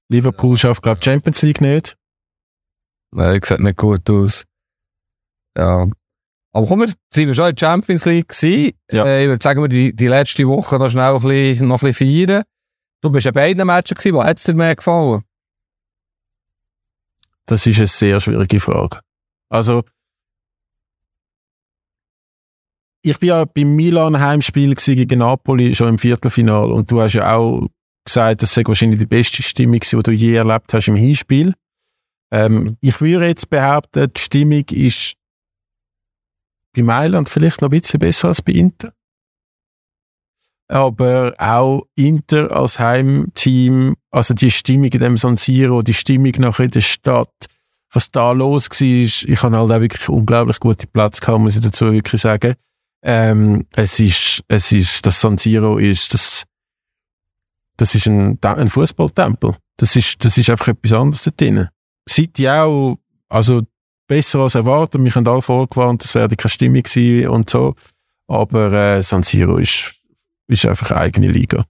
Liverpool 0.09 0.57
schafft, 0.57 0.83
glaube 0.83 0.99
ich, 0.99 1.05
Champions 1.05 1.43
League 1.43 1.61
nicht. 1.61 1.97
Nein, 3.13 3.41
sieht 3.43 3.61
nicht 3.61 3.79
gut 3.79 4.09
aus. 4.11 4.45
Ja. 5.57 5.89
Aber 6.53 6.67
kommen 6.67 6.87
wir, 6.87 6.95
sind 7.13 7.29
wir 7.29 7.35
schon 7.35 7.49
in 7.49 7.55
der 7.57 7.67
Champions 7.67 8.05
League 8.05 8.29
gewesen. 8.29 8.73
Ja. 8.91 9.05
Äh, 9.05 9.23
ich 9.23 9.29
würde 9.29 9.43
sagen, 9.43 9.63
wir 9.63 9.69
die, 9.69 9.95
die 9.95 10.09
letzte 10.09 10.47
Woche 10.47 10.79
noch 10.79 10.91
schnell 10.91 11.15
ein 11.15 11.23
bisschen, 11.23 11.69
noch 11.69 11.83
ein 11.83 11.89
bisschen 11.89 12.29
feiern. 12.29 12.45
Du 13.01 13.11
bist 13.11 13.27
ja 13.27 13.33
beiden 13.33 13.67
Matches 13.67 13.99
gewesen. 13.99 14.15
Wo 14.15 14.25
hat 14.25 14.39
es 14.39 14.45
dir 14.45 14.55
mehr 14.55 14.75
gefallen? 14.75 15.23
Das 17.47 17.67
ist 17.67 17.79
eine 17.79 17.87
sehr 17.87 18.21
schwierige 18.21 18.61
Frage. 18.61 19.01
Also, 19.49 19.85
ich 23.05 23.19
bin 23.19 23.29
ja 23.29 23.45
beim 23.45 23.77
Milan 23.77 24.19
Heimspiel 24.19 24.75
gegen 24.75 25.19
Napoli 25.19 25.75
schon 25.75 25.89
im 25.89 25.99
Viertelfinal 25.99 26.73
und 26.73 26.91
du 26.91 27.03
hast 27.03 27.13
ja 27.13 27.37
auch 27.37 27.69
gesagt, 28.03 28.43
das 28.43 28.55
sei 28.55 28.63
wahrscheinlich 28.65 28.99
die 28.99 29.07
beste 29.07 29.43
Stimmung, 29.43 29.81
die 29.81 30.03
du 30.03 30.11
je 30.11 30.35
erlebt 30.35 30.73
hast 30.73 30.89
im 30.89 30.97
Hinspiel. 30.97 31.53
Ähm, 32.33 32.79
ich 32.81 32.99
würde 33.03 33.27
jetzt 33.27 33.51
behaupten, 33.51 34.11
die 34.11 34.21
Stimmung 34.21 34.65
ist 34.71 35.17
bei 36.75 36.83
Mailand 36.83 37.29
vielleicht 37.29 37.61
noch 37.61 37.69
ein 37.69 37.79
bisschen 37.79 38.01
besser 38.01 38.29
als 38.29 38.41
bei 38.41 38.53
Inter. 38.53 38.95
Aber 40.69 41.35
auch 41.37 41.83
Inter 41.95 42.51
als 42.57 42.79
Heimteam, 42.79 43.97
also 44.11 44.33
die 44.33 44.51
Stimmung 44.51 44.89
in 44.89 44.99
dem 44.99 45.19
San 45.19 45.37
Siro, 45.37 45.83
die 45.83 45.93
Stimmung 45.93 46.33
nachher 46.39 46.65
in 46.65 46.71
der 46.71 46.81
Stadt, 46.81 47.35
was 47.93 48.11
da 48.11 48.33
los 48.33 48.71
war, 48.71 48.81
ich 48.81 49.43
habe 49.43 49.59
halt 49.59 49.71
auch 49.71 49.81
wirklich 49.81 50.09
unglaublich 50.09 50.59
gute 50.59 50.87
Platz 50.87 51.21
gehabt, 51.21 51.41
muss 51.41 51.57
ich 51.57 51.63
dazu 51.63 51.93
wirklich 51.93 52.23
sagen. 52.23 52.55
Ähm, 53.07 53.67
es 53.77 54.01
ist, 54.01 54.43
es 54.49 54.73
ist, 54.73 55.05
das 55.05 55.21
San 55.21 55.37
Siro 55.37 55.77
ist, 55.77 56.15
das, 56.15 56.45
das 57.77 57.95
ist 57.95 58.07
ein, 58.07 58.39
ein 58.41 58.71
Fußballtempel. 58.71 59.55
Das 59.77 59.95
ist, 59.95 60.25
das 60.25 60.39
ist 60.39 60.49
einfach 60.49 60.69
etwas 60.69 60.93
anderes 60.93 61.23
da 61.25 61.31
drin. 61.31 61.69
City 62.09 62.49
auch, 62.49 62.97
also, 63.29 63.63
besser 64.07 64.41
als 64.41 64.55
erwartet. 64.55 65.05
Wir 65.05 65.15
haben 65.15 65.29
alle 65.29 65.43
vorgewarnt, 65.43 66.03
es 66.03 66.15
werde 66.15 66.35
keine 66.35 66.51
Stimmung 66.51 66.83
sein 66.87 67.29
und 67.29 67.51
so. 67.51 67.75
Aber, 68.27 68.73
äh, 68.73 69.03
San 69.03 69.23
Siro 69.23 69.59
ist, 69.59 69.95
ist 70.49 70.65
einfach 70.65 70.91
eine 70.91 71.01
eigene 71.01 71.29
Liga. 71.29 71.67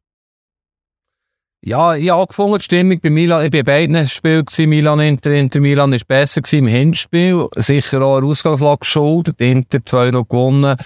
Ja, 1.66 1.96
ich 1.96 2.10
habe 2.10 2.20
angefangen, 2.20 2.58
die 2.58 2.64
Stimmung 2.64 3.00
bei 3.00 3.10
Milan, 3.10 3.44
ich 3.44 3.50
bin 3.50 3.64
bei 3.64 3.86
beiden 3.86 4.06
Spielen 4.06 4.44
Milan, 4.68 5.00
Inter, 5.00 5.32
Inter 5.32 5.60
Milan 5.60 5.94
ist 5.94 6.06
besser 6.06 6.42
im 6.52 6.66
Hinspiel. 6.68 7.48
Sicher 7.56 8.02
auch 8.02 8.18
eine 8.18 8.26
Ausgangslage 8.26 8.80
geschuldet, 8.80 9.40
Inter 9.40 9.84
2 9.84 10.10
noch 10.10 10.28
gewonnen. 10.28 10.76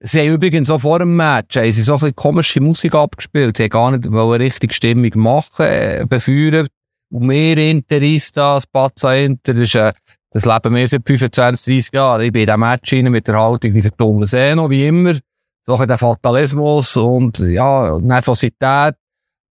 Sie 0.00 0.20
haben 0.20 0.34
übrigens 0.34 0.70
auch 0.70 0.80
vor 0.80 0.98
dem 0.98 1.16
Match 1.16 1.56
haben 1.56 1.72
sie 1.72 1.82
so 1.82 1.96
ein 1.96 2.14
komische 2.14 2.60
Musik 2.60 2.94
abgespielt. 2.94 3.56
Sie 3.56 3.64
haben 3.64 3.70
gar 3.70 3.90
nicht 3.92 4.06
eine 4.06 4.38
richtige 4.38 4.74
Stimmung 4.74 5.10
machen, 5.14 5.64
äh, 5.64 6.04
befeuern. 6.08 6.66
Und 7.10 7.28
wir 7.28 7.56
Interistas, 7.56 8.66
Pazza 8.66 9.14
Inter, 9.14 9.54
das, 9.54 9.62
ist, 9.62 9.74
äh, 9.76 9.92
das 10.30 10.44
leben 10.44 10.74
wir 10.74 10.88
seit 10.88 11.06
25, 11.06 11.90
30 11.90 11.94
Jahren. 11.94 12.22
Ich 12.22 12.32
bin 12.32 12.42
in 12.42 12.46
diesem 12.46 12.60
Match 12.60 12.92
rein 12.92 13.04
mit 13.04 13.28
der 13.28 13.38
Haltung, 13.38 13.72
die 13.72 13.82
verdummen 13.82 14.26
sehen 14.26 14.56
noch, 14.56 14.68
wie 14.68 14.86
immer. 14.86 15.14
So 15.62 15.76
ein 15.76 15.96
Fatalismus 15.96 16.96
und, 16.96 17.38
ja, 17.38 17.98
Nervosität. 17.98 18.96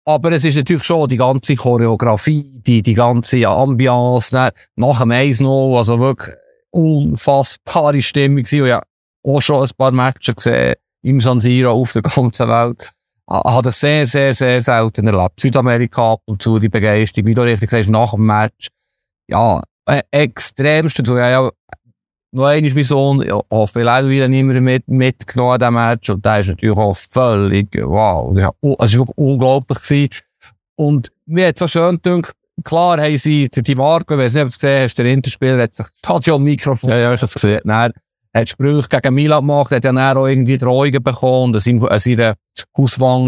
Aber 0.04 0.32
es 0.32 0.44
ist 0.44 0.56
natürlich 0.56 0.82
schon 0.82 1.08
die 1.08 1.18
ganze 1.18 1.54
Choreografie, 1.54 2.60
die, 2.66 2.82
die 2.82 2.94
ganze 2.94 3.46
Ambiance, 3.46 4.34
nach 4.74 5.00
dem 5.00 5.10
1-0, 5.10 5.76
also 5.76 6.00
wirklich 6.00 6.34
unfassbare 6.70 8.00
Stimmung 8.00 8.42
gewesen. 8.42 8.66
Ja, 8.66 8.82
auch 9.24 9.40
schon 9.40 9.62
ein 9.62 9.70
paar 9.76 9.92
Matches 9.92 10.36
gesehen 10.36 10.74
im 11.02 11.20
San 11.20 11.40
Siro 11.40 11.70
auf 11.72 11.92
der 11.92 12.02
ganzen 12.02 12.48
Welt. 12.48 12.90
Habe 13.28 13.62
das 13.62 13.78
sehr, 13.78 14.06
sehr, 14.06 14.34
sehr 14.34 14.62
selten 14.62 15.06
erlebt. 15.06 15.40
Südamerika 15.40 16.14
ab 16.14 16.22
und 16.24 16.42
zu 16.42 16.58
die 16.58 16.68
Begeisterung, 16.68 17.26
wie 17.26 17.34
du 17.34 17.42
richtig 17.42 17.70
sagst, 17.70 17.88
nach 17.88 18.12
dem 18.12 18.26
Match. 18.26 18.68
Ja, 19.28 19.62
äh, 19.86 20.02
extremst. 20.10 21.06
Du, 21.06 21.16
ja, 21.16 21.48
noch 22.32 22.46
einmal 22.46 22.74
mein 22.74 22.84
Sohn, 22.84 23.22
ich 23.22 23.32
hoffe, 23.32 23.72
vielleicht 23.72 24.08
wieder 24.08 24.28
nicht 24.28 24.44
mehr 24.44 24.60
mit, 24.60 24.88
mitgenommen 24.88 25.52
an 25.52 25.58
diesem 25.60 25.74
Match. 25.74 26.10
Und 26.10 26.24
der 26.24 26.40
ist 26.40 26.48
natürlich 26.48 26.76
auch 26.76 26.96
völlig, 26.96 27.68
wow, 27.82 28.32
das 28.34 28.44
war 28.44 28.52
wirklich 28.62 29.16
unglaublich 29.16 29.80
gewesen. 29.80 30.10
Und 30.76 31.12
mir 31.26 31.48
hat 31.48 31.56
es 31.56 31.60
so 31.60 31.68
schön 31.68 32.00
gedacht, 32.02 32.34
klar 32.64 33.00
haben 33.00 33.18
sie, 33.18 33.48
die 33.48 33.74
Marco, 33.74 34.14
ich 34.14 34.20
weiß 34.20 34.34
nicht, 34.34 34.42
ob 34.42 34.48
du 34.48 34.54
es 34.54 34.58
gesehen 34.58 34.84
hast, 34.84 34.98
der 34.98 35.06
Interspieler 35.06 35.62
hat 35.62 35.74
sich 35.74 35.86
das 35.86 35.98
Stadionmikrofon. 35.98 36.90
Ja, 36.90 36.96
ja, 36.96 37.14
ich 37.14 37.20
habe 37.20 37.26
es 37.26 37.34
gesehen. 37.34 37.60
Dann 37.64 37.92
hat 38.32 38.48
Sprüche 38.48 38.88
gegen 38.88 39.14
Milan 39.14 39.40
gemacht, 39.40 39.72
hat 39.72 39.84
ja 39.84 39.92
dann 39.92 40.16
auch 40.16 40.26
irgendwie 40.26 40.58
Drohungen 40.58 41.02
bekommen, 41.02 41.54
und 41.54 41.86
an 41.90 41.98
seiner 41.98 42.34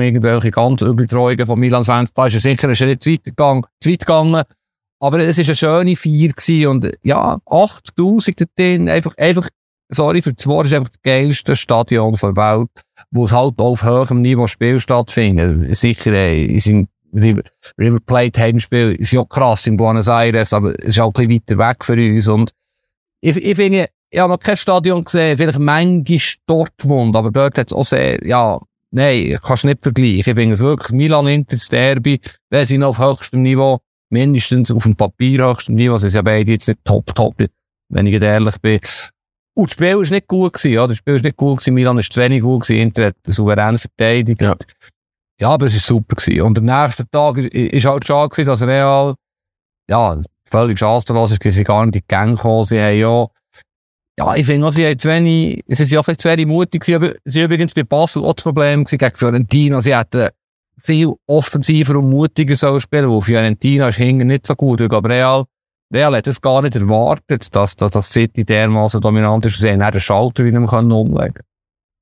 irgendwelche 0.00 0.50
ganz 0.50 0.82
üble 0.82 1.06
Drohungen 1.06 1.46
von 1.46 1.58
Milan-Fans. 1.58 2.12
Da 2.14 2.26
ist 2.26 2.34
er 2.34 2.40
sicher 2.40 2.64
einen 2.64 2.76
Schritt 2.76 3.06
weit 3.06 3.24
gegangen, 3.24 3.64
zu 3.80 3.90
gegangen. 3.90 4.42
Aber 5.00 5.18
es 5.18 5.36
war 5.36 5.44
eine 5.44 5.54
schöne 5.56 5.96
Feier 5.96 6.28
gewesen 6.28 6.66
und 6.68 6.92
ja, 7.02 7.34
80.000 7.46 8.46
drin, 8.56 8.88
einfach, 8.88 9.16
einfach, 9.16 9.48
sorry 9.88 10.22
für 10.22 10.32
das 10.32 10.44
ist 10.44 10.72
einfach 10.72 10.88
das 10.88 11.02
geilste 11.02 11.56
Stadion 11.56 12.14
der 12.14 12.36
Welt, 12.36 12.70
wo 13.10 13.24
es 13.24 13.32
halt 13.32 13.58
auf 13.58 13.82
höherem 13.82 14.22
Niveau 14.22 14.46
Spiel 14.46 14.78
stattfindet. 14.78 15.74
Sicher, 15.74 16.12
ey, 16.12 16.44
in 16.46 16.60
seinem 16.60 16.88
River, 17.12 17.42
River 17.78 17.98
Plate 18.06 18.40
Heimspiel 18.40 18.94
ist 18.94 19.10
ja 19.10 19.24
krass 19.24 19.66
in 19.66 19.76
Buenos 19.76 20.06
Aires, 20.06 20.52
aber 20.52 20.78
es 20.78 20.90
ist 20.90 21.00
auch 21.00 21.12
ein 21.14 21.28
bisschen 21.28 21.58
weiter 21.58 21.70
weg 21.70 21.84
für 21.84 21.94
uns 21.94 22.28
und 22.28 22.52
ich, 23.20 23.36
ich 23.36 23.56
finde, 23.56 23.88
ich 24.12 24.20
habe 24.20 24.30
noch 24.30 24.40
kein 24.40 24.58
Stadion 24.58 25.02
gesehen, 25.02 25.38
vielleicht 25.38 25.58
manchmal 25.58 26.18
Dortmund, 26.46 27.16
aber 27.16 27.30
dort 27.30 27.56
hat 27.56 27.68
es 27.68 27.72
auch 27.72 27.84
sehr, 27.84 28.24
ja, 28.26 28.60
nein, 28.90 29.38
kannst 29.42 29.64
nicht 29.64 29.82
vergleichen. 29.82 30.18
Ich 30.18 30.24
finde 30.24 30.52
es 30.52 30.60
wirklich 30.60 30.92
Milan 30.92 31.26
Inter, 31.26 31.56
Derby, 31.70 32.20
wir 32.50 32.66
sind 32.66 32.84
auf 32.84 32.98
höchstem 32.98 33.40
Niveau, 33.40 33.80
mindestens 34.10 34.70
auf 34.70 34.82
dem 34.82 34.94
Papier 34.94 35.48
höchstem 35.48 35.76
Niveau, 35.76 35.96
sind 35.96 36.12
ja 36.12 36.20
beide 36.20 36.50
jetzt 36.50 36.68
nicht 36.68 36.84
top, 36.84 37.14
top, 37.14 37.42
wenn 37.88 38.06
ich 38.06 38.20
ehrlich 38.20 38.60
bin. 38.60 38.80
Und 39.54 39.70
das 39.70 39.72
Spiel 39.72 39.96
war 39.96 40.02
nicht 40.02 40.28
gut 40.28 40.52
gewesen, 40.52 40.74
ja, 40.74 40.86
das 40.86 40.98
Spiel 40.98 41.14
war 41.14 41.22
nicht 41.22 41.36
gut 41.38 41.58
gewesen, 41.58 41.74
Milan 41.74 41.98
ist 41.98 42.12
zu 42.12 42.20
wenig 42.20 42.42
gut 42.42 42.62
gewesen, 42.64 42.82
Inter 42.82 43.06
hat 43.06 43.16
souverän 43.26 43.78
verteidigt. 43.78 44.42
Ja. 44.42 44.54
ja, 45.40 45.48
aber 45.48 45.66
es 45.66 45.72
war 45.72 45.80
super 45.80 46.16
gewesen. 46.16 46.42
Und 46.42 46.58
am 46.58 46.64
nächsten 46.66 47.10
Tag 47.10 47.38
ist 47.38 47.86
halt 47.86 48.06
schade 48.06 48.28
gewesen, 48.28 48.46
dass 48.46 48.62
Real, 48.62 49.14
ja, 49.88 50.20
völlig 50.50 50.78
chancenlos 50.78 51.32
ist, 51.32 51.42
sie 51.42 51.64
gar 51.64 51.86
nicht 51.86 51.96
in 51.96 52.00
die 52.00 52.06
Gänge 52.06 52.34
gekommen, 52.34 52.66
sie 52.66 52.80
haben 52.80 52.98
ja, 52.98 53.26
ja, 54.18 54.34
ich 54.34 54.44
finde 54.44 54.66
auch, 54.66 54.72
sie 54.72 54.86
haben 54.86 54.98
zu 54.98 55.08
wenig, 55.08 55.64
sie 55.68 55.84
sind 55.84 55.98
auch 55.98 56.04
zu 56.04 56.28
wenig 56.28 56.46
mutig. 56.46 56.84
Sie 56.84 56.94
haben 56.94 57.12
übrigens 57.24 57.72
bei 57.72 57.82
Basel 57.82 58.22
auch 58.24 58.34
das 58.34 58.42
Problem 58.42 58.84
gegen 58.84 59.14
Fiorentina. 59.14 59.80
Sie 59.80 59.96
hätten 59.96 60.28
viel 60.78 61.12
offensiver 61.26 61.96
und 61.98 62.10
mutiger 62.10 62.56
sollen 62.56 62.80
spielen, 62.80 63.08
weil 63.08 63.22
Fiorentina 63.22 63.88
ist 63.88 63.96
hinten 63.96 64.28
nicht 64.28 64.46
so 64.46 64.54
gut. 64.54 64.80
Aber 64.82 65.08
Real, 65.08 65.44
Real 65.92 66.16
hat 66.16 66.26
es 66.26 66.40
gar 66.40 66.60
nicht 66.60 66.76
erwartet, 66.76 67.54
dass, 67.54 67.74
dass 67.76 67.90
das 67.90 68.10
City 68.10 68.44
dermaßen 68.44 69.00
dominant 69.00 69.46
ist. 69.46 69.58
Sie 69.58 69.70
haben 69.70 69.80
den 69.80 70.00
Schalter 70.00 70.44
wieder 70.44 70.58
umlegen 70.60 71.42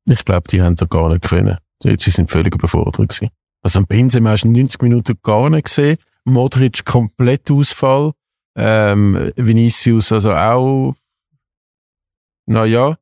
Ich 0.09 0.25
glaube, 0.25 0.49
die 0.49 0.63
haben 0.63 0.77
da 0.77 0.87
gar 0.87 1.11
nicht 1.11 1.23
können. 1.23 1.59
Sie 1.83 2.11
sind 2.11 2.31
völlig 2.31 2.55
überfordert 2.55 2.97
gewesen. 2.97 3.29
Also 3.63 3.81
am 3.81 3.87
Benzema 3.87 4.31
hast 4.31 4.45
du 4.45 4.51
90 4.51 4.83
Minuten 4.83 5.19
gar 5.23 5.49
nicht 5.49 5.67
gesehen. 5.67 5.97
Modric 6.25 6.85
komplett 6.85 7.51
Ausfall. 7.51 8.13
Ähm, 8.57 9.33
Vinicius 9.37 10.11
also 10.13 10.33
auch 10.33 10.95
naja, 12.47 12.97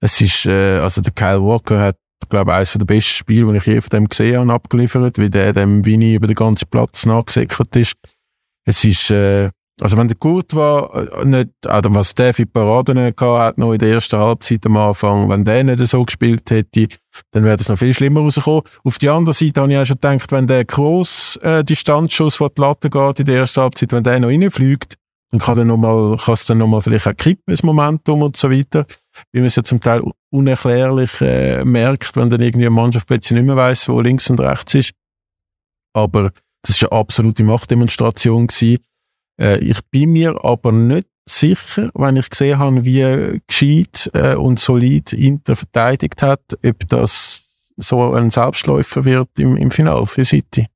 es 0.00 0.20
ist, 0.20 0.46
äh, 0.46 0.78
also 0.78 1.00
der 1.00 1.12
Kyle 1.12 1.42
Walker 1.42 1.80
hat, 1.80 1.96
glaube 2.28 2.50
ich, 2.50 2.56
eines 2.56 2.72
der 2.72 2.84
besten 2.84 3.10
Spiele, 3.10 3.50
die 3.52 3.58
ich 3.58 3.66
je 3.66 3.80
von 3.80 3.90
dem 3.90 4.08
gesehen 4.08 4.40
habe, 4.40 4.52
abgeliefert, 4.54 5.18
wie 5.18 5.30
der 5.30 5.52
dem 5.52 5.84
Vini 5.84 6.14
über 6.14 6.26
den 6.26 6.36
ganzen 6.36 6.68
Platz 6.68 7.06
nachgesäckert 7.06 7.76
ist. 7.76 7.96
Es 8.64 8.84
ist, 8.84 9.10
äh, 9.10 9.50
also 9.80 9.96
wenn 9.96 10.08
der 10.08 10.16
gut 10.16 10.54
war, 10.54 10.94
äh, 10.94 11.24
nicht, 11.24 11.50
oder 11.66 11.94
was 11.94 12.14
der 12.14 12.34
für 12.34 12.46
Paraden 12.46 12.98
hat, 12.98 13.58
noch 13.58 13.72
in 13.72 13.78
der 13.78 13.90
ersten 13.90 14.18
Halbzeit 14.18 14.64
am 14.66 14.76
Anfang, 14.76 15.28
wenn 15.28 15.44
der 15.44 15.64
nicht 15.64 15.86
so 15.86 16.04
gespielt 16.04 16.50
hätte, 16.50 16.88
dann 17.32 17.44
wäre 17.44 17.56
das 17.56 17.68
noch 17.68 17.78
viel 17.78 17.94
schlimmer 17.94 18.20
rausgekommen. 18.20 18.62
Auf 18.84 18.98
die 18.98 19.08
andere 19.08 19.32
Seite 19.32 19.60
habe 19.60 19.72
ich 19.72 19.78
auch 19.78 19.86
schon 19.86 19.96
gedacht, 19.96 20.32
wenn 20.32 20.46
der 20.46 20.64
gross 20.64 21.36
äh, 21.42 21.64
Distanzschuss 21.64 22.36
vor 22.36 22.50
die 22.50 22.60
Latte 22.60 22.90
geht 22.90 23.20
in 23.20 23.26
der 23.26 23.38
ersten 23.38 23.62
Halbzeit, 23.62 23.92
wenn 23.92 24.04
der 24.04 24.20
noch 24.20 24.28
reinfliegt, 24.28 24.96
dann 25.30 25.40
kann, 25.40 25.56
dann 25.56 25.68
noch 25.68 25.76
mal, 25.76 26.16
kann 26.16 26.34
es 26.34 26.44
dann 26.44 26.58
nochmal 26.58 26.82
vielleicht 26.82 27.06
auch 27.06 27.16
kippen, 27.16 27.44
das 27.46 27.62
Momentum 27.62 28.22
und 28.22 28.36
so 28.36 28.50
weiter. 28.50 28.86
Wie 29.32 29.38
man 29.38 29.46
es 29.46 29.56
ja 29.56 29.62
zum 29.62 29.80
Teil 29.80 30.02
unerklärlich 30.30 31.20
äh, 31.20 31.64
merkt, 31.64 32.16
wenn 32.16 32.30
dann 32.30 32.40
irgendwie 32.40 32.66
eine 32.66 32.74
Mannschaft 32.74 33.06
plötzlich 33.06 33.38
nicht 33.38 33.46
mehr 33.46 33.56
weiss, 33.56 33.88
wo 33.88 34.00
links 34.00 34.28
und 34.30 34.40
rechts 34.40 34.74
ist. 34.74 34.92
Aber 35.92 36.32
das 36.62 36.82
war 36.82 36.92
eine 36.92 37.00
absolute 37.00 37.44
Machtdemonstration. 37.44 38.48
Gewesen. 38.48 38.78
Äh, 39.40 39.58
ich 39.58 39.78
bin 39.90 40.12
mir 40.12 40.44
aber 40.44 40.72
nicht 40.72 41.08
sicher, 41.28 41.90
wenn 41.94 42.16
ich 42.16 42.28
gesehen 42.28 42.58
habe, 42.58 42.84
wie 42.84 43.40
gescheit 43.46 44.10
äh, 44.14 44.34
und 44.34 44.58
solid 44.58 45.12
Inter 45.12 45.54
verteidigt 45.54 46.22
hat, 46.22 46.42
ob 46.64 46.88
das 46.88 47.72
so 47.76 48.12
ein 48.12 48.30
Selbstläufer 48.30 49.04
wird 49.04 49.28
im, 49.38 49.56
im 49.56 49.70
Finale 49.70 50.06
für 50.06 50.24
City. 50.24 50.66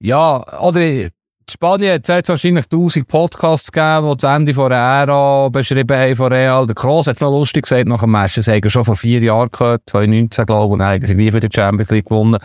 Ja, 0.00 0.60
oder 0.60 1.08
Spanien 1.50 1.94
hat 1.94 2.08
es 2.08 2.28
wahrscheinlich 2.28 2.66
tausend 2.66 3.08
Podcasts 3.08 3.70
gegeben, 3.70 4.10
die 4.10 4.16
das 4.16 4.36
Ende 4.36 4.54
von 4.54 4.70
der 4.70 4.78
Ära 4.78 5.48
beschrieben 5.48 5.96
haben 5.96 6.16
von 6.16 6.32
Real. 6.32 6.66
Der 6.66 6.74
Kroos 6.74 7.06
hat 7.06 7.16
es 7.16 7.20
noch 7.20 7.30
lustig 7.30 7.62
gesagt 7.64 7.88
nach 7.88 8.00
dem 8.00 8.10
Match. 8.10 8.36
Das 8.36 8.48
haben 8.48 8.70
schon 8.70 8.84
vor 8.84 8.96
vier 8.96 9.22
Jahren 9.22 9.50
gehört, 9.50 9.82
2019 9.86 10.46
glaube 10.46 10.66
ich, 10.66 10.72
und 10.72 10.82
haben 10.82 11.06
sie 11.06 11.16
wieder 11.16 11.40
die 11.40 11.48
Champions 11.54 11.90
League 11.90 12.06
gewonnen. 12.06 12.38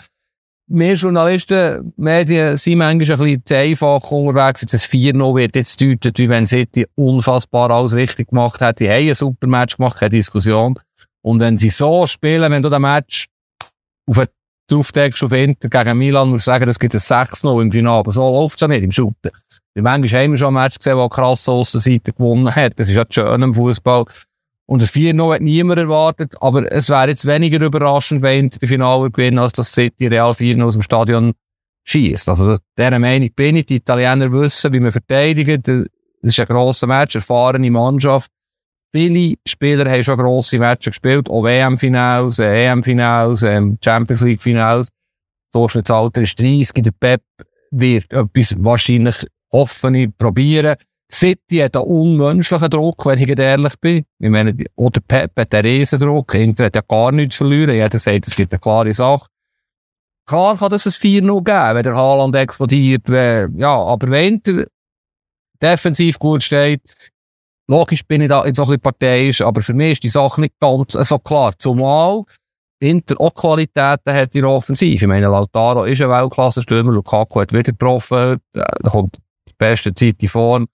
Wir 0.72 0.94
Journalisten, 0.94 1.94
Medien 1.98 2.56
sind 2.56 2.78
manchmal 2.78 2.92
ein 2.92 3.18
bisschen 3.18 3.44
zu 3.44 3.56
einfach 3.56 4.12
unterwegs. 4.12 4.62
Jetzt 4.62 4.76
ein 4.76 4.80
4-0 4.80 5.36
wird 5.36 5.56
jetzt 5.56 5.82
deutet, 5.82 6.20
wie 6.20 6.30
wenn 6.30 6.46
City 6.46 6.86
unfassbar 6.96 7.72
alles 7.72 7.96
richtig 7.96 8.30
gemacht 8.30 8.62
hat. 8.62 8.80
Die 8.80 8.88
haben 8.88 9.10
ein 9.10 9.16
super 9.16 9.48
Match 9.48 9.78
gemacht, 9.78 9.98
keine 9.98 10.12
Diskussion. 10.12 10.78
Und 11.22 11.40
wenn 11.40 11.58
sie 11.58 11.70
so 11.70 12.06
spielen, 12.06 12.52
wenn 12.52 12.62
du 12.62 12.70
den 12.70 12.84
Match 12.84 13.26
auf 14.06 14.20
eine 14.20 14.28
drauf 14.72 14.92
denkst 14.92 15.22
auf 15.24 15.32
Inter 15.32 15.70
gegen 15.70 15.98
Milan, 15.98 16.30
muss 16.30 16.46
sagen, 16.46 16.70
es 16.70 16.80
gibt 16.80 16.94
ein 16.94 17.00
6-0 17.00 17.62
im 17.62 17.72
Finale. 17.72 18.00
Aber 18.00 18.12
so 18.12 18.30
läuft 18.30 18.56
es 18.56 18.62
ja 18.62 18.68
nicht 18.68 18.84
im 18.84 18.92
Shooten. 18.92 19.32
Weil 19.74 19.84
manchmal 19.84 20.24
haben 20.24 20.32
wir 20.32 20.38
schon 20.38 20.48
ein 20.56 20.64
Match 20.64 20.78
gesehen, 20.78 20.98
wo 20.98 21.08
krass 21.10 21.48
Aussenseite 21.48 22.14
gewonnen 22.14 22.54
hat. 22.54 22.80
Das 22.80 22.90
ist 22.90 22.96
ja 22.96 23.06
schön 23.10 23.42
im 23.42 23.54
Fußball. 23.54 24.06
Und 24.66 24.82
das 24.82 24.94
4-0 24.94 25.34
hat 25.34 25.42
niemand 25.42 25.80
erwartet, 25.80 26.36
aber 26.42 26.72
es 26.72 26.90
wäre 26.90 27.10
jetzt 27.10 27.26
weniger 27.26 27.66
überraschend, 27.66 28.22
wenn 28.22 28.46
Inter 28.46 28.60
die 28.60 28.68
Finale 28.68 29.10
gewinnen, 29.10 29.40
als 29.40 29.54
das 29.54 29.74
City 29.74 30.06
Real 30.08 30.32
4-0 30.32 30.64
aus 30.64 30.74
dem 30.76 30.84
Stadion 30.84 31.34
schießt. 31.86 32.30
Also, 32.30 32.58
dieser 32.78 33.00
Meinung 33.00 33.30
bin 33.36 33.56
ich. 33.56 33.66
Die 33.66 33.78
Italiener 33.78 34.32
wissen, 34.32 34.72
wie 34.74 34.80
man 34.80 34.92
verteidigt. 34.92 35.68
Das 35.68 35.86
ist 36.22 36.40
ein 36.40 36.46
grosser 36.46 36.86
Match, 36.86 37.16
erfahrene 37.16 37.72
Mannschaft. 37.72 38.30
Viele 38.92 39.36
Spieler 39.48 39.90
haben 39.90 40.04
schon 40.04 40.18
grosse 40.18 40.58
Matches 40.58 40.92
gespielt, 40.92 41.30
auch 41.30 41.44
WM-Finals, 41.44 42.40
EM-Finals, 42.40 43.44
ähm, 43.44 43.78
Champions 43.84 44.22
League-Finals. 44.22 44.90
Durchschnittsalter 45.54 46.22
ist 46.22 46.40
30. 46.40 46.84
Der 46.84 46.92
Pep 46.92 47.22
wird 47.72 48.12
etwas 48.12 48.56
wahrscheinlich 48.58 49.26
hoffen, 49.52 50.14
probieren. 50.18 50.76
City 51.12 51.58
hat 51.58 51.76
einen 51.76 51.86
unmenschlichen 51.86 52.70
Druck, 52.70 53.06
wenn 53.06 53.20
ich 53.20 53.38
ehrlich 53.38 53.80
bin. 53.80 54.06
Ich 54.20 54.30
meine, 54.30 54.56
oder 54.76 55.02
Pep 55.08 55.32
hat 55.38 55.54
einen 55.54 55.66
Riesendruck. 55.66 56.34
Inter 56.36 56.66
hat 56.66 56.76
ja 56.76 56.82
gar 56.88 57.12
nichts 57.12 57.38
verlieren. 57.38 57.76
Jeder 57.76 57.98
sagt, 57.98 58.28
es 58.28 58.36
gibt 58.36 58.54
eine 58.54 58.60
klare 58.60 58.94
Sache. 58.94 59.28
Klar 60.28 60.58
kann 60.58 60.70
das 60.70 60.86
ein 60.86 60.92
4-0 60.92 61.44
geben, 61.44 61.76
wenn 61.76 61.84
der 61.84 61.96
Haaland 61.96 62.36
explodiert. 62.36 63.10
Ja, 63.10 63.76
aber 63.76 64.10
wenn 64.12 64.36
Inter 64.36 64.66
defensiv 65.62 66.20
gut 66.20 66.44
steht, 66.44 66.82
Logisch 67.70 68.04
bin 68.04 68.22
ich 68.22 68.30
da 68.30 68.44
jetzt 68.46 68.60
auch 68.60 68.64
ein 68.64 68.80
bisschen 68.80 68.82
parteiisch, 68.82 69.42
aber 69.42 69.62
für 69.62 69.76
mich 69.76 69.92
ist 69.92 70.04
die 70.04 70.10
Sache 70.10 70.42
nicht 70.42 70.56
ganz 70.60 70.94
so 70.94 71.20
klar. 71.20 71.54
Zumal 71.60 72.24
Inter 72.80 73.22
auch 73.22 73.34
Qualitäten 73.34 74.12
hat 74.12 74.34
in 74.34 74.42
der 74.42 74.50
Offensive. 74.50 74.96
Ich 74.96 75.08
meine, 75.08 75.28
Lautaro 75.28 75.84
ist 75.84 76.02
ein 76.02 76.10
Weltklasse-Stürmer, 76.10 76.92
Lukaku 76.94 77.42
hat 77.42 77.54
wieder 77.54 77.72
getroffen, 77.72 78.38
da 78.54 78.90
kommt 78.90 79.18
die 79.48 79.54
beste 79.56 79.94
Zeit 79.94 80.16
in 80.24 80.30
Form. 80.30 80.68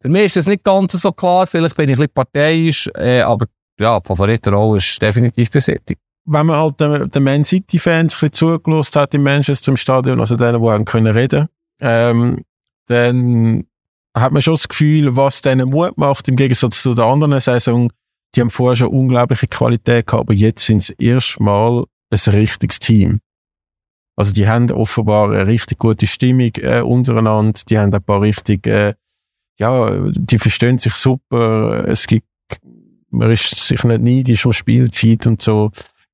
Für 0.00 0.08
mich 0.08 0.24
ist 0.24 0.36
das 0.36 0.46
nicht 0.46 0.64
ganz 0.64 0.92
so 0.92 1.12
klar, 1.12 1.46
vielleicht 1.46 1.76
bin 1.76 1.90
ich 1.90 1.96
ein 1.96 1.98
bisschen 1.98 2.14
parteiisch, 2.14 2.88
äh, 2.94 3.20
aber 3.20 3.44
ja, 3.78 4.00
die 4.00 4.06
Favoritenrolle 4.06 4.78
ist 4.78 5.02
definitiv 5.02 5.50
besetzt. 5.50 5.92
Wenn 6.24 6.46
man 6.46 6.56
halt 6.56 6.80
den, 6.80 7.10
den 7.10 7.22
Man 7.24 7.44
City-Fans 7.44 8.14
ein 8.14 8.20
bisschen 8.20 8.32
zugelost 8.32 8.96
hat 8.96 9.12
im 9.12 9.22
Manchester 9.22 9.70
im 9.72 9.76
Stadion, 9.76 10.18
also 10.18 10.36
denen, 10.36 10.62
die 10.62 10.68
haben 10.68 10.84
können 10.86 11.12
reden, 11.12 11.48
ähm, 11.80 12.42
dann 12.86 13.64
hat 14.16 14.32
man 14.32 14.42
schon 14.42 14.54
das 14.54 14.68
Gefühl, 14.68 15.16
was 15.16 15.42
denen 15.42 15.70
Mut 15.70 15.96
macht, 15.96 16.28
im 16.28 16.36
Gegensatz 16.36 16.82
zu 16.82 16.94
der 16.94 17.04
anderen 17.04 17.40
Saison, 17.40 17.90
die 18.34 18.40
haben 18.40 18.50
vorher 18.50 18.76
schon 18.76 18.88
unglaubliche 18.88 19.46
Qualität 19.46 20.06
gehabt, 20.06 20.28
aber 20.28 20.34
jetzt 20.34 20.64
sind 20.64 20.82
sie 20.82 20.94
erstmal 20.98 21.84
ein 22.10 22.32
richtiges 22.32 22.78
Team. 22.78 23.20
Also 24.16 24.32
die 24.32 24.48
haben 24.48 24.70
offenbar 24.72 25.30
eine 25.30 25.46
richtig 25.46 25.78
gute 25.78 26.06
Stimmung 26.06 26.50
äh, 26.56 26.80
untereinander, 26.80 27.60
die 27.68 27.78
haben 27.78 27.94
ein 27.94 28.02
paar 28.02 28.20
richtig, 28.20 28.66
äh, 28.66 28.94
ja, 29.58 29.90
die 30.10 30.38
verstehen 30.38 30.78
sich 30.78 30.94
super, 30.94 31.86
es 31.88 32.06
gibt, 32.06 32.26
man 33.10 33.30
ist 33.30 33.50
sich 33.50 33.84
nicht 33.84 34.02
neidisch 34.02 34.44
um 34.44 34.52
Spielzeit 34.52 35.26
und 35.26 35.40
so. 35.40 35.70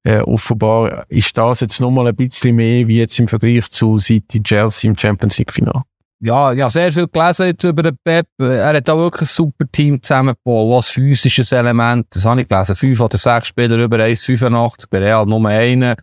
Äh, 0.06 0.20
offenbar 0.20 1.06
ist 1.08 1.36
das 1.36 1.60
jetzt 1.60 1.80
nochmal 1.80 2.08
ein 2.08 2.14
bisschen 2.14 2.56
mehr 2.56 2.86
wie 2.86 2.98
jetzt 2.98 3.18
im 3.18 3.26
Vergleich 3.26 3.70
zu 3.70 3.98
City 3.98 4.42
Chelsea 4.42 4.90
im 4.90 4.98
Champions 4.98 5.38
League 5.38 5.52
Final. 5.52 5.82
Ja, 6.24 6.52
ja, 6.52 6.70
sehr 6.70 6.90
viel 6.90 7.06
gelesen 7.06 7.46
jetzt 7.48 7.64
über 7.64 7.82
den 7.82 7.98
Pep. 8.02 8.26
Er 8.38 8.74
hat 8.74 8.88
auch 8.88 8.96
wirklich 8.96 9.22
ein 9.22 9.26
super 9.26 9.66
Team 9.70 10.02
zusammengebaut, 10.02 10.78
was 10.78 10.88
physisches 10.88 11.52
Element. 11.52 12.06
Das 12.10 12.24
habe 12.24 12.40
ich 12.40 12.48
gelesen. 12.48 12.76
Fünf 12.76 13.00
oder 13.00 13.18
sechs 13.18 13.48
Spieler 13.48 13.76
über 13.76 13.98
1,85, 13.98 14.86
bei 14.88 15.00
Real 15.00 15.26
nur 15.26 15.46
einen. 15.46 15.94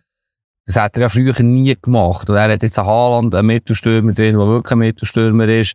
Das 0.64 0.76
hat 0.76 0.96
er 0.96 1.02
ja 1.02 1.08
früher 1.08 1.34
nie 1.42 1.76
gemacht. 1.80 2.30
Und 2.30 2.36
er 2.36 2.52
hat 2.52 2.62
jetzt 2.62 2.78
einen 2.78 2.86
Haaland, 2.86 3.34
einen 3.34 3.48
Mittelstürmer 3.48 4.12
drin, 4.12 4.38
der 4.38 4.46
wirklich 4.46 4.72
ein 4.72 4.78
Mittelstürmer 4.78 5.48
ist. 5.48 5.72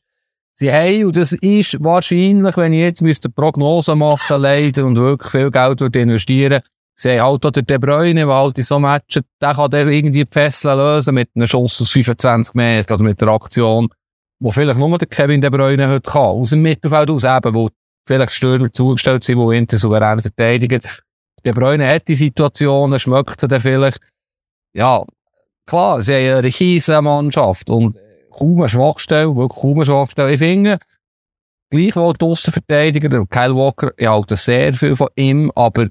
Sie 0.54 0.72
haben, 0.72 1.06
und 1.08 1.18
das 1.18 1.34
ist 1.34 1.84
wahrscheinlich, 1.84 2.56
wenn 2.56 2.72
ich 2.72 2.80
jetzt 2.80 3.02
müsste 3.02 3.30
Prognose 3.30 3.96
machen 3.96 4.42
leider 4.42 4.86
und 4.86 4.96
wirklich 4.96 5.30
viel 5.30 5.52
Geld 5.52 5.82
investieren 5.82 6.62
Sie 7.00 7.12
haben 7.12 7.28
halt 7.28 7.46
auch 7.46 7.52
den 7.52 7.68
De 7.68 7.78
Bruyne, 7.78 8.26
der 8.26 8.34
halt 8.34 8.58
in 8.58 8.64
so 8.64 8.80
Matchen, 8.80 9.22
der 9.40 9.54
kann 9.54 9.70
der 9.70 9.86
irgendwie 9.86 10.26
die 10.26 10.32
Fesseln 10.32 10.80
lösen 10.80 11.14
mit 11.14 11.30
einem 11.36 11.46
Schuss 11.46 11.80
aus 11.80 11.92
25 11.92 12.56
Metern 12.56 12.96
oder 12.96 13.04
mit 13.04 13.22
der 13.22 13.28
Aktion 13.28 13.88
wo 14.40 14.52
vielleicht 14.52 14.80
nur 14.80 14.98
der 14.98 15.08
Kevin 15.08 15.42
De 15.42 15.50
Bruyne 15.50 15.88
heute 15.90 16.10
kann. 16.10 16.22
Aus 16.22 16.52
dem 16.52 16.62
Mittelfeld 16.62 17.10
aus 17.10 17.24
eben, 17.24 17.56
wo 17.56 17.70
vielleicht 18.06 18.32
Stürmer 18.32 18.72
zugestellt 18.72 19.24
sind, 19.24 19.40
die 19.40 19.56
hinter 19.56 19.78
souverän 19.78 20.20
verteidigen. 20.20 20.82
De 21.46 21.54
Bruyne 21.54 21.88
hat 21.88 22.08
die 22.08 22.16
Situationen, 22.16 23.00
schmeckt 23.00 23.40
sie 23.40 23.48
dann 23.48 23.62
vielleicht. 23.62 24.00
Ja, 24.74 25.04
klar, 25.66 26.02
sie 26.02 26.14
haben 26.14 26.40
eine 26.40 26.60
riesige 26.60 27.02
Mannschaft 27.02 27.70
und 27.70 27.98
kaum 28.32 28.60
eine 28.60 28.70
Schwachstelle, 28.70 29.36
wirklich 29.36 29.62
kaum 29.62 29.76
eine 29.76 29.86
Schwachstelle. 29.86 30.34
Ich 30.34 30.40
finde, 30.40 30.78
gleichwohl 31.70 32.14
die 32.14 32.26
Aussenverteidiger, 32.26 33.26
Kyle 33.26 33.56
Walker, 33.56 33.92
ich 33.98 34.08
halte 34.08 34.36
sehr 34.36 34.74
viel 34.74 34.96
von 34.96 35.10
ihm, 35.16 35.52
aber 35.56 35.88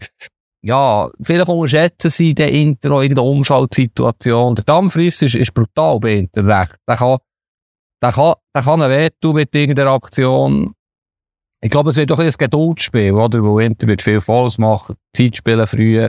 ja, 0.63 1.09
vielleicht 1.21 1.49
unterschätzen 1.49 2.11
sie 2.11 2.35
den 2.35 2.49
Inter 2.49 3.01
in 3.03 3.15
der 3.15 3.23
Umschaltsituation. 3.23 4.57
Der 4.57 4.65
Dampfriss 4.65 5.23
ist, 5.23 5.37
ist 5.37 5.55
brutal 5.55 6.01
bei 6.01 6.15
Inter 6.15 6.45
recht. 6.45 6.77
Der 6.89 6.97
kann 6.97 7.19
der 8.03 8.13
kann, 8.13 8.35
der 8.55 8.63
kann 8.63 8.83
einen 8.83 8.91
wehtun 8.91 9.35
mit 9.35 9.55
irgendeiner 9.55 9.91
Aktion. 9.93 10.73
Ich 11.63 11.71
glaube, 11.71 11.91
es 11.91 11.97
wird 11.97 12.11
doch 12.11 12.19
ein 12.19 12.31
Geduldsspiel, 12.31 13.13
oder? 13.13 13.43
Wo 13.43 13.59
Inter 13.59 13.87
wird 13.87 14.03
viel 14.03 14.21
Falls 14.21 14.59
machen, 14.59 14.97
Zeit 15.15 15.37
spielen 15.37 15.67
früh. 15.67 16.07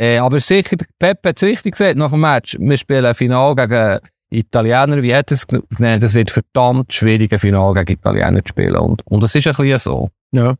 Äh, 0.00 0.18
aber 0.18 0.40
sicher, 0.40 0.76
Pep 0.98 1.26
hat 1.26 1.36
es 1.36 1.42
richtig 1.42 1.72
gesagt 1.72 1.96
nach 1.96 2.10
dem 2.10 2.20
Match. 2.20 2.56
Wir 2.60 2.76
spielen 2.76 3.04
ein 3.04 3.14
Final 3.14 3.54
gegen 3.56 3.98
Italiener, 4.30 5.02
wie 5.02 5.14
hat 5.14 5.32
es 5.32 5.46
genannt? 5.46 6.02
Es 6.02 6.14
wird 6.14 6.30
verdammt 6.30 6.92
schwierig, 6.92 7.32
ein 7.32 7.38
Final 7.38 7.74
gegen 7.74 7.92
Italiener 7.98 8.44
zu 8.44 8.50
spielen. 8.50 8.76
Und, 8.76 9.04
und 9.06 9.22
das 9.22 9.34
ist 9.34 9.46
ein 9.46 9.54
bisschen 9.54 9.78
so. 9.78 10.10
Ja. 10.32 10.54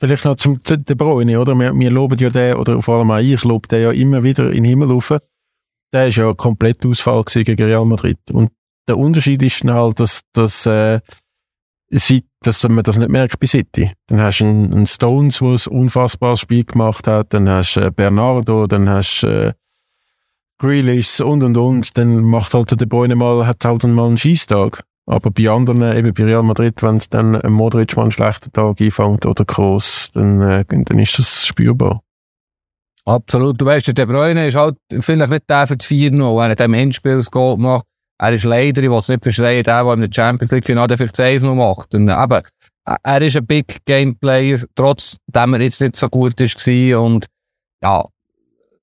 Vielleicht 0.00 0.24
noch 0.24 0.36
zum 0.36 0.58
De 0.58 1.36
oder? 1.36 1.54
Wir, 1.54 1.78
wir 1.78 1.90
loben 1.90 2.18
ja 2.18 2.30
den, 2.30 2.56
oder 2.56 2.80
vor 2.82 2.98
allem 2.98 3.10
auch 3.10 3.18
ich 3.18 3.44
lobe 3.44 3.68
den 3.68 3.82
ja 3.82 3.92
immer 3.92 4.22
wieder 4.22 4.46
in 4.48 4.62
den 4.62 4.64
Himmel 4.64 4.90
rauf. 4.90 5.14
Der 5.92 6.08
ist 6.08 6.16
ja 6.16 6.32
komplett 6.32 6.84
Ausfall 6.86 7.22
gegen 7.24 7.62
Real 7.62 7.84
Madrid. 7.84 8.18
Und 8.32 8.50
der 8.88 8.98
Unterschied 8.98 9.42
ist 9.42 9.62
dann 9.64 9.74
halt, 9.74 10.00
dass, 10.00 10.22
dass, 10.32 10.66
äh, 10.66 11.00
dass 11.90 12.62
man 12.64 12.82
das 12.82 12.96
nicht 12.96 13.10
merkt 13.10 13.38
bei 13.38 13.46
City. 13.46 13.90
Dann 14.06 14.20
hast 14.20 14.40
du 14.40 14.44
einen, 14.44 14.72
einen 14.72 14.86
Stones, 14.86 15.38
der 15.38 15.48
ein 15.48 15.78
unfassbares 15.78 16.40
Spiel 16.40 16.64
gemacht 16.64 17.06
hat, 17.06 17.34
dann 17.34 17.48
hast 17.48 17.74
du 17.74 17.80
äh, 17.80 17.90
Bernardo, 17.90 18.66
dann 18.66 18.88
hast 18.88 19.22
du 19.22 19.26
äh, 19.28 19.52
Grealish 20.58 21.20
und 21.20 21.42
und 21.42 21.56
und. 21.56 21.96
Dann 21.98 22.22
macht 22.22 22.54
halt 22.54 22.80
der 22.80 22.86
Bruyne 22.86 23.16
mal, 23.16 23.46
hat 23.46 23.64
halt 23.64 23.82
mal 23.84 24.06
einen 24.06 24.18
Schießtag. 24.18 24.82
Aber 25.06 25.30
bei 25.30 25.50
anderen, 25.50 25.82
eben 25.96 26.14
bei 26.14 26.24
Real 26.24 26.44
Madrid, 26.44 26.80
wenn 26.82 26.96
es 26.96 27.08
dann 27.08 27.34
ein 27.34 27.52
Modric 27.52 27.96
mal 27.96 28.02
einen 28.02 28.12
schlechten 28.12 28.52
Tag 28.52 28.80
einfängt 28.80 29.26
oder 29.26 29.44
Kroos, 29.44 30.10
dann, 30.12 30.40
äh, 30.40 30.64
dann 30.68 30.98
ist 30.98 31.18
das 31.18 31.46
spürbar. 31.46 32.00
Absolut. 33.04 33.60
Du 33.60 33.66
weißt, 33.66 33.88
der 33.88 33.94
De 33.94 34.46
ist 34.46 34.54
halt 34.54 34.76
vielleicht 35.00 35.32
nicht 35.32 35.50
der 35.50 35.66
für 35.66 35.76
das 35.76 35.88
4-0, 35.88 36.40
wenn 36.40 36.50
er 36.50 36.54
dem 36.54 36.74
Hinspiel 36.74 37.16
das 37.16 37.30
Goal 37.30 37.56
macht. 37.58 37.86
Er 38.18 38.32
ist 38.32 38.44
leider, 38.44 38.82
ich 38.82 38.90
will 38.90 38.98
es 38.98 39.08
nicht 39.08 39.22
verschreien, 39.22 39.64
der, 39.64 39.84
der 39.84 39.92
im 39.94 40.12
Champions 40.12 40.52
League 40.52 40.66
Finale 40.66 40.94
11 41.18 41.42
noch 41.42 41.54
macht. 41.54 41.94
Und 41.94 42.08
eben, 42.08 42.42
er 43.02 43.22
ist 43.22 43.36
ein 43.36 43.46
Big 43.46 43.84
Game 43.84 44.16
Player, 44.16 44.60
trotzdem 44.74 45.54
er 45.54 45.60
jetzt 45.60 45.80
nicht 45.80 45.96
so 45.96 46.08
gut 46.08 46.40
ist 46.40 46.66
und, 46.94 47.26
ja, 47.82 48.04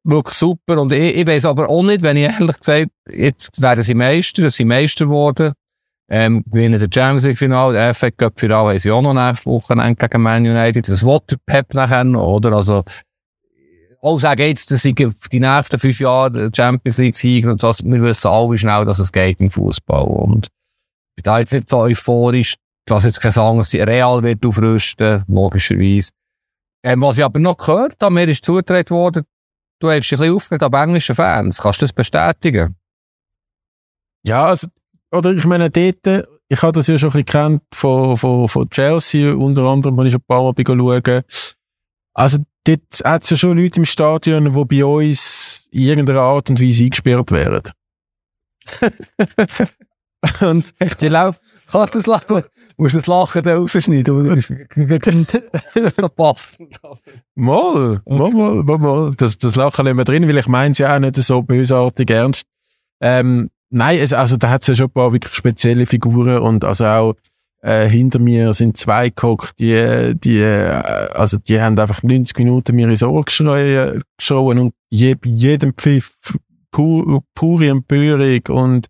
wirklich 0.03 0.35
super. 0.35 0.79
Und 0.79 0.91
ich, 0.91 1.17
ich 1.17 1.27
weiss 1.27 1.45
aber 1.45 1.69
auch 1.69 1.83
nicht, 1.83 2.01
wenn 2.01 2.17
ich 2.17 2.23
ehrlich 2.23 2.57
gesagt, 2.57 2.89
jetzt 3.09 3.61
werden 3.61 3.83
sie 3.83 3.93
Meister, 3.93 4.43
dass 4.43 4.55
sie 4.55 4.65
Meister 4.65 5.05
geworden, 5.05 5.53
ähm, 6.09 6.43
gewinnen 6.47 6.79
der 6.79 6.89
Champions 6.91 7.23
League 7.23 7.37
Finale, 7.37 7.73
der 7.73 7.93
FA 7.93 8.09
Cup 8.11 8.39
Finale 8.39 8.69
haben 8.69 8.79
sie 8.79 8.91
auch 8.91 9.01
noch 9.01 9.13
nächste 9.13 9.49
gegen 9.95 10.21
Man 10.21 10.45
United. 10.45 10.89
Das 10.89 11.01
der 11.01 11.37
Pep 11.45 11.73
nachher 11.73 12.03
noch, 12.03 12.35
oder? 12.35 12.53
Also, 12.53 12.83
auch 14.01 14.19
sagen 14.19 14.41
jetzt, 14.41 14.71
dass 14.71 14.85
ich 14.85 14.95
die 14.95 15.39
nächsten 15.39 15.79
fünf 15.79 15.99
Jahre 15.99 16.49
Champions 16.55 16.97
League 16.97 17.15
siegen 17.15 17.51
und 17.51 17.61
so. 17.61 17.71
Wir 17.83 18.01
wissen 18.01 18.27
alle 18.27 18.57
schnell, 18.57 18.85
dass 18.85 18.99
es 18.99 19.11
geht 19.11 19.41
im 19.41 19.49
Fußball. 19.49 20.03
Und 20.03 20.47
ich 20.47 21.15
bin 21.15 21.23
da 21.23 21.39
jetzt 21.39 21.51
nicht 21.51 21.69
so 21.69 21.79
euphorisch, 21.79 22.55
dass 22.85 23.03
jetzt 23.03 23.19
keine 23.19 23.33
sagen, 23.33 23.57
dass 23.57 23.69
die 23.69 23.81
Real 23.81 24.23
wird 24.23 24.45
aufrüsten, 24.45 25.23
logischerweise. 25.27 26.11
Ähm, 26.83 27.01
was 27.01 27.17
ich 27.17 27.23
aber 27.23 27.39
noch 27.39 27.57
gehört 27.57 27.97
habe, 28.01 28.13
mir 28.13 28.27
ist 28.27 28.45
zugetragen 28.45 28.89
worden, 28.89 29.25
du 29.79 29.89
hast 29.89 30.09
dich 30.09 30.13
ein 30.13 30.19
bisschen 30.19 30.35
aufgeregt 30.35 30.63
ab 30.63 30.73
englischen 30.75 31.15
Fans. 31.15 31.61
Kannst 31.61 31.81
du 31.81 31.83
das 31.83 31.93
bestätigen? 31.93 32.75
Ja, 34.25 34.45
also, 34.45 34.67
oder 35.11 35.31
ich 35.31 35.45
meine, 35.45 35.69
dort, 35.69 36.27
ich 36.47 36.61
habe 36.61 36.71
das 36.71 36.87
ja 36.87 36.97
schon 36.97 37.09
ein 37.09 37.23
bisschen 37.23 37.25
kennt 37.25 37.63
von, 37.73 38.15
von, 38.15 38.47
von 38.47 38.69
Chelsea, 38.69 39.33
unter 39.33 39.63
anderem, 39.63 39.97
wenn 39.97 40.05
ich 40.05 40.13
schon 40.13 40.21
ein 40.21 40.27
paar 40.27 40.43
Mal 40.43 40.53
schauen. 40.65 41.23
Also, 42.13 42.39
dort 42.63 42.81
hat 43.03 43.23
es 43.23 43.29
ja 43.29 43.37
schon 43.37 43.57
Leute 43.57 43.79
im 43.79 43.85
Stadion, 43.85 44.53
die 44.53 44.65
bei 44.65 44.85
uns 44.85 45.69
in 45.71 45.81
irgendeiner 45.81 46.21
Art 46.21 46.49
und 46.49 46.61
Weise 46.61 46.85
eingesperrt 46.85 47.31
wären. 47.31 47.63
und 50.41 50.73
die 51.01 51.07
laufen, 51.07 51.39
kannst 51.71 51.95
du 51.95 51.99
das 51.99 52.07
Lachen, 52.07 52.43
musst 52.77 52.95
das 52.95 53.07
Lachen 53.07 53.43
da 53.43 53.55
rausschneiden, 53.55 54.35
das 54.35 56.11
passt. 56.15 56.59
Mal, 57.35 58.01
mal, 58.05 58.31
mal, 58.31 58.63
mal, 58.63 58.77
mal. 58.77 59.13
Das, 59.15 59.37
das 59.37 59.55
Lachen 59.55 59.85
nehmen 59.85 59.99
wir 59.99 60.05
drin, 60.05 60.27
weil 60.27 60.37
ich 60.37 60.47
meine 60.47 60.71
es 60.71 60.77
ja 60.77 60.95
auch 60.95 60.99
nicht 60.99 61.15
so 61.15 61.41
bösartig 61.41 62.09
ernst. 62.09 62.45
Ähm, 63.01 63.49
nein, 63.69 63.99
es, 63.99 64.13
also 64.13 64.37
da 64.37 64.49
hat 64.49 64.61
es 64.63 64.67
ja 64.67 64.75
schon 64.75 64.87
ein 64.87 64.91
paar 64.91 65.13
wirklich 65.13 65.33
spezielle 65.33 65.85
Figuren 65.85 66.39
und 66.39 66.65
also 66.65 66.85
auch 66.85 67.15
äh, 67.61 67.87
hinter 67.87 68.19
mir 68.19 68.53
sind 68.53 68.77
zwei 68.77 69.09
gehockt, 69.09 69.59
die, 69.59 70.13
die, 70.15 70.39
äh, 70.39 70.69
also 71.13 71.37
die 71.37 71.59
haben 71.59 71.77
einfach 71.77 72.03
90 72.03 72.37
Minuten 72.37 72.75
mir 72.75 72.87
ins 72.89 73.03
Ohr 73.03 73.23
geschrien 73.23 74.01
und 74.59 74.73
je, 74.89 75.15
bei 75.15 75.29
jedem 75.29 75.73
Pfiff 75.73 76.15
pur, 76.71 77.23
pure 77.33 77.67
Empörung 77.67 78.41
und 78.49 78.87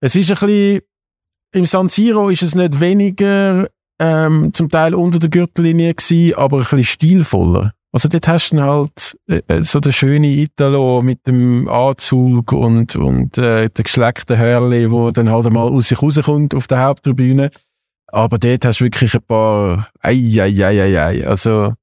es 0.00 0.16
ist 0.16 0.30
ein 0.30 0.46
bisschen, 0.46 0.80
im 1.54 1.66
San 1.66 1.88
Siro 1.88 2.28
ist 2.28 2.42
es 2.42 2.54
nicht 2.54 2.80
weniger 2.80 3.68
ähm, 4.00 4.52
zum 4.52 4.68
Teil 4.68 4.94
unter 4.94 5.18
der 5.18 5.30
Gürtellinie 5.30 5.94
gewesen, 5.94 6.34
aber 6.34 6.56
ein 6.56 6.62
bisschen 6.62 6.84
stilvoller. 6.84 7.72
Also 7.94 8.08
dort 8.08 8.26
hast 8.26 8.52
du 8.52 8.60
halt 8.62 9.18
äh, 9.28 9.62
so 9.62 9.78
der 9.78 9.92
schöne 9.92 10.28
Italo 10.28 11.02
mit 11.02 11.26
dem 11.26 11.68
Anzug 11.68 12.52
und, 12.52 12.96
und 12.96 13.36
äh, 13.36 13.68
der 13.68 13.84
geschleckten 13.84 14.38
Hörli, 14.38 14.90
wo 14.90 15.10
dann 15.10 15.30
halt 15.30 15.52
mal 15.52 15.68
aus 15.68 15.88
sich 15.88 16.00
rauskommt 16.00 16.54
auf 16.54 16.66
der 16.66 16.82
Haupttribüne. 16.82 17.50
Aber 18.06 18.38
dort 18.38 18.64
hast 18.64 18.80
du 18.80 18.84
wirklich 18.84 19.14
ein 19.14 19.22
paar 19.22 19.88
ei, 20.00 20.40
ei, 20.40 20.64
ei, 20.64 20.82
ei, 20.82 21.00
ei. 21.00 21.26
Also 21.26 21.74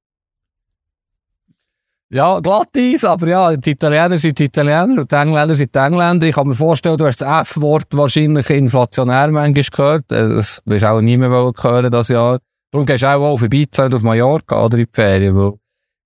ja, 2.12 2.39
glatt 2.39 2.70
aber 3.03 3.28
ja, 3.28 3.55
die 3.55 3.72
Italiener 3.72 4.18
sind 4.18 4.39
die 4.39 4.45
Italiener 4.45 5.01
und 5.01 5.12
die 5.12 5.16
Engländer 5.16 5.55
sind 5.55 5.76
die 5.76 5.78
Engländer. 5.78 6.26
Ich 6.26 6.34
kann 6.34 6.47
mir 6.47 6.55
vorstellen, 6.55 6.97
du 6.97 7.05
hast 7.05 7.22
das 7.22 7.49
F-Wort 7.49 7.86
wahrscheinlich 7.91 8.49
inflationär 8.49 9.28
manchmal 9.28 9.64
gehört. 9.64 10.12
Äh, 10.12 10.28
das 10.28 10.60
wirst 10.66 10.84
du 10.84 10.89
auch 10.89 11.01
nie 11.01 11.18
mehr 11.18 11.30
hören 11.30 11.91
das 11.91 12.07
Jahr. 12.07 12.39
Darum 12.72 12.88
gehst 12.88 13.03
du 13.03 13.07
auch 13.07 13.34
auf 13.34 13.43
Ibiza 13.43 13.88
auf 13.88 14.01
Mallorca 14.01 14.66
oder 14.66 14.80
in 14.80 14.86
die 14.86 14.91
Ferien, 14.91 15.36
weil 15.36 15.53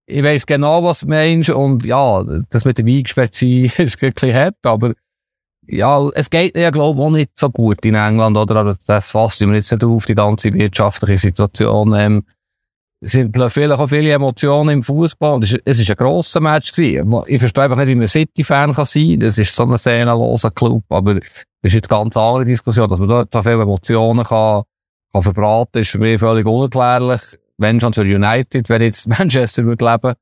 ich 0.06 0.24
weiss 0.24 0.46
genau, 0.46 0.84
was 0.84 1.02
du 1.02 1.08
meinst 1.08 1.50
und 1.50 1.86
ja, 1.86 2.24
das 2.50 2.66
mit 2.66 2.78
dem 2.78 2.88
eingesperrt 2.88 3.36
sein 3.36 3.72
ist 3.78 4.00
bisschen 4.00 4.34
hart, 4.34 4.56
aber 4.64 4.94
ja, 5.66 6.10
es 6.16 6.30
geht 6.30 6.58
ja, 6.58 6.70
glaube 6.72 7.00
ich, 7.00 7.06
auch 7.06 7.10
nicht 7.10 7.38
so 7.38 7.50
gut 7.50 7.86
in 7.86 7.96
England, 7.96 8.36
oder? 8.36 8.58
Aber 8.58 8.76
das 8.86 9.12
fasst 9.12 9.40
mir 9.46 9.56
jetzt 9.56 9.72
nicht 9.72 9.84
auf, 9.84 10.06
die 10.06 10.16
ganze 10.16 10.54
wirtschaftliche 10.54 11.18
Situation. 11.18 11.94
Ähm, 11.94 12.24
sind 13.00 13.36
vielleicht 13.36 13.74
auch 13.74 13.88
viele 13.88 14.12
Emotionen 14.12 14.70
im 14.70 14.84
Fußball 14.84 15.36
und 15.36 15.44
es 15.44 15.80
ist 15.80 15.90
ein 15.90 15.96
grosser 15.96 16.40
Match 16.40 16.72
gewesen. 16.72 17.24
Ich 17.28 17.40
verstehe 17.40 17.64
einfach 17.64 17.78
nicht, 17.78 17.90
wie 17.90 17.96
man 17.96 18.08
City-Fan 18.08 18.74
kann 18.74 18.86
sein. 18.86 19.20
Das 19.20 19.38
ist 19.38 19.54
so 19.54 19.64
ein 19.64 19.78
seelenloser 19.78 20.52
Club, 20.52 20.84
aber 20.90 21.16
das 21.16 21.24
ist 21.64 21.74
jetzt 21.74 21.92
eine 21.92 22.02
ganz 22.02 22.16
andere 22.16 22.46
Diskussion, 22.46 22.90
dass 22.90 23.00
man 23.00 23.10
dort 23.10 23.30
viele 23.32 23.62
Emotionen 23.62 24.24
kann, 24.24 24.64
kann 25.12 25.22
verbraten, 25.22 25.80
ist 25.80 25.92
für 25.92 25.98
mich 25.98 26.20
völlig 26.20 26.46
unerklärlich 26.46 27.38
für 27.64 28.02
United, 28.02 28.70
wenn 28.70 28.82
jetzt 28.82 29.08
Manchester 29.20 29.64
würde 29.66 29.86
leben. 29.86 30.14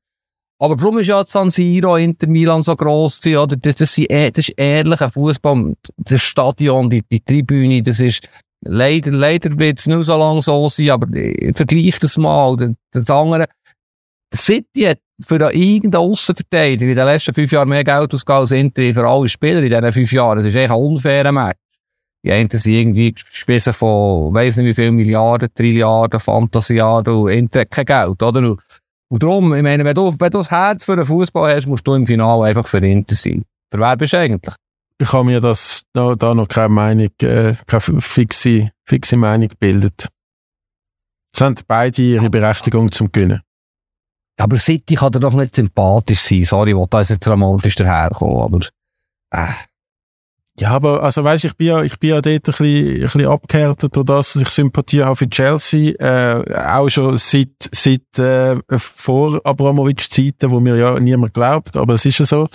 Aber 0.58 0.80
warum 0.80 0.98
ist 0.98 1.08
ja 1.08 1.24
San 1.26 1.50
Siro, 1.50 1.96
Inter 1.96 2.28
Milan 2.28 2.62
so 2.62 2.76
gross 2.76 3.20
gewesen, 3.20 3.38
oder? 3.38 3.56
Das, 3.56 3.74
das, 3.74 3.98
ist, 3.98 4.10
das 4.10 4.48
ist 4.48 4.54
ehrlicher 4.56 5.10
Fußball. 5.10 5.74
Das 5.96 6.22
Stadion, 6.22 6.88
die, 6.88 7.02
die 7.02 7.20
Tribüne, 7.20 7.82
das 7.82 7.98
ist, 7.98 8.28
leider, 8.60 9.10
leider 9.10 9.58
wird 9.58 9.80
es 9.80 9.86
nicht 9.86 10.04
so 10.04 10.16
lange 10.16 10.40
so 10.40 10.68
sein, 10.68 10.90
aber 10.90 11.08
vergleich 11.54 11.98
das 11.98 12.16
mal. 12.16 12.56
Das, 12.56 12.70
das 12.92 13.10
andere, 13.10 13.46
City 14.32 14.82
hat 14.82 15.00
für 15.20 15.52
irgendeinen 15.52 16.02
Aussenverteidiger 16.02 16.90
in 16.90 16.96
den 16.96 17.06
letzten 17.06 17.34
fünf 17.34 17.52
Jahren 17.52 17.68
mehr 17.68 17.84
Geld 17.84 18.14
ausgegeben 18.14 18.40
als 18.40 18.50
Inter 18.52 18.94
für 18.94 19.06
alle 19.06 19.28
Spieler 19.28 19.62
in 19.62 19.70
diesen 19.70 19.92
fünf 19.92 20.12
Jahren. 20.12 20.36
Das 20.36 20.46
ist 20.46 20.54
echt 20.54 20.70
ein 20.70 20.76
unfairer 20.76 21.32
Match. 21.32 21.58
Die 22.24 22.30
einen 22.30 22.50
sind 22.50 22.72
irgendwie 22.72 23.12
gespissen 23.12 23.72
von, 23.72 24.32
weiss 24.32 24.56
nicht 24.56 24.66
wie 24.66 24.74
viel 24.74 24.92
Milliarden, 24.92 25.48
Trilliarden, 25.52 26.20
Fantasiaden 26.20 27.14
und 27.14 27.30
Inter 27.30 27.64
kein 27.64 27.84
Geld, 27.84 28.22
oder? 28.22 28.40
Und, 28.40 28.62
und 29.08 29.22
darum, 29.22 29.52
ich 29.54 29.62
meine, 29.62 29.84
wenn 29.84 29.94
du, 29.94 30.14
wenn 30.18 30.30
du 30.30 30.38
das 30.38 30.50
Herz 30.50 30.84
für 30.84 30.96
den 30.96 31.04
Fußball 31.04 31.56
hast, 31.56 31.66
musst 31.66 31.86
du 31.86 31.94
im 31.94 32.06
Finale 32.06 32.44
einfach 32.44 32.66
für 32.66 32.78
Inter 32.78 33.16
sein. 33.16 33.44
Für 33.70 33.80
wer 33.80 33.96
bist 33.96 34.12
du 34.12 34.18
eigentlich? 34.18 34.54
Ich 34.98 35.12
habe 35.12 35.24
mir 35.24 35.40
das, 35.40 35.82
da, 35.92 36.14
da 36.14 36.32
noch 36.32 36.46
keine 36.46 36.68
Meinung, 36.68 37.08
äh, 37.22 37.54
keine 37.66 38.00
fixe, 38.00 38.70
fixe 38.86 39.16
Meinung 39.16 39.48
gebildet. 39.48 40.06
Es 41.34 41.40
haben 41.40 41.56
beide 41.66 42.02
ihre 42.02 42.30
Berechtigung 42.30 42.92
zum 42.92 43.10
Gewinnen. 43.10 43.40
Aber 44.38 44.58
City 44.58 44.94
kann 44.94 45.12
dir 45.12 45.20
doch 45.20 45.34
nicht 45.34 45.56
sympathisch 45.56 46.20
sein. 46.20 46.44
Sorry, 46.44 46.70
ich 46.70 46.76
wollte 46.76 46.90
da 46.90 47.00
jetzt 47.00 47.26
dramatisch 47.26 47.74
daherkommen, 47.74 48.40
aber, 48.40 48.60
äh. 49.32 49.52
Ja, 50.58 50.70
aber, 50.72 51.02
also 51.02 51.24
weißt, 51.24 51.46
ich 51.46 51.56
bin 51.56 51.68
ja, 51.68 51.82
ich 51.82 51.98
bin 51.98 52.10
ja 52.10 52.20
dort 52.20 52.26
ein 52.26 52.40
bisschen, 52.40 52.94
ein 52.94 53.00
bisschen 53.00 53.26
abgehärtet 53.26 53.96
durch 53.96 54.04
das, 54.04 54.34
dass 54.34 54.42
ich 54.42 54.48
Sympathie 54.48 55.02
habe 55.02 55.16
für 55.16 55.28
Chelsea, 55.28 55.94
äh, 55.98 56.54
auch 56.54 56.88
schon 56.90 57.16
seit, 57.16 57.70
seit, 57.72 58.18
äh, 58.18 58.56
vor 58.76 59.40
Abramovic-Zeiten, 59.44 60.50
wo 60.50 60.60
mir 60.60 60.76
ja 60.76 61.00
niemand 61.00 61.32
glaubt, 61.32 61.76
aber 61.76 61.94
es 61.94 62.04
ist 62.04 62.18
ja 62.18 62.26
so. 62.26 62.48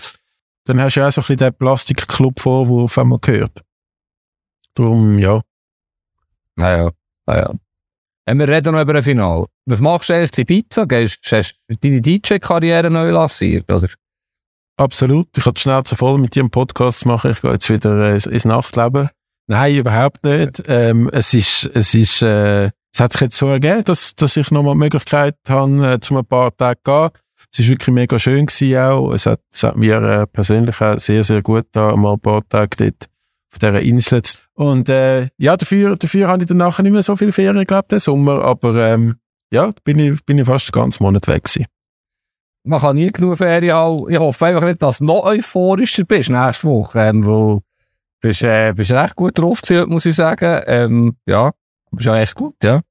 Dann 0.65 0.79
hast 0.79 0.95
du 0.95 0.99
ja 0.99 1.07
auch 1.07 1.11
so 1.11 1.21
ein 1.21 1.23
bisschen 1.23 1.37
den 1.37 1.53
Plastikclub-Vorwurf 1.55 2.97
einmal 2.99 3.19
gehört. 3.19 3.63
Darum, 4.75 5.17
ja. 5.17 5.41
Naja, 6.55 6.91
naja. 7.25 7.51
Wenn 8.25 8.39
wir 8.39 8.47
reden 8.47 8.73
noch 8.73 8.81
über 8.81 8.93
ein 8.93 9.03
Final. 9.03 9.45
Was 9.65 9.79
machst 9.79 10.09
du 10.09 10.13
jetzt 10.13 10.37
in 10.37 10.45
Pizza? 10.45 10.85
Gehst, 10.85 11.31
hast 11.31 11.61
du 11.67 11.75
deine 11.77 12.01
DJ-Karriere 12.01 12.91
neu 12.91 13.09
lanciert, 13.09 13.71
oder? 13.71 13.87
Absolut. 14.77 15.27
Ich 15.35 15.45
hatte 15.45 15.59
schnell 15.59 15.83
zu 15.83 15.95
voll 15.95 16.19
mit 16.19 16.35
ihrem 16.35 16.51
Podcast 16.51 17.05
machen. 17.05 17.31
Ich 17.31 17.41
gehe 17.41 17.51
jetzt 17.51 17.69
wieder 17.69 18.11
äh, 18.11 18.13
ins 18.13 18.45
Nachtleben. 18.45 19.09
Nein, 19.47 19.75
überhaupt 19.75 20.23
nicht. 20.23 20.63
Ähm, 20.67 21.09
es 21.11 21.33
ist, 21.33 21.69
es 21.73 21.95
ist, 21.95 22.21
äh, 22.21 22.65
es 22.93 22.99
hat 22.99 23.13
sich 23.13 23.21
jetzt 23.21 23.37
so 23.37 23.47
ergeben, 23.47 23.83
dass, 23.85 24.15
dass 24.15 24.37
ich 24.37 24.51
nochmal 24.51 24.73
die 24.75 24.79
Möglichkeit 24.79 25.35
habe, 25.49 25.93
äh, 25.93 25.99
zu 25.99 26.17
ein 26.17 26.25
paar 26.25 26.55
Tagen 26.55 26.79
zu 26.83 26.91
gehen. 26.91 27.09
Es 27.51 27.59
ist 27.59 27.69
wirklich 27.69 27.93
mega 27.93 28.19
schön 28.19 28.45
gewesen 28.45 28.77
auch. 28.77 29.11
Es 29.13 29.25
hat, 29.25 29.39
es 29.51 29.63
hat 29.63 29.77
mir 29.77 30.01
äh, 30.01 30.27
persönlich 30.27 30.79
auch 30.81 30.99
sehr, 30.99 31.23
sehr 31.23 31.41
gut 31.41 31.65
da 31.71 31.95
mal 31.95 32.13
ein 32.13 32.19
paar 32.19 32.47
Tage 32.47 32.77
dort 32.77 33.09
auf 33.51 33.59
dieser 33.59 33.81
Insel. 33.81 34.21
Und 34.53 34.89
äh, 34.89 35.29
ja, 35.37 35.57
dafür, 35.57 35.95
dafür 35.95 36.27
habe 36.27 36.43
ich 36.43 36.47
dann 36.47 36.57
nachher 36.57 36.83
nicht 36.83 36.91
mehr 36.91 37.03
so 37.03 37.15
viel 37.15 37.31
Ferien 37.31 37.65
gehabt, 37.65 37.91
den 37.91 37.99
Sommer. 37.99 38.43
Aber 38.43 38.75
ähm, 38.75 39.15
ja, 39.51 39.69
bin 39.83 39.97
ich, 39.97 40.23
bin 40.25 40.37
ich 40.37 40.45
fast 40.45 40.67
den 40.67 40.73
ganzen 40.73 41.03
Monat 41.03 41.27
weg 41.27 41.45
gewesen. 41.45 41.65
Man 42.67 42.79
kann 42.79 42.95
nie 42.95 43.11
genug 43.11 43.37
Ferien 43.37 43.75
haben. 43.75 44.09
Ich 44.09 44.19
hoffe 44.19 44.45
einfach 44.45 44.65
nicht, 44.65 44.81
dass 44.81 44.99
du 44.99 45.05
noch 45.05 45.23
euphorischer 45.23 46.03
bist 46.03 46.29
nächste 46.29 46.67
Woche. 46.67 46.99
Ähm, 46.99 47.25
wo 47.25 47.61
bist, 48.21 48.41
äh, 48.43 48.73
bist 48.73 48.91
recht 48.91 49.15
gut 49.15 49.37
drauf 49.37 49.61
gewesen, 49.61 49.89
muss 49.89 50.05
ich 50.05 50.15
sagen. 50.15 50.61
Ähm, 50.67 51.15
ja, 51.25 51.51
bist 51.91 52.05
ja 52.05 52.17
echt 52.17 52.35
gut, 52.35 52.55
ja. 52.63 52.81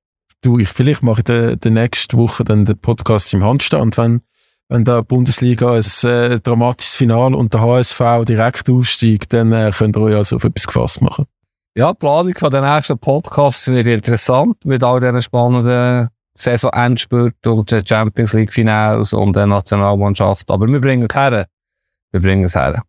Du, 0.42 0.58
ich, 0.58 0.68
vielleicht 0.68 1.02
mache 1.02 1.22
ich 1.26 1.58
die 1.58 1.70
nächste 1.70 2.16
Woche 2.16 2.44
dann 2.44 2.64
den 2.64 2.78
Podcast 2.78 3.32
im 3.34 3.44
Handstand, 3.44 3.96
wenn 3.96 4.22
wenn 4.68 4.84
da 4.84 5.00
Bundesliga 5.00 5.72
ein 5.74 6.10
äh, 6.10 6.40
dramatisches 6.40 6.96
Final 6.96 7.34
und 7.34 7.54
der 7.54 7.60
HSV 7.60 8.00
direkt 8.26 8.68
aussteigt, 8.68 9.32
dann 9.32 9.52
äh, 9.52 9.70
könnt 9.76 9.96
ihr 9.96 10.02
euch 10.02 10.16
also 10.16 10.36
auf 10.36 10.44
etwas 10.44 10.66
gefasst 10.66 11.00
machen. 11.02 11.26
Ja, 11.76 11.92
die 11.92 11.98
Planung 11.98 12.34
von 12.36 12.50
den 12.50 12.64
nächsten 12.64 12.98
Podcasts 12.98 13.68
wird 13.68 13.86
interessant 13.86 14.56
mit 14.64 14.82
all 14.82 14.98
diesen 14.98 15.22
spannenden 15.22 16.08
Saison-Endspurt 16.38 17.46
und 17.46 17.74
Champions 17.86 18.32
League-Finals 18.32 19.12
und 19.12 19.36
der 19.36 19.46
Nationalmannschaft. 19.46 20.50
Aber 20.50 20.66
wir 20.66 20.80
bringen 20.80 21.06
es 21.08 21.14
her. 21.14 21.46
Wir 22.12 22.20
bringen 22.20 22.44
es 22.44 22.54
her. 22.54 22.82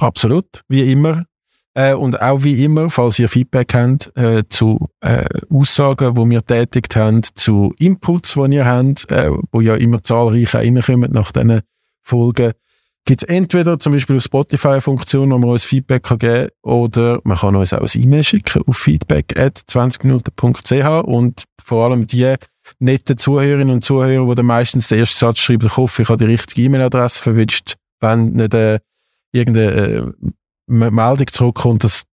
Absolut, 0.00 0.62
wie 0.68 0.92
immer. 0.92 1.24
Äh, 1.74 1.94
und 1.94 2.20
auch 2.20 2.42
wie 2.42 2.64
immer, 2.64 2.90
falls 2.90 3.16
ihr 3.18 3.28
Feedback 3.28 3.74
habt 3.74 4.16
äh, 4.16 4.42
zu 4.48 4.88
äh, 5.00 5.24
Aussagen, 5.50 6.14
die 6.14 6.30
wir 6.30 6.44
tätigt 6.44 6.96
haben, 6.96 7.22
zu 7.22 7.72
Inputs, 7.78 8.34
die 8.34 8.54
ihr 8.54 8.66
habt, 8.66 9.10
äh, 9.10 9.30
wo 9.52 9.60
ja 9.60 9.76
immer 9.76 10.02
zahlreich 10.02 10.52
reinkommen 10.54 11.12
nach 11.12 11.30
diesen 11.30 11.60
Folgen, 12.02 12.52
gibt 13.04 13.22
es 13.22 13.28
entweder 13.28 13.78
zum 13.78 13.92
Beispiel 13.92 14.18
eine 14.18 14.80
Funktion, 14.80 15.30
wo 15.30 15.38
man 15.38 15.50
uns 15.50 15.64
Feedback 15.64 16.02
kann 16.02 16.18
geben 16.18 16.48
kann, 16.48 16.50
oder 16.62 17.20
man 17.24 17.38
kann 17.38 17.54
uns 17.54 17.72
auch 17.72 17.80
ein 17.80 18.02
E-Mail 18.02 18.24
schicken 18.24 18.62
auf 18.66 18.76
feedback.20minuten.ch 18.76 21.04
und 21.04 21.44
vor 21.64 21.84
allem 21.84 22.04
die 22.06 22.34
netten 22.78 23.18
Zuhörerinnen 23.18 23.70
und 23.70 23.84
Zuhörer, 23.84 24.26
die 24.26 24.34
dann 24.34 24.46
meistens 24.46 24.88
den 24.88 24.98
ersten 24.98 25.18
Satz 25.18 25.38
schreiben, 25.38 25.66
ich 25.66 25.76
hoffe, 25.76 26.02
ich 26.02 26.08
habe 26.08 26.18
die 26.18 26.30
richtige 26.30 26.62
E-Mail-Adresse 26.62 27.22
verwünscht, 27.22 27.76
wenn 28.00 28.32
nicht 28.32 28.54
äh, 28.54 28.80
irgendeine 29.32 29.72
äh, 29.72 30.12
Meldung 30.66 31.26
zurückkommt, 31.28 31.84
dass 31.84 32.04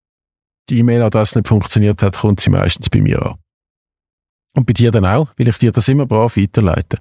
die 0.68 0.78
E-Mail-Adresse 0.78 1.38
nicht 1.38 1.48
funktioniert 1.48 2.02
hat, 2.02 2.16
kommt 2.16 2.40
sie 2.40 2.50
meistens 2.50 2.90
bei 2.90 3.00
mir 3.00 3.22
an. 3.24 3.34
Und 4.54 4.66
bei 4.66 4.72
dir 4.72 4.90
dann 4.90 5.04
auch, 5.04 5.32
weil 5.36 5.48
ich 5.48 5.58
dir 5.58 5.72
das 5.72 5.88
immer 5.88 6.06
brav 6.06 6.36
weiterleite. 6.36 6.98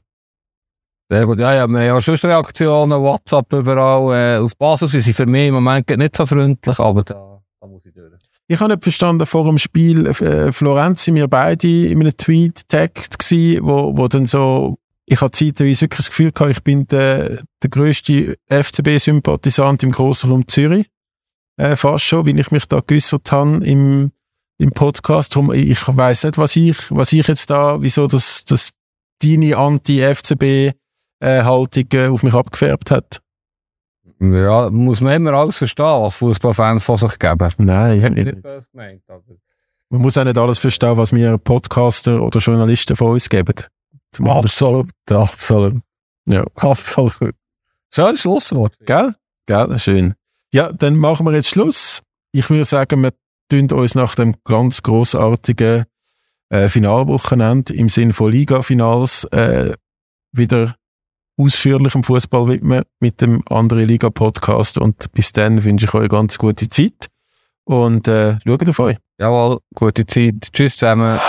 Sehr 1.09 1.25
gut. 1.25 1.39
Ja, 1.39 1.53
ja, 1.53 1.67
wir 1.67 1.79
haben 1.79 1.85
ja 1.85 2.01
schon 2.01 2.15
Reaktionen, 2.15 3.01
WhatsApp 3.01 3.51
überall. 3.53 4.13
Äh, 4.13 4.43
aus 4.43 4.53
Basel 4.55 4.87
sind 4.89 5.01
sie 5.01 5.13
für 5.13 5.25
mich 5.25 5.47
im 5.47 5.53
Moment 5.53 5.89
nicht 5.89 6.15
so 6.15 6.25
freundlich, 6.25 6.79
aber 6.79 7.03
da, 7.03 7.41
da 7.61 7.67
muss 7.67 7.85
ich 7.85 7.93
durch. 7.93 8.13
Ich 8.49 8.61
habe 8.61 8.73
nicht 8.73 8.83
verstanden, 8.83 9.25
vor 9.25 9.45
dem 9.45 9.57
Spiel 9.57 10.07
äh, 10.07 10.53
Florenz 10.53 11.03
sind 11.03 11.15
wir 11.15 11.27
beide 11.27 11.67
in 11.67 11.99
einem 11.99 12.15
Tweet 12.15 12.61
tagged 12.69 13.19
gewesen, 13.19 13.59
wo, 13.63 13.97
wo 13.97 14.07
dann 14.07 14.25
so, 14.25 14.77
ich 15.05 15.19
habe 15.19 15.31
zeitweise 15.31 15.81
wirklich 15.81 15.97
das 15.97 16.09
Gefühl 16.09 16.31
gehabt, 16.31 16.51
ich 16.51 16.63
bin 16.63 16.87
der, 16.87 17.43
der 17.61 17.69
grösste 17.69 18.37
FCB-Sympathisant 18.49 19.83
im 19.83 19.91
Grossraum 19.91 20.47
Zürich 20.47 20.85
äh, 21.57 21.75
fast 21.75 22.05
schon, 22.05 22.25
wie 22.25 22.39
ich 22.39 22.51
mich 22.51 22.65
da 22.67 22.79
geäussert 22.79 23.29
habe 23.31 23.65
im, 23.65 24.11
im 24.57 24.71
Podcast. 24.71 25.37
Ich 25.53 25.87
weiß 25.87 26.23
nicht, 26.25 26.37
was 26.37 26.55
ich, 26.55 26.91
was 26.91 27.13
ich 27.13 27.25
jetzt 27.27 27.49
da, 27.49 27.81
wieso 27.81 28.05
das, 28.07 28.45
das 28.45 28.73
deine 29.21 29.57
Anti-FCB-Haltung 29.57 31.85
äh, 31.93 32.07
auf 32.07 32.23
mich 32.23 32.33
abgefärbt 32.33 32.91
hat. 32.91 33.21
Ja, 34.19 34.69
muss 34.71 35.01
man 35.01 35.13
immer 35.13 35.33
alles 35.33 35.57
verstehen, 35.57 35.85
was 35.85 36.15
Fußballfans 36.15 36.83
von 36.83 36.97
sich 36.97 37.19
geben. 37.19 37.49
Nein, 37.57 37.97
ich 37.97 38.03
habe 38.03 38.15
nicht. 38.15 38.25
nicht 38.25 38.71
gemeint, 38.71 39.03
aber 39.07 39.23
man 39.89 40.01
muss 40.01 40.17
auch 40.17 40.23
nicht 40.23 40.37
alles 40.37 40.59
verstehen, 40.59 40.97
was 40.97 41.13
wir 41.13 41.37
Podcaster 41.37 42.21
oder 42.21 42.39
Journalisten 42.39 42.95
von 42.95 43.11
uns 43.11 43.29
geben. 43.29 43.55
Zum 44.11 44.27
absolut, 44.27 44.89
absolut. 45.09 45.81
Ja, 46.25 46.43
absolut. 46.55 47.35
Schönes 47.93 48.21
Schlusswort. 48.21 48.73
Gell? 48.85 49.15
Gell, 49.45 49.79
schön. 49.79 50.13
Ja, 50.51 50.71
dann 50.71 50.95
machen 50.95 51.25
wir 51.25 51.33
jetzt 51.33 51.49
Schluss. 51.49 52.01
Ich 52.31 52.49
würde 52.49 52.65
sagen, 52.65 53.03
wir 53.03 53.13
tun 53.49 53.71
uns 53.71 53.95
nach 53.95 54.15
dem 54.15 54.35
ganz 54.43 54.81
großartigen 54.83 55.85
äh, 56.49 56.67
Finalwochenende 56.67 57.73
im 57.73 57.89
Sinne 57.89 58.13
von 58.13 58.31
Liga-Finals 58.31 59.25
äh, 59.25 59.75
wieder 60.31 60.75
ausführlich 61.37 61.95
im 61.95 62.03
Fußball 62.03 62.47
widmen 62.47 62.83
mit 62.99 63.21
dem 63.21 63.43
anderen 63.49 63.87
Liga-Podcast. 63.87 64.77
Und 64.77 65.11
bis 65.13 65.31
dann 65.31 65.63
wünsche 65.63 65.85
ich 65.85 65.93
euch 65.93 66.09
ganz 66.09 66.37
gute 66.37 66.67
Zeit 66.67 67.07
und 67.65 68.07
äh, 68.07 68.37
schaut 68.45 68.67
auf 68.67 68.79
euch. 68.79 68.97
Jawohl, 69.19 69.59
gute 69.73 70.05
Zeit. 70.05 70.51
Tschüss 70.51 70.77
zusammen. 70.77 71.19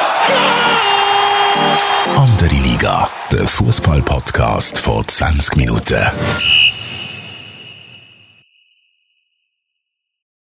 Andere 2.16 2.54
Liga, 2.54 3.08
der 3.32 3.46
Fußball-Podcast 3.46 4.80
vor 4.80 5.06
20 5.06 5.56
Minuten. 5.56 6.67